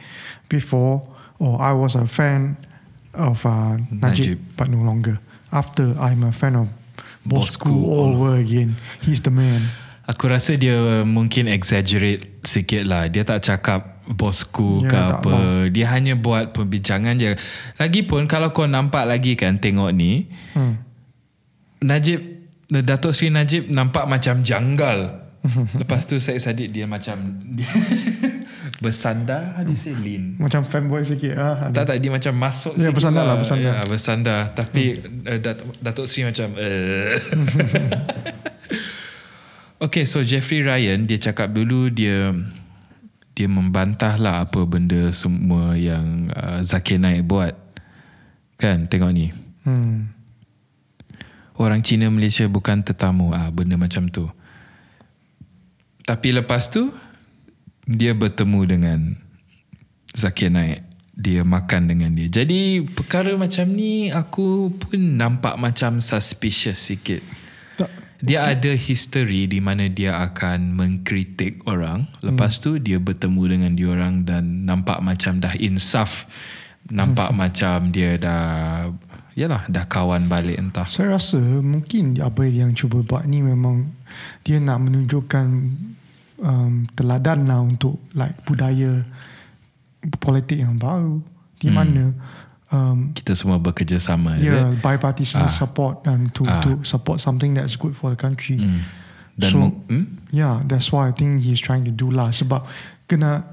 Before 0.48 1.04
oh 1.36 1.60
I 1.60 1.76
was 1.76 1.92
a 1.92 2.08
fan 2.08 2.56
of 3.12 3.44
uh, 3.44 3.76
Najib. 3.92 4.00
Najib, 4.00 4.38
but 4.56 4.72
no 4.72 4.80
longer. 4.80 5.20
After 5.52 5.92
I'm 6.00 6.24
a 6.24 6.32
fan 6.32 6.56
of 6.56 6.72
Bosku 7.28 7.68
Bosku 7.68 7.84
all 7.84 8.16
over 8.16 8.40
again. 8.40 8.80
He's 9.04 9.20
the 9.20 9.30
man. 9.30 9.60
Aku 10.06 10.30
rasa 10.30 10.54
dia 10.54 11.02
mungkin 11.02 11.50
exaggerate 11.50 12.35
sikit 12.46 12.82
lah. 12.86 13.10
Dia 13.10 13.26
tak 13.26 13.42
cakap 13.44 14.06
bosku 14.06 14.86
Ya, 14.86 14.88
ke 14.88 14.96
tak 14.96 15.18
apa. 15.22 15.38
Dia 15.68 15.86
hanya 15.92 16.14
buat 16.14 16.54
perbincangan 16.54 17.18
je. 17.18 17.34
Lagipun 17.76 18.30
kalau 18.30 18.54
kau 18.54 18.70
nampak 18.70 19.04
lagi 19.04 19.34
kan 19.34 19.58
tengok 19.58 19.90
ni. 19.90 20.30
Hmm. 20.54 20.78
Najib, 21.82 22.22
Datuk 22.70 23.12
Seri 23.12 23.34
Najib 23.34 23.68
nampak 23.68 24.06
macam 24.06 24.40
janggal. 24.40 25.26
Lepas 25.80 26.06
tu 26.10 26.18
saya 26.18 26.38
Saddiq 26.42 26.74
dia 26.74 26.86
macam 26.90 27.18
dia 27.54 27.70
bersandar. 28.82 29.54
How 29.54 29.62
do 29.62 29.70
you 29.70 29.78
say 29.78 29.94
lean? 29.94 30.34
Macam 30.42 30.66
fanboy 30.66 31.06
sikit 31.06 31.38
lah. 31.38 31.70
Tak 31.70 31.84
tak 31.94 31.96
dia 32.02 32.10
macam 32.10 32.34
masuk 32.34 32.74
Ya, 32.74 32.90
sikit 32.90 32.94
bersandar 32.98 33.24
lah, 33.26 33.36
bersandar. 33.38 33.74
Ya, 33.78 33.82
bersandar. 33.86 34.40
Tapi 34.54 34.82
uh, 35.26 35.38
Datuk, 35.38 35.68
Datuk 35.78 36.06
Seri 36.10 36.26
macam 36.26 36.48
uh. 36.58 37.14
Okay 39.76 40.08
so 40.08 40.24
Jeffrey 40.24 40.64
Ryan 40.64 41.04
dia 41.04 41.20
cakap 41.20 41.52
dulu 41.52 41.92
dia 41.92 42.32
dia 43.36 43.44
membantah 43.44 44.16
lah 44.16 44.48
apa 44.48 44.64
benda 44.64 45.12
semua 45.12 45.76
yang 45.76 46.32
uh, 46.32 46.64
Zakir 46.64 46.96
Naik 46.96 47.28
buat. 47.28 47.52
Kan 48.56 48.88
tengok 48.88 49.12
ni. 49.12 49.28
Hmm. 49.68 50.08
Orang 51.60 51.84
Cina 51.84 52.08
Malaysia 52.08 52.48
bukan 52.48 52.80
tetamu 52.80 53.36
ah 53.36 53.52
benda 53.52 53.76
macam 53.76 54.08
tu. 54.08 54.24
Tapi 56.08 56.32
lepas 56.32 56.72
tu 56.72 56.88
dia 57.84 58.16
bertemu 58.16 58.60
dengan 58.64 58.98
Zakir 60.16 60.48
Naik. 60.48 60.80
Dia 61.12 61.44
makan 61.44 61.92
dengan 61.92 62.16
dia. 62.16 62.32
Jadi 62.32 62.80
perkara 62.80 63.36
macam 63.36 63.68
ni 63.76 64.08
aku 64.08 64.72
pun 64.72 65.20
nampak 65.20 65.60
macam 65.60 66.00
suspicious 66.00 66.80
sikit. 66.80 67.20
Dia 68.22 68.56
ada 68.56 68.72
history 68.72 69.44
di 69.44 69.60
mana 69.60 69.92
dia 69.92 70.16
akan 70.24 70.72
mengkritik 70.72 71.64
orang. 71.68 72.08
Lepas 72.24 72.62
tu 72.62 72.80
dia 72.80 72.96
bertemu 72.96 73.42
dengan 73.44 73.72
diorang 73.76 74.14
dan 74.24 74.64
nampak 74.64 75.04
macam 75.04 75.36
dah 75.40 75.52
insaf. 75.60 76.24
Nampak 76.86 77.34
macam 77.34 77.90
dia 77.90 78.14
dah 78.16 78.88
yalah 79.36 79.68
dah 79.68 79.84
kawan 79.84 80.32
balik 80.32 80.56
entah. 80.56 80.88
Saya 80.88 81.20
rasa 81.20 81.36
mungkin 81.60 82.16
apa 82.24 82.48
yang 82.48 82.72
cuba 82.72 83.04
buat 83.04 83.28
ni 83.28 83.44
memang 83.44 83.92
dia 84.40 84.56
nak 84.56 84.88
menunjukkan 84.88 85.46
um, 86.40 86.88
teladan 86.96 87.44
lah 87.44 87.60
untuk 87.60 88.00
like 88.16 88.32
budaya 88.48 89.04
politik 90.24 90.64
yang 90.64 90.80
baru 90.80 91.20
di 91.60 91.68
mana 91.72 92.12
um, 92.76 93.16
Kita 93.16 93.32
semua 93.32 93.56
bekerjasama. 93.56 94.36
yeah, 94.36 94.68
bipartisan 94.78 95.44
Ah. 95.44 95.50
support 95.50 96.04
and 96.04 96.28
to 96.30 96.44
Ah. 96.44 96.60
to 96.60 96.84
support 96.84 97.18
something 97.18 97.56
that's 97.56 97.74
good 97.74 97.96
for 97.96 98.12
the 98.12 98.18
country. 98.18 98.60
Hmm. 98.60 98.84
Dan 99.36 99.50
So- 99.52 99.72
hmm? 99.88 100.04
Yeah, 100.32 100.60
that's 100.64 100.92
why 100.92 101.08
I 101.08 101.12
think 101.12 101.40
he's 101.40 101.60
trying 101.60 101.84
to 101.84 101.92
do 101.92 102.08
lah. 102.08 102.28
Sebab 102.28 102.64
kena 103.04 103.44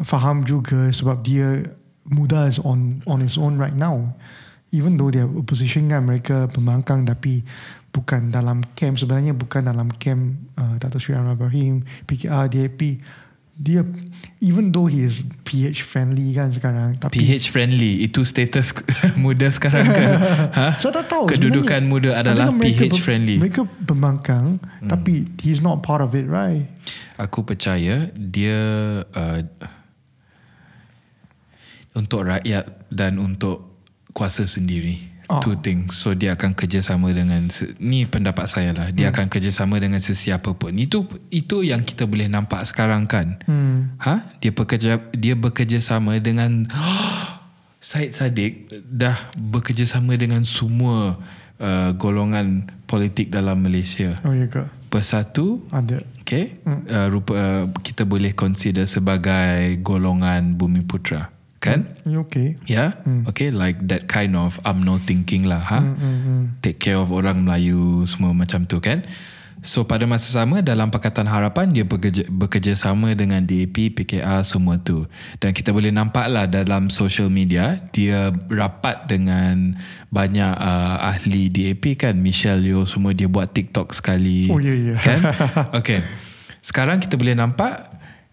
faham 0.00 0.44
juga 0.44 0.88
sebab 0.88 1.20
dia 1.20 1.64
muda 2.04 2.44
is 2.44 2.56
on 2.58 3.04
on 3.04 3.20
his 3.20 3.36
own 3.36 3.56
right 3.56 3.76
now. 3.76 4.16
Even 4.70 4.94
though 4.94 5.10
dia 5.10 5.26
opposition 5.26 5.88
kan 5.88 6.06
mereka 6.06 6.46
pembangkang 6.46 7.02
tapi 7.02 7.42
bukan 7.90 8.30
dalam 8.30 8.62
camp 8.72 8.94
sebenarnya 8.96 9.34
bukan 9.34 9.66
dalam 9.66 9.90
camp 9.90 10.38
uh, 10.54 10.78
Dato' 10.78 11.02
Sri 11.02 11.10
Anwar 11.10 11.34
Ibrahim, 11.34 11.82
PKR, 12.06 12.46
DAP. 12.46 13.02
Dia 13.56 13.84
even 14.40 14.72
though 14.72 14.88
he 14.88 15.04
is 15.04 15.20
PH 15.44 15.84
friendly 15.84 16.32
kan 16.32 16.48
sekarang 16.48 16.96
tapi 16.96 17.20
PH 17.20 17.52
friendly 17.52 18.06
itu 18.08 18.24
status 18.24 18.72
muda 19.22 19.52
sekarang 19.52 19.92
ke? 19.92 20.04
ha? 20.58 20.78
saya 20.80 21.02
tak 21.02 21.06
tahu 21.12 21.28
Kedudukan 21.28 21.84
muda 21.84 22.16
adalah 22.16 22.48
mereka 22.48 22.88
PH 22.88 23.04
friendly. 23.04 23.36
Mereka 23.36 23.68
pembangkang 23.84 24.62
tapi 24.88 25.28
he's 25.44 25.60
not 25.60 25.84
part 25.84 26.00
of 26.00 26.16
it 26.16 26.24
right? 26.24 26.64
Aku 27.20 27.44
percaya 27.44 28.08
dia 28.16 28.60
uh, 29.04 29.40
untuk 31.92 32.24
rakyat 32.24 32.88
dan 32.88 33.20
untuk 33.20 33.70
kuasa 34.14 34.46
sendiri. 34.46 35.09
Oh. 35.30 35.38
Two 35.38 35.54
things. 35.62 35.94
So 35.94 36.18
dia 36.18 36.34
akan 36.34 36.58
kerjasama 36.58 37.14
dengan 37.14 37.46
ni 37.78 38.02
pendapat 38.02 38.50
saya 38.50 38.74
lah. 38.74 38.90
Dia 38.90 39.14
akan 39.14 39.30
kerjasama 39.30 39.78
dengan 39.78 40.02
sesiapa 40.02 40.58
pun. 40.58 40.74
Itu 40.74 41.06
itu 41.30 41.62
yang 41.62 41.86
kita 41.86 42.10
boleh 42.10 42.26
nampak 42.26 42.66
sekarang 42.66 43.06
kan. 43.06 43.38
Hmm. 43.46 43.94
Ha? 44.02 44.42
Dia 44.42 44.50
bekerja 44.50 44.98
dia 45.14 45.38
bekerjasama 45.38 46.18
dengan 46.18 46.66
Said 47.80 48.10
Sadiq 48.10 48.68
dah 48.90 49.14
bekerjasama 49.38 50.18
dengan 50.18 50.42
semua 50.42 51.16
uh, 51.62 51.90
golongan 51.94 52.66
politik 52.90 53.30
dalam 53.30 53.62
Malaysia. 53.62 54.18
Oh 54.26 54.34
ya 54.34 54.50
ke? 54.50 54.66
Bersatu 54.90 55.62
Ada. 55.70 56.02
Okay. 56.26 56.58
Uh, 56.66 57.06
rupa, 57.06 57.32
uh, 57.38 57.64
kita 57.86 58.02
boleh 58.02 58.34
consider 58.34 58.90
sebagai 58.90 59.78
golongan 59.78 60.58
Bumi 60.58 60.82
Putra. 60.82 61.39
Kan? 61.60 61.92
Okay? 62.08 62.56
Yeah? 62.64 62.96
Okay. 63.28 63.52
Like 63.52 63.84
that 63.92 64.08
kind 64.08 64.32
of 64.32 64.56
UMNO 64.64 65.04
thinking 65.04 65.44
lah. 65.44 65.60
Ha? 65.60 65.80
Hmm, 65.84 65.96
hmm, 65.96 66.18
hmm. 66.24 66.42
Take 66.64 66.80
care 66.80 66.96
of 66.96 67.12
orang 67.12 67.44
Melayu 67.44 68.08
semua 68.08 68.32
macam 68.32 68.64
tu 68.64 68.80
kan. 68.80 69.04
So 69.60 69.84
pada 69.84 70.08
masa 70.08 70.32
sama 70.32 70.64
dalam 70.64 70.88
Pakatan 70.88 71.28
Harapan 71.28 71.68
dia 71.68 71.84
bekerja, 71.84 72.24
bekerja 72.32 72.72
sama 72.72 73.12
dengan 73.12 73.44
DAP, 73.44 73.92
PKR 73.92 74.40
semua 74.40 74.80
tu. 74.80 75.04
Dan 75.36 75.52
kita 75.52 75.68
boleh 75.68 75.92
nampak 75.92 76.32
lah 76.32 76.48
dalam 76.48 76.88
social 76.88 77.28
media 77.28 77.76
dia 77.92 78.32
rapat 78.48 79.04
dengan 79.04 79.76
banyak 80.08 80.52
uh, 80.56 81.12
ahli 81.12 81.52
DAP 81.52 82.00
kan. 82.00 82.16
Michelle 82.16 82.64
Yeoh 82.64 82.88
semua 82.88 83.12
dia 83.12 83.28
buat 83.28 83.52
TikTok 83.52 83.92
sekali. 83.92 84.48
Oh, 84.48 84.56
ya, 84.56 84.72
ya. 84.72 84.96
Kan? 84.96 85.20
Okay. 85.80 86.00
Sekarang 86.64 87.00
kita 87.00 87.20
boleh 87.20 87.36
nampak 87.36 87.88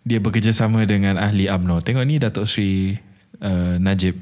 dia 0.07 0.23
bekerja 0.23 0.55
sama 0.55 0.88
dengan 0.88 1.19
ahli 1.19 1.51
UMNO. 1.51 1.84
Tengok 1.84 2.07
ni 2.07 2.23
Datuk 2.23 2.47
Sri 2.47 2.95
uh, 3.41 3.75
Najib. 3.81 4.17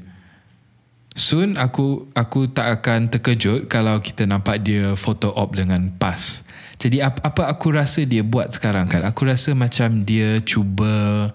Soon 1.16 1.56
aku 1.56 2.12
aku 2.12 2.52
tak 2.52 2.80
akan 2.80 3.08
terkejut 3.08 3.72
kalau 3.72 3.96
kita 4.04 4.28
nampak 4.28 4.60
dia 4.60 4.92
photo 4.92 5.32
op 5.32 5.56
dengan 5.56 5.88
PAS. 5.96 6.44
Jadi 6.76 7.00
apa, 7.00 7.24
apa 7.24 7.48
aku 7.48 7.72
rasa 7.72 8.04
dia 8.04 8.20
buat 8.20 8.52
sekarang 8.52 8.84
kan? 8.84 9.00
Aku 9.08 9.24
rasa 9.24 9.56
macam 9.56 10.04
dia 10.04 10.44
cuba 10.44 11.32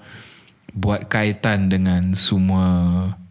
buat 0.71 1.09
kaitan 1.09 1.67
dengan 1.67 2.13
semua 2.13 2.69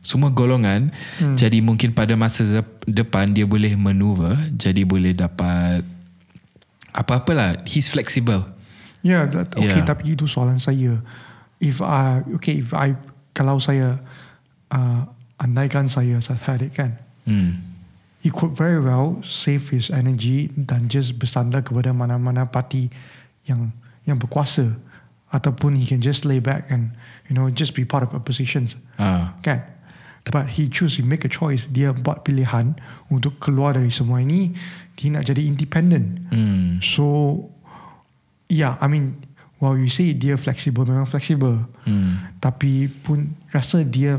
semua 0.03 0.33
golongan. 0.33 0.91
Hmm. 1.23 1.39
Jadi 1.39 1.63
mungkin 1.63 1.95
pada 1.95 2.19
masa 2.19 2.43
depan 2.89 3.31
dia 3.31 3.47
boleh 3.47 3.79
maneuver, 3.79 4.35
jadi 4.59 4.83
boleh 4.83 5.15
dapat 5.15 5.87
apa-apalah. 6.91 7.63
He's 7.69 7.87
flexible. 7.87 8.43
Yeah, 9.07 9.31
that, 9.31 9.55
okay. 9.57 9.81
Yeah. 9.81 9.87
Tapi 9.87 10.19
itu 10.19 10.27
soalan 10.27 10.61
saya. 10.61 11.01
If 11.61 11.81
I, 11.85 12.25
okay, 12.37 12.61
if 12.61 12.73
I, 12.73 12.97
kalau 13.37 13.61
saya, 13.61 14.01
uh, 14.71 15.07
andaikan 15.39 15.87
saya 15.87 16.19
Sadik 16.23 16.75
kan, 16.75 16.97
Hmm. 17.29 17.61
he 18.25 18.33
could 18.33 18.57
very 18.57 18.81
well 18.81 19.21
save 19.23 19.69
his 19.71 19.93
energy 19.93 20.49
dan 20.57 20.89
just 20.89 21.21
bersandar 21.21 21.61
kepada 21.61 21.93
mana-mana 21.93 22.49
parti 22.49 22.89
yang 23.45 23.71
yang 24.09 24.17
berkuasa. 24.17 24.73
Ataupun 25.31 25.79
he 25.79 25.87
can 25.87 26.03
just 26.03 26.27
lay 26.27 26.43
back 26.43 26.67
and 26.75 26.91
you 27.31 27.37
know 27.39 27.47
just 27.53 27.77
be 27.79 27.87
part 27.87 28.03
of 28.03 28.11
oppositions. 28.17 28.75
Ah. 28.99 29.37
kan? 29.47 29.63
But 30.27 30.53
he 30.59 30.67
choose 30.67 30.99
he 30.99 31.07
make 31.07 31.23
a 31.23 31.31
choice. 31.33 31.71
Dia 31.71 31.95
buat 31.95 32.27
pilihan 32.27 32.75
untuk 33.09 33.39
keluar 33.39 33.79
dari 33.79 33.95
semua 33.95 34.21
ini. 34.21 34.53
Dia 34.99 35.15
nak 35.15 35.25
jadi 35.31 35.47
independent. 35.47 36.29
Hmm. 36.35 36.83
so 36.83 37.47
yeah 38.51 38.75
I 38.83 38.91
mean 38.91 39.23
while 39.61 39.77
you 39.77 39.87
say 39.87 40.11
dia 40.11 40.35
flexible 40.35 40.83
memang 40.83 41.05
flexible 41.05 41.61
Hmm. 41.85 42.17
tapi 42.41 42.89
pun 42.91 43.29
rasa 43.49 43.85
dia 43.85 44.17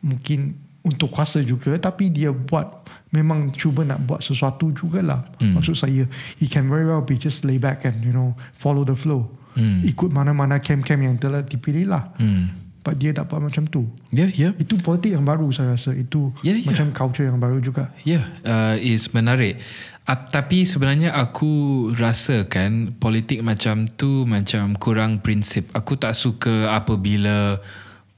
mungkin 0.00 0.52
untuk 0.80 1.12
kuasa 1.12 1.40
juga 1.40 1.76
tapi 1.76 2.08
dia 2.08 2.32
buat 2.32 2.88
memang 3.10 3.52
cuba 3.52 3.84
nak 3.84 4.00
buat 4.00 4.20
sesuatu 4.20 4.70
jugalah 4.70 5.24
Hmm. 5.36 5.56
maksud 5.56 5.74
saya 5.74 6.04
he 6.36 6.46
can 6.46 6.68
very 6.68 6.84
well 6.84 7.00
be 7.00 7.16
just 7.16 7.42
lay 7.42 7.56
back 7.56 7.84
and 7.84 8.00
you 8.00 8.12
know 8.12 8.32
follow 8.54 8.84
the 8.84 8.94
flow 8.94 9.28
Hmm. 9.50 9.82
ikut 9.82 10.08
mana-mana 10.08 10.62
camp-camp 10.62 11.02
yang 11.02 11.16
telah 11.16 11.42
dipilih 11.42 11.90
lah 11.90 12.14
Hmm. 12.16 12.48
But 12.80 12.96
dia 12.96 13.12
tak 13.12 13.28
buat 13.28 13.44
macam 13.44 13.68
tu 13.68 13.84
yeah. 14.12 14.28
Yeah. 14.32 14.52
itu 14.56 14.80
politik 14.80 15.12
yang 15.12 15.24
baru 15.24 15.48
saya 15.52 15.76
rasa 15.76 15.92
itu 15.92 16.32
Ya, 16.40 16.56
ya. 16.56 16.64
macam 16.68 16.92
culture 16.92 17.28
yang 17.28 17.36
baru 17.40 17.60
juga 17.60 17.92
yeah, 18.04 18.24
uh, 18.44 18.76
is 18.80 19.12
menarik. 19.12 19.60
Uh, 20.08 20.16
tapi 20.32 20.64
sebenarnya 20.64 21.12
aku 21.14 21.86
rasa 21.94 22.48
kan 22.48 22.96
politik 22.96 23.44
macam 23.44 23.86
tu 23.86 24.24
macam 24.26 24.74
kurang 24.74 25.20
prinsip. 25.22 25.70
Aku 25.76 25.94
tak 26.00 26.16
suka 26.16 26.72
apabila 26.74 27.60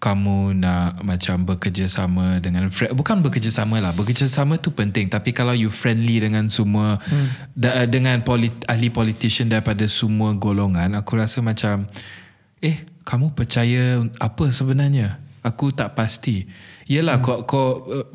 kamu 0.02 0.58
nak 0.58 0.98
macam 1.06 1.46
bekerjasama 1.46 2.42
dengan 2.42 2.66
fri- 2.74 2.90
bukan 2.90 3.22
bekerjasama 3.22 3.78
lah 3.78 3.94
bekerjasama 3.94 4.58
tu 4.58 4.74
penting 4.74 5.06
tapi 5.06 5.30
kalau 5.30 5.54
you 5.54 5.70
friendly 5.70 6.18
dengan 6.18 6.50
semua 6.50 6.98
hmm. 6.98 7.54
da, 7.54 7.86
dengan 7.86 8.18
polit, 8.26 8.50
ahli 8.66 8.90
politician 8.90 9.46
daripada 9.46 9.86
semua 9.86 10.34
golongan 10.34 10.98
aku 10.98 11.14
rasa 11.14 11.38
macam 11.38 11.86
eh 12.58 12.82
kamu 13.02 13.34
percaya 13.34 13.98
apa 14.18 14.44
sebenarnya 14.48 15.18
aku 15.42 15.74
tak 15.74 15.98
pasti 15.98 16.46
Yelah 16.82 17.18
hmm. 17.18 17.24
kau, 17.24 17.38
kau 17.46 17.68
uh, 17.88 18.06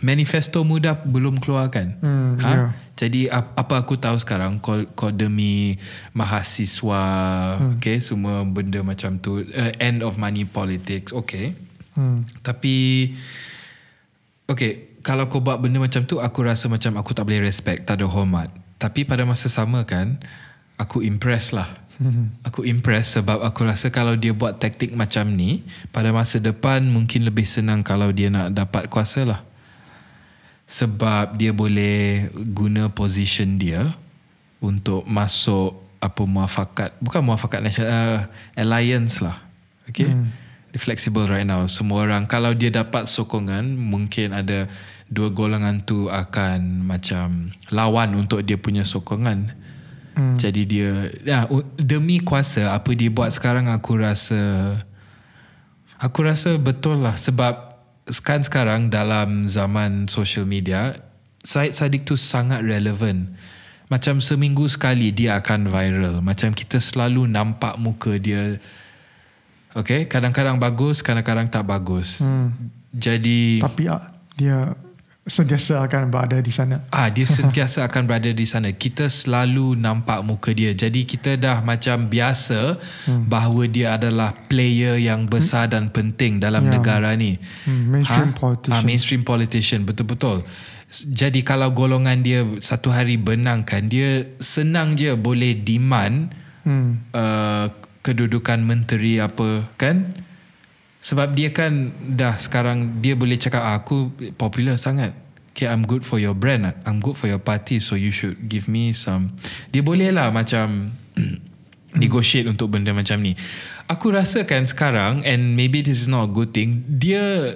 manifesto 0.00 0.62
muda 0.62 0.94
belum 0.96 1.38
keluar 1.42 1.70
kan 1.70 1.98
Hmm, 1.98 2.38
ha? 2.38 2.50
ya. 2.50 2.58
jadi 2.94 3.30
ap- 3.30 3.54
apa 3.54 3.82
aku 3.82 3.98
tahu 3.98 4.16
sekarang 4.18 4.58
kau, 4.58 4.82
kau 4.94 5.10
demi 5.10 5.78
mahasiswa 6.14 7.02
hmm. 7.58 7.78
okay, 7.78 7.98
semua 7.98 8.42
benda 8.42 8.82
macam 8.82 9.18
tu 9.18 9.42
uh, 9.42 9.72
end 9.78 10.02
of 10.02 10.18
money 10.18 10.42
politics 10.42 11.10
okay 11.10 11.54
hmm. 11.94 12.22
tapi 12.42 13.10
Okay 14.44 15.00
Kalau 15.00 15.24
kau 15.28 15.40
buat 15.40 15.56
benda 15.56 15.80
macam 15.80 16.04
tu 16.04 16.20
Aku 16.20 16.44
rasa 16.44 16.68
macam 16.68 17.00
Aku 17.00 17.16
tak 17.16 17.24
boleh 17.24 17.40
respect 17.40 17.88
Tak 17.88 18.00
ada 18.00 18.04
hormat 18.04 18.52
Tapi 18.76 19.08
pada 19.08 19.24
masa 19.24 19.48
sama 19.48 19.88
kan 19.88 20.20
Aku 20.76 21.00
impress 21.00 21.56
lah 21.56 21.64
Aku 22.46 22.66
impress 22.66 23.18
sebab 23.18 23.42
aku 23.42 23.64
rasa 23.66 23.88
kalau 23.88 24.18
dia 24.18 24.34
buat 24.34 24.58
taktik 24.58 24.92
macam 24.94 25.30
ni 25.30 25.62
pada 25.94 26.10
masa 26.10 26.42
depan 26.42 26.82
mungkin 26.84 27.22
lebih 27.26 27.46
senang 27.46 27.86
kalau 27.86 28.10
dia 28.10 28.28
nak 28.30 28.54
dapat 28.54 28.90
kuasa 28.90 29.22
lah. 29.24 29.40
Sebab 30.64 31.36
dia 31.36 31.52
boleh 31.52 32.32
guna 32.50 32.88
position 32.88 33.60
dia 33.60 33.94
untuk 34.64 35.04
masuk 35.04 35.76
apa 36.00 36.22
muafakat 36.28 36.90
bukan 37.00 37.24
muafakat 37.24 37.60
national 37.64 37.88
uh, 37.88 38.20
alliance 38.56 39.24
lah. 39.24 39.40
Okay. 39.88 40.08
Dia 40.74 40.80
flexible 40.80 41.30
right 41.30 41.46
now. 41.46 41.62
Semua 41.70 42.02
orang 42.02 42.26
kalau 42.26 42.50
dia 42.50 42.72
dapat 42.72 43.06
sokongan, 43.06 43.78
mungkin 43.78 44.34
ada 44.34 44.66
dua 45.06 45.30
golongan 45.30 45.84
tu 45.86 46.10
akan 46.10 46.82
macam 46.82 47.54
lawan 47.70 48.18
untuk 48.18 48.42
dia 48.42 48.58
punya 48.58 48.82
sokongan. 48.82 49.54
Hmm. 50.14 50.38
Jadi 50.38 50.62
dia 50.62 51.10
ya 51.26 51.50
demi 51.78 52.22
kuasa 52.22 52.70
apa 52.70 52.94
dia 52.94 53.10
buat 53.10 53.34
sekarang 53.34 53.66
aku 53.66 53.98
rasa 53.98 54.42
aku 55.98 56.22
rasa 56.22 56.54
betul 56.56 57.02
lah 57.02 57.18
sebab 57.18 57.74
sekarang 58.06 58.44
sekarang 58.46 58.80
dalam 58.92 59.48
zaman 59.48 60.06
social 60.06 60.46
media 60.46 60.94
Syed 61.44 61.76
Saddiq 61.76 62.08
tu 62.08 62.16
sangat 62.16 62.64
relevan. 62.64 63.36
Macam 63.92 64.16
seminggu 64.24 64.64
sekali 64.64 65.12
dia 65.12 65.36
akan 65.36 65.68
viral. 65.68 66.24
Macam 66.24 66.56
kita 66.56 66.80
selalu 66.80 67.28
nampak 67.28 67.76
muka 67.76 68.16
dia. 68.16 68.56
Okay, 69.76 70.08
kadang-kadang 70.08 70.56
bagus, 70.56 71.04
kadang-kadang 71.04 71.44
tak 71.52 71.68
bagus. 71.68 72.16
Hmm. 72.24 72.48
Jadi 72.96 73.60
Tapi 73.60 73.82
ah, 73.92 74.08
dia 74.40 74.72
sentiasa 75.24 75.80
akan 75.80 76.12
berada 76.12 76.36
di 76.38 76.52
sana. 76.52 76.84
Ah, 76.92 77.08
dia 77.08 77.24
sentiasa 77.38 77.88
akan 77.88 78.04
berada 78.04 78.28
di 78.28 78.44
sana. 78.44 78.68
Kita 78.70 79.08
selalu 79.08 79.72
nampak 79.74 80.20
muka 80.20 80.52
dia. 80.52 80.76
Jadi 80.76 81.08
kita 81.08 81.40
dah 81.40 81.64
macam 81.64 82.06
biasa 82.06 82.76
hmm. 83.08 83.24
bahawa 83.24 83.64
dia 83.66 83.96
adalah 83.96 84.36
player 84.46 85.00
yang 85.00 85.24
besar 85.24 85.72
dan 85.72 85.88
penting 85.88 86.38
dalam 86.38 86.68
Ya. 86.68 86.76
negara 86.76 87.16
ni. 87.16 87.40
Hmm, 87.64 87.88
mainstream 87.90 88.30
Ah, 88.30 88.36
politician. 88.36 88.82
mainstream 88.84 89.22
politician, 89.22 89.80
betul-betul. 89.82 90.44
Jadi 90.92 91.40
kalau 91.40 91.72
golongan 91.72 92.20
dia 92.20 92.44
satu 92.60 92.92
hari 92.92 93.16
benangkan, 93.16 93.88
dia 93.88 94.28
senang 94.38 94.92
je 94.94 95.12
boleh 95.16 95.56
demand 95.56 96.30
Hmm. 96.64 96.96
uh, 97.12 97.68
kedudukan 98.00 98.60
menteri 98.60 99.20
apa 99.20 99.68
kan? 99.76 100.12
Sebab 101.04 101.36
dia 101.36 101.52
kan 101.52 101.92
dah 102.16 102.32
sekarang 102.40 103.04
dia 103.04 103.12
boleh 103.12 103.36
cakap 103.36 103.60
ah, 103.60 103.76
aku 103.76 104.08
popular 104.40 104.80
sangat. 104.80 105.12
Okay, 105.52 105.68
I'm 105.68 105.84
good 105.84 106.02
for 106.02 106.16
your 106.16 106.32
brand. 106.32 106.72
I'm 106.88 106.98
good 106.98 107.14
for 107.14 107.28
your 107.28 107.38
party. 107.38 107.78
So 107.78 107.94
you 107.94 108.08
should 108.08 108.48
give 108.48 108.66
me 108.66 108.96
some. 108.96 109.36
Dia 109.68 109.84
boleh 109.84 110.10
lah 110.10 110.32
macam 110.32 110.96
negotiate 112.02 112.48
untuk 112.48 112.72
benda 112.72 112.90
macam 112.90 113.20
ni. 113.20 113.36
Aku 113.86 114.10
rasa 114.10 114.48
kan 114.48 114.64
sekarang 114.64 115.22
and 115.28 115.54
maybe 115.54 115.84
this 115.84 116.00
is 116.02 116.08
not 116.08 116.26
a 116.26 116.30
good 116.32 116.56
thing. 116.56 116.82
Dia 116.88 117.52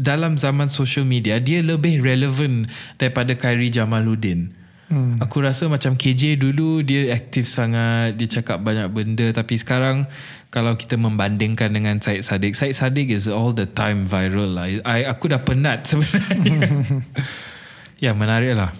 dalam 0.00 0.40
zaman 0.40 0.72
social 0.72 1.04
media 1.04 1.38
dia 1.38 1.60
lebih 1.60 2.00
relevant 2.00 2.72
daripada 2.96 3.36
Khairi 3.36 3.68
Jamaluddin. 3.68 4.57
Hmm. 4.88 5.20
Aku 5.20 5.44
rasa 5.44 5.68
macam 5.68 6.00
KJ 6.00 6.40
dulu 6.40 6.80
dia 6.80 7.12
aktif 7.12 7.44
sangat, 7.44 8.16
dia 8.16 8.40
cakap 8.40 8.64
banyak 8.64 8.88
benda 8.88 9.28
tapi 9.36 9.60
sekarang 9.60 10.08
kalau 10.48 10.80
kita 10.80 10.96
membandingkan 10.96 11.68
dengan 11.76 12.00
Syed 12.00 12.24
Saddiq, 12.24 12.56
Syed 12.56 12.72
Saddiq 12.72 13.12
is 13.12 13.28
all 13.28 13.52
the 13.52 13.68
time 13.68 14.08
viral 14.08 14.56
lah. 14.56 14.64
I, 14.88 15.04
aku 15.04 15.28
dah 15.28 15.44
penat 15.44 15.84
sebenarnya. 15.92 16.72
ya, 18.04 18.16
menarik 18.16 18.56
lah. 18.56 18.72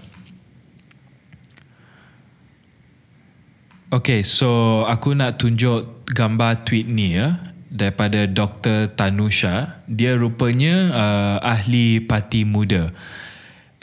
Okay, 3.89 4.25
so 4.25 4.85
aku 4.85 5.13
nak 5.17 5.41
tunjuk 5.41 6.09
gambar 6.13 6.65
tweet 6.65 6.89
ni 6.89 7.17
ya 7.17 7.37
daripada 7.69 8.25
Dr. 8.25 8.93
Tanusha. 8.93 9.85
Dia 9.89 10.17
rupanya 10.17 10.93
uh, 10.93 11.37
ahli 11.41 12.01
parti 12.01 12.49
muda. 12.49 12.93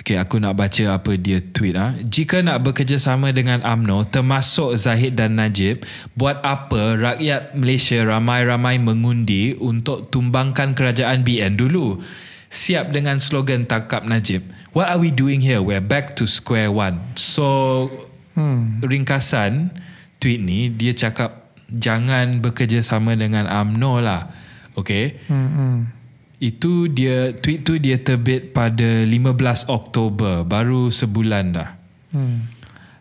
Okay, 0.05 0.21
aku 0.21 0.37
nak 0.37 0.53
baca 0.53 1.01
apa 1.01 1.17
dia 1.17 1.41
tweet. 1.41 1.73
Ah. 1.73 1.97
Jika 1.97 2.45
nak 2.45 2.61
bekerjasama 2.61 3.33
dengan 3.33 3.65
AMNO, 3.65 4.05
termasuk 4.05 4.77
Zahid 4.77 5.17
dan 5.17 5.33
Najib, 5.33 5.81
buat 6.13 6.45
apa 6.45 6.93
rakyat 6.93 7.57
Malaysia 7.57 8.05
ramai-ramai 8.05 8.77
mengundi 8.77 9.57
untuk 9.57 10.13
tumbangkan 10.13 10.77
kerajaan 10.77 11.25
BN 11.25 11.57
dulu? 11.57 12.05
Siap 12.53 12.93
dengan 12.93 13.17
slogan 13.17 13.65
tangkap 13.65 14.05
Najib. 14.05 14.45
What 14.77 14.93
are 14.93 15.01
we 15.01 15.09
doing 15.09 15.41
here? 15.41 15.65
We're 15.65 15.81
back 15.81 16.13
to 16.21 16.29
square 16.29 16.69
one. 16.69 17.01
So, 17.17 17.89
Hmm. 18.37 18.85
ringkasan 18.85 19.73
tweet 20.21 20.37
ni, 20.37 20.69
dia 20.69 20.93
cakap 20.93 21.49
jangan 21.73 22.45
bekerjasama 22.45 23.17
dengan 23.17 23.49
AMNO 23.49 24.05
lah. 24.05 24.29
Okay? 24.77 25.17
Hmm. 25.25 25.49
hmm. 25.49 26.04
Itu 26.39 26.91
dia 26.91 27.31
tweet 27.31 27.63
tu 27.63 27.79
dia 27.79 27.95
terbit 27.95 28.51
pada 28.51 29.07
15 29.07 29.71
Oktober, 29.71 30.43
baru 30.43 30.91
sebulan 30.91 31.45
dah. 31.55 31.69
Hmm. 32.11 32.51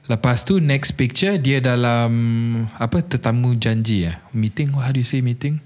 Lepas 0.05 0.45
tu 0.45 0.61
next 0.61 1.01
picture 1.01 1.41
dia 1.41 1.65
dalam 1.65 2.13
apa 2.77 3.01
tetamu 3.01 3.57
janji 3.57 4.05
ya. 4.05 4.21
Meeting 4.37 4.77
how 4.77 4.93
do 4.93 5.01
you 5.01 5.09
say 5.09 5.25
meeting? 5.25 5.65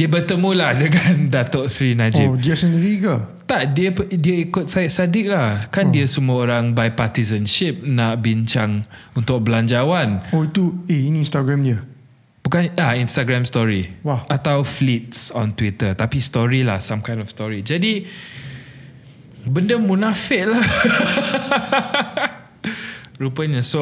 Dia 0.00 0.08
bertemu 0.08 0.50
lah 0.56 0.72
dengan 0.82 1.28
Datuk 1.28 1.68
Seri 1.68 1.92
Najib. 1.92 2.24
Oh, 2.30 2.40
dia 2.40 2.56
sendiri 2.56 3.04
ke? 3.04 3.14
Tak 3.44 3.76
dia 3.76 3.92
dia 4.16 4.36
ikut 4.48 4.64
Syed 4.64 4.88
Saddiq 4.88 5.28
lah. 5.28 5.68
Kan 5.68 5.92
dia 5.92 6.08
semua 6.08 6.46
orang 6.48 6.72
bipartisanship 6.72 7.84
nak 7.84 8.24
bincang 8.24 8.88
untuk 9.12 9.44
belanjawan. 9.44 10.24
Oh, 10.32 10.48
itu 10.48 10.80
eh 10.88 11.12
ini 11.12 11.20
Instagram 11.20 11.60
dia. 11.60 11.78
Bukan 12.40 12.72
ah 12.80 12.96
Instagram 12.96 13.44
story. 13.44 14.00
Wah. 14.00 14.24
Atau 14.26 14.64
fleets 14.64 15.30
on 15.36 15.52
Twitter. 15.52 15.92
Tapi 15.92 16.18
story 16.18 16.64
lah, 16.64 16.80
some 16.80 17.04
kind 17.04 17.20
of 17.20 17.28
story. 17.28 17.60
Jadi 17.60 18.08
benda 19.44 19.76
munafik 19.76 20.48
lah. 20.48 20.60
Rupanya. 23.22 23.60
So 23.60 23.80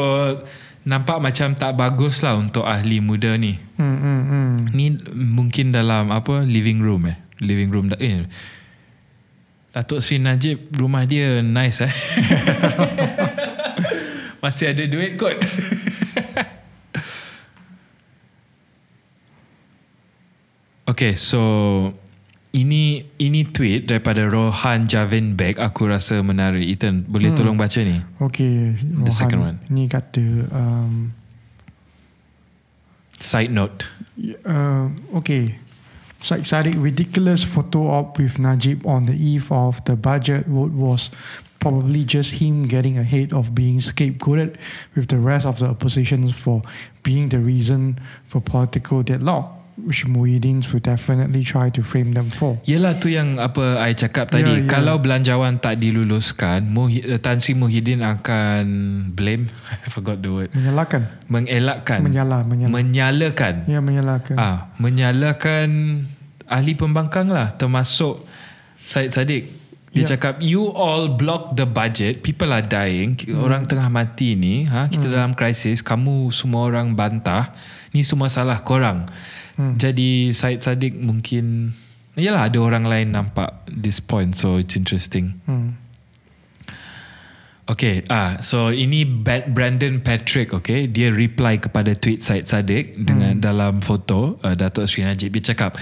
nampak 0.89 1.21
macam 1.21 1.53
tak 1.53 1.77
bagus 1.77 2.25
lah 2.25 2.35
untuk 2.35 2.67
ahli 2.67 2.99
muda 2.99 3.39
ni. 3.39 3.55
Hmm. 3.79 3.99
Hmm. 3.99 4.23
hmm. 4.27 4.53
Ni 4.75 4.87
mungkin 5.15 5.71
dalam 5.71 6.11
apa 6.11 6.43
living 6.43 6.83
room 6.83 7.07
eh. 7.07 7.17
Living 7.39 7.71
room 7.71 7.95
eh. 7.95 8.27
Datuk 9.71 10.03
Sri 10.03 10.19
Najib 10.19 10.75
rumah 10.75 11.07
dia 11.07 11.39
nice 11.45 11.87
eh. 11.87 11.93
Masih 14.43 14.75
ada 14.75 14.83
duit 14.87 15.15
kot. 15.15 15.39
okay, 20.89 21.13
so 21.13 21.93
ini 22.57 23.05
ini 23.21 23.45
tweet 23.45 23.87
daripada 23.87 24.25
Rohan 24.25 24.89
Javin 24.89 25.37
Beg 25.37 25.61
aku 25.61 25.87
rasa 25.87 26.25
menarik. 26.25 26.65
Ethan, 26.65 27.05
boleh 27.05 27.37
tolong 27.37 27.61
baca 27.61 27.79
ni? 27.85 28.01
Okay. 28.25 28.73
The 29.05 29.13
second 29.13 29.41
one. 29.45 29.57
Ni 29.69 29.85
kata 29.87 30.49
um, 30.51 31.13
Side 33.19 33.51
note. 33.53 33.85
uh, 34.47 34.89
okay. 35.15 35.59
Syed 36.19 36.43
Saddiq 36.43 36.75
ridiculous 36.83 37.47
photo 37.47 37.95
op 37.95 38.19
with 38.19 38.43
Najib 38.43 38.83
on 38.87 39.07
the 39.07 39.15
eve 39.15 39.47
of 39.55 39.79
the 39.87 39.95
budget 39.95 40.51
vote 40.51 40.75
was 40.75 41.15
probably 41.59 42.03
just 42.03 42.43
him 42.43 42.67
getting 42.67 42.99
ahead 42.99 43.33
of 43.33 43.55
being 43.55 43.79
scapegoated 43.79 44.59
with 44.95 45.09
the 45.09 45.19
rest 45.19 45.47
of 45.47 45.59
the 45.59 45.67
oppositions 45.67 46.35
for 46.35 46.63
being 47.03 47.29
the 47.31 47.39
reason 47.39 47.99
for 48.27 48.41
political 48.41 49.03
deadlock, 49.03 49.58
which 49.81 50.03
Muhyiddin 50.05 50.59
will 50.65 50.81
definitely 50.81 51.41
try 51.41 51.69
to 51.69 51.81
frame 51.81 52.11
them 52.11 52.27
for. 52.29 52.59
Yelah 52.63 52.97
tu 52.97 53.07
yang 53.07 53.39
apa 53.39 53.79
I 53.79 53.93
cakap 53.93 54.29
tadi. 54.29 54.45
Ya, 54.45 54.59
ya. 54.59 54.67
Kalau 54.67 54.99
belanjawan 54.99 55.57
tak 55.57 55.79
diluluskan, 55.79 56.67
Muhi, 56.67 57.01
eh, 57.01 57.17
Tan 57.17 57.39
Sri 57.39 57.55
Muhyiddin 57.55 58.03
akan 58.03 58.65
blame, 59.13 59.47
I 59.85 59.89
forgot 59.89 60.19
the 60.19 60.29
word, 60.29 60.51
Menyalahkan. 60.51 61.03
mengelakkan, 61.27 61.99
Menyala, 62.01 62.43
menyala. 62.43 62.71
menyalakan, 62.71 63.55
ya, 63.65 63.79
menyalahkan. 63.79 64.35
ah, 64.35 64.73
menyalakan 64.77 65.69
ahli 66.45 66.73
pembangkang 66.73 67.29
lah, 67.29 67.53
termasuk 67.53 68.25
Syed 68.81 69.11
Saddiq. 69.11 69.45
Dia 69.89 70.05
Ya. 70.05 70.15
cakap 70.15 70.41
you 70.41 70.69
all 70.69 71.09
block 71.11 71.57
the 71.57 71.65
budget, 71.65 72.21
people 72.21 72.49
are 72.49 72.61
dying, 72.61 73.17
orang 73.35 73.65
tengah 73.65 73.89
mati 73.89 74.37
ni, 74.37 74.65
ha, 74.65 74.85
kita 74.85 75.09
dalam 75.09 75.33
krisis, 75.33 75.81
kamu 75.81 76.29
semua 76.29 76.69
orang 76.69 76.93
bantah, 76.93 77.57
ni 77.91 78.05
semua 78.05 78.29
salah 78.29 78.61
korang. 78.61 79.09
Jadi 79.59 80.31
Syed 80.31 80.63
Saddiq 80.63 80.95
mungkin 80.95 81.75
Yalah 82.19 82.51
ada 82.51 82.59
orang 82.59 82.83
lain 82.83 83.15
nampak 83.15 83.63
this 83.71 84.03
point 84.03 84.35
so 84.35 84.59
it's 84.59 84.75
interesting. 84.75 85.39
Hmm. 85.47 85.79
Okay, 87.69 88.01
ah, 88.09 88.41
so 88.41 88.73
ini 88.73 89.05
Brandon 89.05 90.01
Patrick, 90.01 90.57
okay, 90.57 90.89
dia 90.89 91.13
reply 91.13 91.61
kepada 91.61 91.93
tweet 91.93 92.25
Syed 92.25 92.49
Saddiq 92.49 92.97
dengan 92.97 93.45
dalam 93.45 93.85
foto 93.85 94.41
uh, 94.41 94.57
Datuk 94.57 94.89
Sri 94.89 95.05
Najib. 95.05 95.37
Dia 95.37 95.53
cakap, 95.53 95.77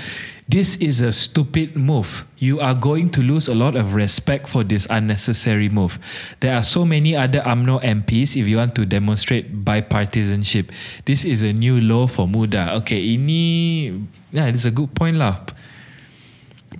This 0.50 0.78
is 0.82 0.98
a 0.98 1.14
stupid 1.14 1.74
move. 1.78 2.26
You 2.38 2.58
are 2.58 2.74
going 2.74 3.10
to 3.14 3.22
lose 3.22 3.46
a 3.46 3.54
lot 3.54 3.74
of 3.78 3.94
respect 3.94 4.50
for 4.50 4.66
this 4.66 4.86
unnecessary 4.90 5.70
move. 5.70 5.98
There 6.38 6.54
are 6.54 6.62
so 6.62 6.82
many 6.86 7.14
other 7.14 7.42
UMNO 7.42 7.82
MPs 7.82 8.34
if 8.34 8.46
you 8.46 8.58
want 8.58 8.74
to 8.78 8.86
demonstrate 8.86 9.62
bipartisanship. 9.66 10.74
This 11.06 11.22
is 11.22 11.42
a 11.42 11.54
new 11.54 11.78
law 11.78 12.06
for 12.06 12.26
muda. 12.26 12.78
Okay, 12.82 12.98
ini, 13.14 14.06
yeah, 14.30 14.50
this 14.50 14.66
is 14.66 14.70
a 14.70 14.74
good 14.74 14.94
point 14.94 15.18
lah. 15.18 15.42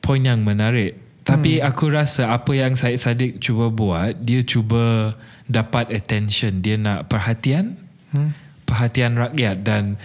Point 0.02 0.26
yang 0.26 0.42
menarik. 0.42 1.05
Tapi 1.27 1.59
aku 1.59 1.91
rasa 1.91 2.31
apa 2.31 2.55
yang 2.55 2.79
Syed 2.79 3.03
Saddiq 3.03 3.43
cuba 3.43 3.66
buat, 3.66 4.14
dia 4.22 4.47
cuba 4.47 5.14
dapat 5.51 5.91
attention. 5.91 6.62
Dia 6.62 6.79
nak 6.79 7.11
perhatian. 7.11 7.74
Hmm. 8.14 8.31
Perhatian 8.62 9.18
rakyat 9.18 9.66
dan 9.66 9.99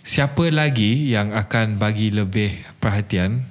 siapa 0.00 0.48
lagi 0.48 1.12
yang 1.12 1.36
akan 1.36 1.76
bagi 1.76 2.08
lebih 2.08 2.56
perhatian 2.80 3.44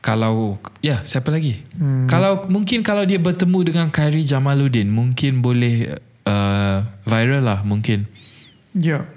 kalau 0.00 0.56
ya 0.80 1.04
siapa 1.04 1.28
lagi 1.28 1.60
hmm. 1.76 2.08
kalau 2.08 2.48
mungkin 2.48 2.80
kalau 2.80 3.04
dia 3.04 3.20
bertemu 3.20 3.72
dengan 3.72 3.86
Khairi 3.92 4.24
Jamaluddin 4.24 4.88
mungkin 4.88 5.44
boleh 5.44 6.00
uh, 6.24 6.84
viral 7.04 7.44
lah 7.44 7.60
mungkin 7.64 8.08
Ya. 8.76 9.10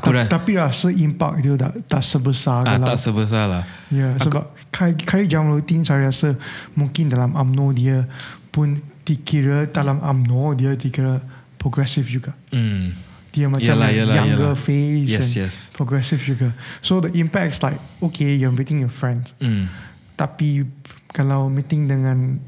Aku 0.00 0.08
Ta- 0.08 0.16
ras- 0.16 0.32
tapi 0.32 0.56
rasa 0.56 0.88
impak 0.88 1.44
dia 1.44 1.60
tak, 1.60 1.72
tak 1.84 2.00
sebesar 2.02 2.64
ah, 2.64 2.80
tak 2.80 2.96
sebesar 2.96 3.44
lah 3.52 3.64
Ya, 3.92 4.16
sebab 4.16 4.48
Khairi 4.72 4.96
Khairi 4.96 5.26
Jamaluddin 5.28 5.84
saya 5.84 6.08
rasa 6.08 6.40
mungkin 6.72 7.12
dalam 7.12 7.36
UMNO 7.36 7.66
dia 7.76 8.08
pun 8.48 8.80
dikira 9.04 9.68
dalam 9.68 10.00
UMNO 10.00 10.56
dia 10.56 10.72
dikira 10.72 11.20
progresif 11.60 12.08
juga. 12.08 12.32
hmm. 12.50 13.12
Dia 13.30 13.46
macam 13.46 13.62
Yalah, 13.62 13.94
yalah, 13.94 14.14
younger 14.18 14.50
yalah. 14.50 14.58
face 14.58 15.06
Yes, 15.06 15.22
and 15.22 15.30
yes. 15.46 15.54
progressive 15.70 16.18
juga. 16.18 16.50
So 16.82 16.98
the 16.98 17.14
impact 17.14 17.54
is 17.54 17.60
like 17.60 17.78
okay, 18.02 18.34
you're 18.34 18.50
meeting 18.50 18.82
your 18.82 18.90
friends. 18.90 19.30
Hmm. 19.38 19.70
Tapi 20.16 20.66
kalau 21.12 21.46
meeting 21.46 21.86
dengan 21.86 22.42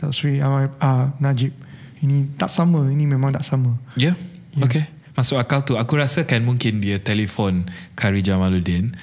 Datuk 0.00 0.14
Sri 0.16 0.40
uh, 0.40 0.72
uh, 0.72 1.04
Najib 1.20 1.52
ini 2.00 2.32
tak 2.34 2.48
sama, 2.48 2.88
ini 2.88 3.04
memang 3.04 3.28
tak 3.30 3.44
sama. 3.44 3.76
Yeah? 3.94 4.16
Ya. 4.56 4.64
okay. 4.64 4.84
Masuk 5.12 5.36
akal 5.36 5.60
tu. 5.62 5.76
Aku 5.76 6.00
rasa 6.00 6.24
kan 6.24 6.40
mungkin 6.40 6.80
dia 6.80 6.96
telefon 6.96 7.68
Khairi 7.96 8.24
Jamaluddin. 8.24 8.96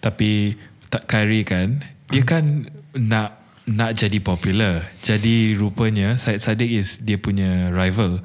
Tapi 0.00 0.56
tak 0.88 1.04
Khairi 1.06 1.44
kan, 1.44 1.84
dia 2.08 2.24
kan 2.24 2.66
nak 2.96 3.40
nak 3.70 3.94
jadi 3.94 4.18
popular. 4.18 4.88
Jadi 5.04 5.54
rupanya 5.54 6.16
Syed 6.18 6.42
Saddiq 6.42 6.70
is 6.80 7.04
dia 7.04 7.20
punya 7.20 7.70
rival. 7.70 8.24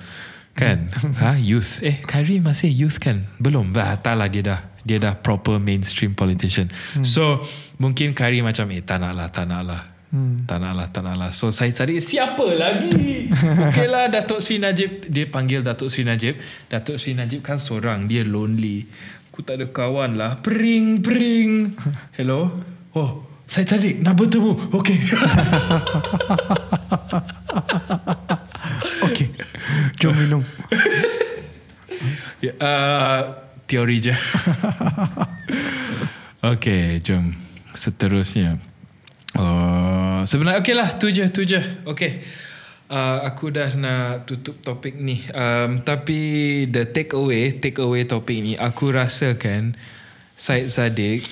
Kan? 0.55 0.87
ha, 1.19 1.35
youth. 1.35 1.83
Eh, 1.83 1.99
Khairi 2.07 2.39
masih 2.39 2.71
youth 2.71 3.03
kan? 3.03 3.27
Belum. 3.43 3.75
Bah, 3.75 3.99
tak 3.99 4.15
lah 4.15 4.31
dia 4.31 4.39
dah. 4.39 4.59
Dia 4.87 5.03
dah 5.03 5.13
proper 5.19 5.59
mainstream 5.59 6.15
politician. 6.15 6.71
So, 7.03 7.43
mungkin 7.75 8.15
Khairi 8.15 8.39
macam, 8.39 8.71
eh 8.71 8.79
tak 8.79 9.03
nak 9.03 9.13
lah, 9.19 9.27
tak 9.27 9.51
nak 9.51 9.61
lah. 9.67 9.81
Hmm. 10.13 10.45
Tak 10.45 10.61
nak 10.61 10.73
lah, 10.77 10.87
tak 10.93 11.03
nak 11.03 11.15
lah. 11.17 11.29
So 11.33 11.49
saya 11.49 11.73
cari 11.73 11.97
siapa 11.97 12.45
lagi? 12.53 13.27
Okey 13.71 13.87
lah 13.89 14.07
Datuk 14.07 14.39
Sri 14.39 14.61
Najib. 14.61 15.09
Dia 15.09 15.25
panggil 15.25 15.65
Datuk 15.65 15.89
Sri 15.89 16.05
Najib. 16.05 16.37
Datuk 16.69 17.01
Sri 17.01 17.17
Najib 17.17 17.41
kan 17.41 17.57
seorang. 17.57 18.05
Dia 18.05 18.21
lonely. 18.21 18.85
Aku 19.33 19.43
tak 19.43 19.59
ada 19.59 19.67
kawan 19.67 20.15
lah. 20.15 20.39
Pering, 20.39 21.01
pering. 21.01 21.75
Hello? 22.17 22.53
Oh, 22.95 23.27
saya 23.49 23.67
tadi 23.67 23.99
nak 23.99 24.15
bertemu. 24.15 24.71
Okey. 24.71 24.97
Okay, 29.05 29.29
jom 30.01 30.11
minum. 30.17 30.43
ya, 32.41 32.51
uh, 32.57 33.21
teori 33.69 34.01
je. 34.01 34.11
Okey, 36.41 36.99
jom. 37.05 37.31
Seterusnya. 37.71 38.59
Uh, 39.35 40.23
sebenarnya 40.23 40.63
okey 40.63 40.75
lah. 40.75 40.89
Tu 40.95 41.11
je, 41.11 41.27
tu 41.27 41.43
je. 41.43 41.59
Okey. 41.83 42.23
Uh, 42.85 43.25
aku 43.25 43.49
dah 43.49 43.73
nak 43.73 44.29
tutup 44.29 44.61
topik 44.61 44.93
ni 44.93 45.17
um, 45.33 45.81
Tapi 45.81 46.21
the 46.69 46.85
take 46.85 47.17
away 47.17 47.49
Take 47.57 47.81
away 47.81 48.05
topik 48.05 48.37
ni 48.45 48.53
Aku 48.61 48.93
rasa 48.93 49.33
kan 49.41 49.73
Syed 50.37 50.69
Saddiq 50.69 51.25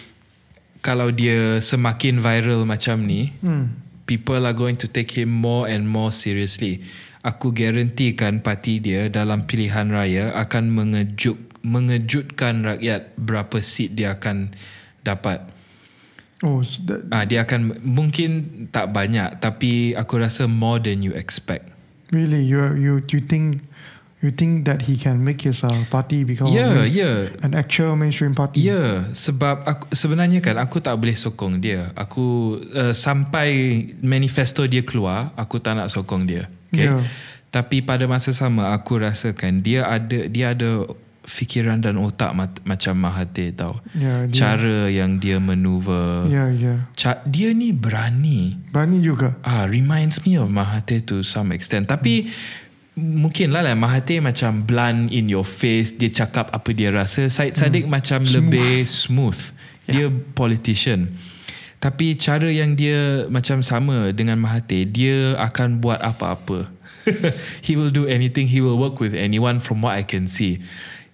Kalau 0.82 1.14
dia 1.14 1.62
semakin 1.62 2.18
viral 2.18 2.66
macam 2.66 3.06
ni 3.06 3.38
Hmm. 3.46 3.78
People 4.10 4.50
are 4.50 4.58
going 4.58 4.82
to 4.82 4.90
take 4.90 5.14
him 5.14 5.30
more 5.30 5.70
and 5.70 5.86
more 5.86 6.10
seriously 6.10 6.82
Aku 7.22 7.54
garantikan 7.54 8.42
parti 8.42 8.82
dia 8.82 9.06
Dalam 9.14 9.46
pilihan 9.46 9.94
raya 9.94 10.34
Akan 10.34 10.74
mengejut, 10.74 11.38
mengejutkan 11.62 12.66
rakyat 12.66 13.14
Berapa 13.14 13.62
seat 13.62 13.94
dia 13.94 14.18
akan 14.18 14.58
dapat 15.06 15.53
Oh, 16.44 16.60
so 16.60 16.84
that, 16.86 17.08
Ah, 17.08 17.24
dia 17.24 17.42
akan 17.42 17.80
mungkin 17.82 18.30
tak 18.68 18.92
banyak 18.92 19.40
tapi 19.40 19.96
aku 19.96 20.20
rasa 20.20 20.44
more 20.44 20.78
than 20.78 21.00
you 21.00 21.16
expect. 21.16 21.72
really, 22.12 22.44
you 22.44 22.60
you 22.76 22.94
you 23.10 23.24
think 23.24 23.64
you 24.20 24.30
think 24.30 24.64
that 24.64 24.86
he 24.86 24.96
can 24.96 25.18
make 25.20 25.42
his 25.42 25.64
uh, 25.64 25.72
party 25.88 26.22
become 26.24 26.48
Ya, 26.48 26.70
main- 26.70 26.92
ya. 26.92 27.12
an 27.42 27.56
actual 27.56 27.96
mainstream 27.96 28.32
party? 28.32 28.62
Ya, 28.62 29.08
sebab 29.10 29.64
aku 29.64 29.90
sebenarnya 29.92 30.40
kan 30.40 30.56
aku 30.56 30.78
tak 30.78 30.94
boleh 30.96 31.12
sokong 31.12 31.58
dia. 31.58 31.90
Aku 31.96 32.56
uh, 32.72 32.94
sampai 32.94 33.50
manifesto 34.00 34.64
dia 34.64 34.84
keluar, 34.84 35.34
aku 35.36 35.58
tak 35.58 35.76
nak 35.76 35.90
sokong 35.90 36.24
dia. 36.24 36.48
Okay? 36.70 36.88
Ya. 36.88 37.02
Tapi 37.50 37.82
pada 37.82 38.06
masa 38.06 38.30
sama 38.30 38.72
aku 38.72 38.98
rasakan 38.98 39.60
dia 39.60 39.86
ada 39.86 40.26
dia 40.26 40.54
ada 40.54 40.86
fikiran 41.24 41.80
dan 41.80 41.96
otak 41.96 42.36
mat, 42.36 42.52
macam 42.64 43.00
Mahathir 43.00 43.56
tau. 43.56 43.80
Ya, 43.96 44.28
dia- 44.28 44.36
Cara 44.36 44.92
yang 44.92 45.18
dia 45.18 45.40
maneuver. 45.40 46.28
Ya, 46.28 46.52
ya. 46.52 46.76
Ca- 46.94 47.24
dia 47.24 47.56
ni 47.56 47.72
berani. 47.72 48.60
Berani 48.70 49.00
juga. 49.00 49.40
Ah, 49.42 49.64
reminds 49.64 50.20
me 50.24 50.36
of 50.36 50.52
Mahathir 50.52 51.00
to 51.04 51.24
some 51.24 51.56
extent. 51.56 51.88
Tapi 51.88 52.28
mungkin 52.94 53.50
lah 53.50 53.64
lah 53.64 53.74
Mahathir 53.74 54.20
macam 54.20 54.68
blunt 54.68 55.10
in 55.10 55.32
your 55.32 55.48
face. 55.48 55.96
Dia 55.96 56.12
cakap 56.12 56.52
apa 56.52 56.70
dia 56.72 56.92
rasa. 56.92 57.32
Syed 57.32 57.56
Saddiq 57.56 57.88
macam 57.88 58.28
Smooth. 58.28 58.36
lebih 58.38 58.74
smooth. 58.84 59.40
Dia 59.88 60.08
politician. 60.36 61.08
Tapi 61.80 62.16
cara 62.16 62.48
yang 62.48 62.80
dia 62.80 63.28
macam 63.28 63.60
sama 63.60 64.16
dengan 64.16 64.40
Mahathir, 64.40 64.88
dia 64.88 65.36
akan 65.36 65.84
buat 65.84 66.00
apa-apa. 66.00 66.72
he 67.68 67.76
will 67.76 67.92
do 67.92 68.08
anything. 68.08 68.48
He 68.48 68.64
will 68.64 68.80
work 68.80 69.04
with 69.04 69.12
anyone 69.12 69.60
from 69.60 69.84
what 69.84 69.92
I 69.92 70.08
can 70.08 70.32
see. 70.32 70.64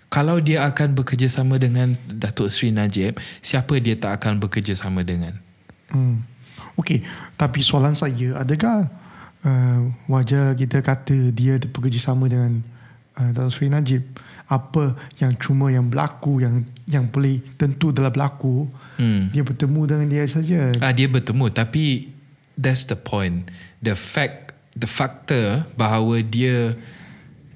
Kalau 0.10 0.41
dia 0.41 0.66
akan 0.66 0.97
bekerjasama 0.97 1.62
dengan 1.62 1.93
Datuk 2.10 2.49
Sri 2.49 2.74
Najib, 2.74 3.22
siapa 3.45 3.78
dia 3.78 3.93
tak 3.93 4.18
akan 4.18 4.41
bekerjasama 4.41 5.05
dengan? 5.05 5.38
Hmm. 5.93 6.26
Okey, 6.82 7.05
tapi 7.38 7.62
soalan 7.62 7.93
saya, 7.93 8.41
adakah 8.41 8.89
uh, 9.45 9.80
wajar 10.10 10.57
kita 10.57 10.82
kata 10.82 11.30
dia 11.30 11.62
bekerjasama 11.62 12.26
dengan 12.26 12.66
uh, 13.22 13.30
Datuk 13.38 13.53
Seri 13.53 13.70
Najib? 13.70 14.01
Apa 14.49 14.97
yang 15.22 15.38
cuma 15.38 15.70
yang 15.70 15.86
berlaku, 15.93 16.41
yang 16.41 16.66
yang 16.89 17.05
boleh 17.05 17.38
tentu 17.62 17.93
dalam 17.93 18.10
berlaku, 18.10 18.66
Hmm. 18.97 19.30
dia 19.30 19.45
bertemu 19.45 19.82
dengan 19.86 20.07
dia 20.10 20.26
saja. 20.26 20.74
Ah 20.82 20.89
dia 20.91 21.05
bertemu 21.05 21.53
tapi 21.53 22.10
that's 22.57 22.84
the 22.89 22.97
point. 22.97 23.45
The 23.80 23.93
fact 23.93 24.57
the 24.74 24.89
factor 24.89 25.70
bahawa 25.78 26.26
dia 26.26 26.74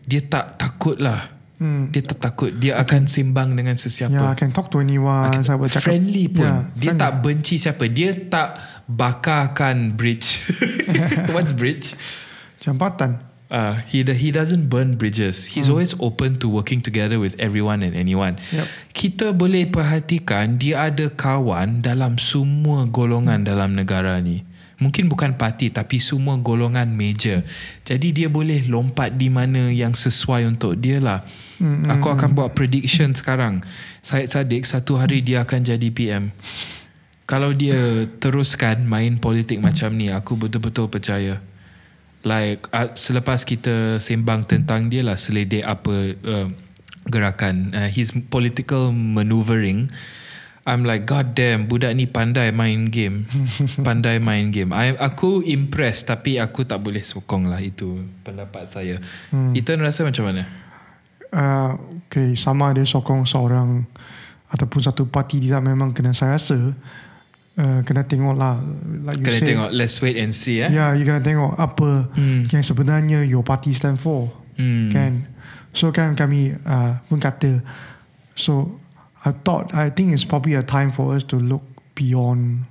dia 0.06 0.22
tak 0.22 0.62
takut 0.62 1.02
lah. 1.02 1.34
Hmm. 1.64 1.88
Dia 1.96 2.04
tak 2.04 2.20
takut. 2.20 2.52
Dia 2.52 2.76
akan 2.84 3.08
sembang 3.08 3.56
dengan 3.56 3.80
Ya, 3.80 3.82
sesiapa. 3.88 4.36
can 4.36 4.52
talk 4.52 4.68
to 4.68 4.84
anyone. 4.84 5.32
Akan 5.32 5.48
cakap, 5.48 5.80
friendly 5.80 6.28
pun. 6.28 6.44
Ya, 6.44 6.68
dia 6.76 6.92
friendly. 6.92 7.00
tak 7.00 7.12
benci 7.24 7.56
siapa. 7.56 7.88
Dia 7.88 8.12
tak 8.28 8.60
bakarkan 8.92 9.96
bridge. 9.96 10.44
What's 11.34 11.56
bridge? 11.56 11.96
Jambatan. 12.60 13.32
Uh, 13.54 13.78
he 13.86 14.02
he 14.02 14.34
doesn't 14.34 14.66
burn 14.66 14.98
bridges. 14.98 15.46
He's 15.46 15.70
always 15.70 15.94
open 16.02 16.42
to 16.42 16.50
working 16.50 16.82
together 16.82 17.22
with 17.22 17.38
everyone 17.38 17.86
and 17.86 17.94
anyone. 17.94 18.42
Yep. 18.50 18.66
Kita 18.98 19.28
boleh 19.30 19.70
perhatikan 19.70 20.58
dia 20.58 20.90
ada 20.90 21.08
kawan 21.14 21.86
dalam 21.86 22.18
semua 22.18 22.90
golongan 22.90 23.46
dalam 23.46 23.78
negara 23.78 24.18
ni. 24.20 24.42
Mungkin 24.82 25.06
bukan 25.10 25.38
parti 25.38 25.70
tapi 25.70 26.02
semua 26.02 26.38
golongan 26.42 26.90
major. 26.90 27.46
Jadi 27.86 28.10
dia 28.14 28.28
boleh 28.28 28.66
lompat 28.66 29.14
di 29.14 29.30
mana 29.30 29.70
yang 29.70 29.94
sesuai 29.94 30.50
untuk 30.50 30.78
dia 30.78 30.98
lah. 30.98 31.22
Hmm, 31.62 31.90
Aku 31.90 32.10
akan 32.10 32.34
buat 32.34 32.58
prediction 32.58 33.14
sekarang. 33.14 33.62
Syed 34.02 34.30
Saddiq 34.30 34.66
satu 34.66 34.98
hari 34.98 35.22
dia 35.22 35.46
akan 35.46 35.62
jadi 35.62 35.88
PM. 35.94 36.34
Kalau 37.24 37.56
dia 37.56 38.04
teruskan 38.20 38.84
main 38.84 39.16
politik 39.16 39.64
macam 39.64 39.96
ni, 39.96 40.12
aku 40.12 40.36
betul-betul 40.36 40.92
percaya. 40.92 41.40
Like 42.24 42.68
uh, 42.72 42.92
selepas 42.96 43.48
kita 43.48 44.00
sembang 44.00 44.48
tentang 44.48 44.88
dia 44.92 45.04
lah 45.04 45.20
seledek 45.20 45.64
apa 45.64 46.16
uh, 46.24 46.48
gerakan 47.08 47.76
uh, 47.76 47.92
his 47.92 48.16
political 48.32 48.96
maneuvering 48.96 49.92
I'm 50.64 50.88
like 50.88 51.04
god 51.04 51.36
damn 51.36 51.68
budak 51.68 51.92
ni 51.92 52.08
pandai 52.08 52.56
main 52.56 52.88
game 52.88 53.28
pandai 53.88 54.24
main 54.24 54.48
game 54.48 54.72
I, 54.72 54.96
aku 54.96 55.44
impressed 55.44 56.08
tapi 56.08 56.40
aku 56.40 56.64
tak 56.64 56.80
boleh 56.80 57.04
sokong 57.04 57.52
lah 57.52 57.60
itu 57.60 58.00
pendapat 58.24 58.72
saya 58.72 58.96
hmm. 59.36 59.52
Ethan 59.56 59.84
rasa 59.84 60.08
macam 60.08 60.28
mana 60.32 60.44
Uh, 61.34 61.74
okay, 62.06 62.38
sama 62.38 62.78
ada 62.78 62.86
sokong 62.86 63.26
seorang 63.26 63.90
ataupun 64.54 64.86
satu 64.86 65.10
parti 65.10 65.42
tidak 65.42 65.66
memang 65.66 65.90
kena 65.90 66.14
saya 66.14 66.38
rasa 66.38 66.78
uh, 67.58 67.82
kena 67.82 68.06
tengok 68.06 68.38
lah 68.38 68.62
like 69.02 69.18
kena 69.18 69.42
said, 69.42 69.50
tengok 69.50 69.70
let's 69.74 69.98
wait 69.98 70.14
and 70.14 70.30
see 70.30 70.62
eh 70.62 70.70
Ya, 70.70 70.94
you 70.94 71.02
kena 71.02 71.26
tengok 71.26 71.58
apa 71.58 72.14
Hmm. 72.14 72.46
yang 72.54 72.62
sebenarnya 72.62 73.26
your 73.26 73.42
party 73.42 73.74
stand 73.74 73.98
for. 73.98 74.30
Hmm. 74.62 74.94
Kan? 74.94 75.26
So 75.74 75.90
kan 75.90 76.14
kami 76.14 76.54
uh, 76.54 77.02
pun 77.10 77.18
kata, 77.18 77.66
so 78.38 78.78
I 79.24 79.32
thought, 79.32 79.74
I 79.74 79.90
think 79.90 80.12
it's 80.12 80.26
probably 80.26 80.54
a 80.54 80.64
time 80.64 80.92
for 80.92 81.16
us 81.16 81.24
to 81.32 81.38
look 81.38 81.64
beyond 81.96 82.66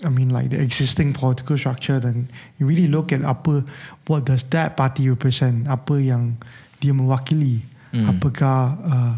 I 0.00 0.08
mean 0.08 0.30
like 0.30 0.48
the 0.48 0.56
existing 0.56 1.12
political 1.12 1.58
structure 1.60 2.00
dan 2.00 2.32
you 2.56 2.64
really 2.64 2.88
look 2.88 3.12
at 3.12 3.20
apa 3.20 3.60
what 4.08 4.24
does 4.24 4.48
that 4.48 4.72
party 4.72 5.12
represent 5.12 5.68
apa 5.68 6.00
yang 6.00 6.40
dia 6.80 6.96
mewakili 6.96 7.60
Hmm. 7.90 8.06
apakah 8.06 8.78
uh, 8.86 9.14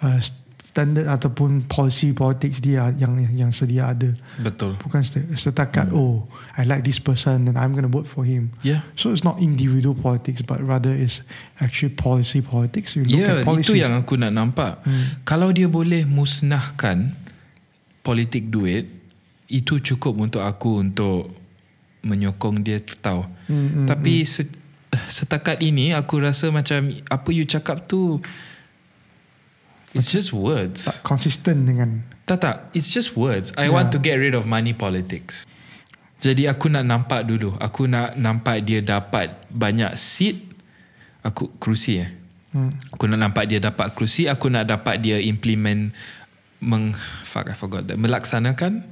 uh, 0.00 0.18
standard 0.76 1.08
ataupun 1.08 1.64
policy 1.64 2.12
politics 2.12 2.60
dia 2.60 2.92
yang 3.00 3.16
yang 3.32 3.48
sedia 3.48 3.96
ada. 3.96 4.12
Betul. 4.36 4.76
Bukan 4.76 5.00
set- 5.00 5.24
setakat 5.32 5.88
oh 5.88 6.28
I 6.52 6.68
like 6.68 6.84
this 6.84 7.00
person 7.00 7.48
and 7.48 7.56
I'm 7.56 7.72
going 7.72 7.88
to 7.88 7.90
vote 7.90 8.04
for 8.04 8.28
him. 8.28 8.52
Ya. 8.60 8.84
So 8.92 9.08
it's 9.08 9.24
not 9.24 9.40
individual 9.40 9.96
politics 9.96 10.44
but 10.44 10.60
rather 10.60 10.92
it's 10.92 11.24
actually 11.56 11.96
policy 11.96 12.44
politics. 12.44 12.92
You 12.92 13.08
look 13.08 13.16
Ya, 13.16 13.40
at 13.40 13.48
policies. 13.48 13.72
itu 13.72 13.80
yang 13.80 13.96
aku 13.96 14.20
nak 14.20 14.36
nampak. 14.36 14.84
Hmm. 14.84 15.24
Kalau 15.24 15.48
dia 15.48 15.64
boleh 15.64 16.04
musnahkan 16.04 17.16
politik 18.04 18.52
duit, 18.52 18.84
itu 19.48 19.80
cukup 19.80 20.12
untuk 20.20 20.44
aku 20.44 20.84
untuk 20.84 21.32
menyokong 22.04 22.60
dia 22.60 22.84
tahu. 23.00 23.24
Hmm, 23.48 23.68
hmm, 23.82 23.86
Tapi 23.88 24.22
se- 24.22 24.52
setakat 25.08 25.58
ini 25.58 25.90
aku 25.90 26.20
rasa 26.20 26.50
macam 26.50 26.86
apa 27.08 27.28
you 27.32 27.42
cakap 27.42 27.88
tu 27.88 28.20
it's 29.96 30.12
just 30.12 30.30
words. 30.30 30.84
tak 30.84 31.00
consistent 31.02 31.64
dengan 31.64 32.04
Tak 32.26 32.38
tak, 32.42 32.56
it's 32.74 32.90
just 32.90 33.14
words. 33.14 33.54
I 33.54 33.70
Yeah. 33.70 33.74
want 33.74 33.94
to 33.94 33.98
get 33.98 34.18
rid 34.18 34.34
of 34.34 34.44
money 34.44 34.74
politics. 34.74 35.46
Jadi 36.18 36.50
aku 36.50 36.66
nak 36.66 36.82
nampak 36.82 37.22
dulu. 37.22 37.54
Aku 37.56 37.86
nak 37.86 38.16
nampak 38.16 38.66
dia 38.66 38.82
dapat 38.82 39.30
banyak 39.46 39.94
seat. 39.94 40.42
Aku 41.22 41.54
kerusi 41.58 42.02
eh. 42.02 42.10
hmm, 42.50 42.98
Aku 42.98 43.06
nak 43.06 43.20
nampak 43.20 43.46
dia 43.46 43.62
dapat 43.62 43.94
kerusi. 43.94 44.26
Aku 44.26 44.50
nak 44.50 44.66
dapat 44.66 44.98
dia 44.98 45.22
implement 45.22 45.94
meng 46.58 46.90
fuck 47.22 47.46
I 47.46 47.54
forgot 47.54 47.86
that. 47.86 47.94
Melaksanakan 47.94 48.82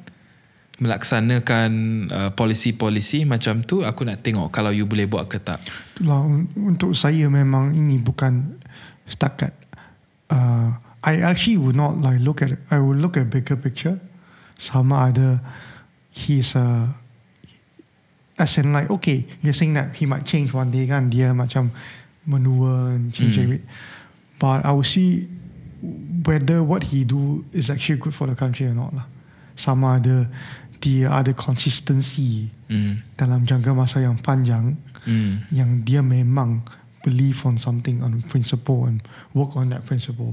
melaksanakan 0.74 1.70
uh, 2.11 2.30
polisi-polisi 2.34 3.22
macam 3.22 3.62
tu 3.62 3.86
aku 3.86 4.02
nak 4.02 4.26
tengok 4.26 4.50
kalau 4.50 4.74
you 4.74 4.84
boleh 4.84 5.07
buat 5.07 5.30
ke 5.30 5.38
tak. 5.38 5.62
itulah 5.94 6.18
un- 6.22 6.50
untuk 6.59 6.98
saya 6.98 7.30
memang 7.30 7.70
ini 7.72 7.94
bukan 7.96 8.59
setakat 9.07 9.55
uh, 10.28 10.74
I 11.05 11.20
actually 11.20 11.61
would 11.61 11.76
not 11.76 12.00
like 12.00 12.20
look 12.24 12.40
at 12.40 12.57
I 12.72 12.80
would 12.80 12.96
look 12.96 13.20
at 13.20 13.28
bigger 13.28 13.61
picture 13.61 14.00
sama 14.57 15.12
ada 15.12 15.44
he's 16.16 16.57
a 16.57 16.88
as 18.40 18.57
in 18.59 18.72
like 18.72 18.88
okay 18.90 19.28
you're 19.44 19.52
saying 19.55 19.74
that 19.76 19.94
he 19.94 20.07
might 20.09 20.24
change 20.24 20.50
one 20.57 20.70
day 20.72 20.88
kan 20.88 21.12
dia 21.12 21.30
macam 21.36 21.70
menua 22.24 22.96
and 22.96 23.12
change 23.12 23.36
Mm. 23.36 23.61
mm. 23.61 23.62
but 24.40 24.64
I 24.64 24.72
will 24.72 24.86
see 24.86 25.28
whether 26.24 26.64
what 26.64 26.88
he 26.88 27.05
do 27.05 27.44
is 27.52 27.68
actually 27.68 28.00
good 28.00 28.16
for 28.16 28.24
the 28.26 28.34
country 28.34 28.64
or 28.66 28.72
not 28.74 28.96
lah 28.96 29.05
sama 29.55 30.00
ada 30.00 30.26
dia 30.80 31.12
ada 31.12 31.30
consistency 31.36 32.48
Hmm. 32.64 33.05
dalam 33.20 33.44
jangka 33.44 33.76
masa 33.76 34.00
yang 34.00 34.16
panjang 34.16 34.80
Hmm. 35.05 35.44
yang 35.52 35.84
dia 35.84 36.00
memang 36.00 36.64
believe 37.05 37.44
on 37.44 37.61
something 37.61 38.00
on 38.00 38.24
principle 38.24 38.88
and 38.88 39.05
work 39.36 39.52
on 39.52 39.68
that 39.68 39.84
principle 39.84 40.32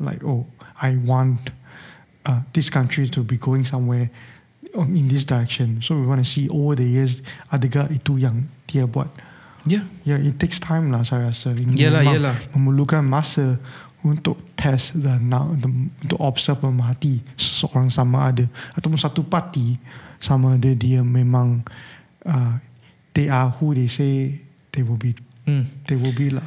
like 0.00 0.24
oh 0.24 0.48
I 0.80 0.96
want 0.96 1.52
uh, 2.24 2.40
this 2.56 2.72
country 2.72 3.06
to 3.12 3.20
be 3.20 3.36
going 3.36 3.68
somewhere 3.68 4.10
in 4.74 5.08
this 5.08 5.24
direction. 5.24 5.82
So 5.82 5.98
we 5.98 6.06
want 6.06 6.24
to 6.24 6.28
see 6.28 6.48
over 6.48 6.74
the 6.74 6.88
years 6.88 7.22
adakah 7.52 7.92
itu 7.92 8.18
yang 8.18 8.48
dia 8.64 8.88
buat 8.88 9.12
ya 9.68 9.84
yeah, 10.08 10.16
it 10.16 10.40
takes 10.40 10.56
time 10.56 10.88
lah 10.88 11.04
saya 11.04 11.28
rasa 11.28 11.52
ini 11.52 11.76
Yalah, 11.76 12.00
memang 12.00 12.16
yalah. 12.16 12.36
memerlukan 12.56 13.04
masa 13.04 13.60
untuk 14.00 14.40
test 14.56 14.96
dan 14.96 15.28
nak 15.28 15.52
untuk 15.60 16.16
observe 16.16 16.64
pemerhati 16.64 17.20
seseorang 17.36 17.92
sama 17.92 18.32
ada 18.32 18.48
ataupun 18.72 18.96
satu 18.96 19.20
parti 19.20 19.76
sama 20.16 20.56
ada 20.56 20.72
dia 20.72 21.04
memang 21.04 21.60
uh, 22.24 22.56
they 23.12 23.28
are 23.28 23.52
who 23.60 23.76
they 23.76 23.84
say 23.84 24.40
they 24.72 24.80
will 24.80 24.96
be. 24.96 25.12
Hmm. 25.44 25.68
they 25.88 25.96
will 25.96 26.14
be 26.16 26.32
lah 26.32 26.46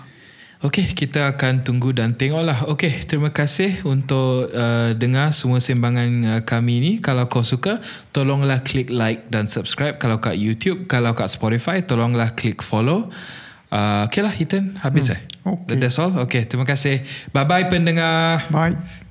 Okey, 0.63 0.95
kita 0.95 1.27
akan 1.27 1.67
tunggu 1.67 1.91
dan 1.91 2.15
tengoklah. 2.15 2.71
Okey, 2.71 3.03
terima 3.03 3.35
kasih 3.35 3.83
untuk 3.83 4.47
uh, 4.47 4.95
dengar 4.95 5.35
semua 5.35 5.59
sembangan 5.59 6.07
uh, 6.23 6.41
kami 6.47 6.79
ni. 6.79 6.91
Kalau 7.03 7.27
kau 7.27 7.43
suka, 7.43 7.83
tolonglah 8.15 8.63
klik 8.63 8.87
like 8.87 9.27
dan 9.27 9.51
subscribe. 9.51 9.99
Kalau 9.99 10.23
kat 10.23 10.39
YouTube, 10.39 10.87
kalau 10.87 11.11
kat 11.11 11.27
Spotify, 11.27 11.83
tolonglah 11.83 12.31
klik 12.31 12.63
follow. 12.63 13.11
Uh, 13.75 14.07
Okeylah, 14.07 14.31
Ethan. 14.39 14.79
Habis 14.79 15.11
hmm. 15.11 15.15
eh? 15.19 15.21
Okay. 15.43 15.75
That's 15.83 15.99
all. 15.99 16.15
Okey, 16.23 16.47
terima 16.47 16.63
kasih. 16.63 17.03
Bye-bye 17.35 17.67
pendengar. 17.67 18.47
bye 18.47 19.02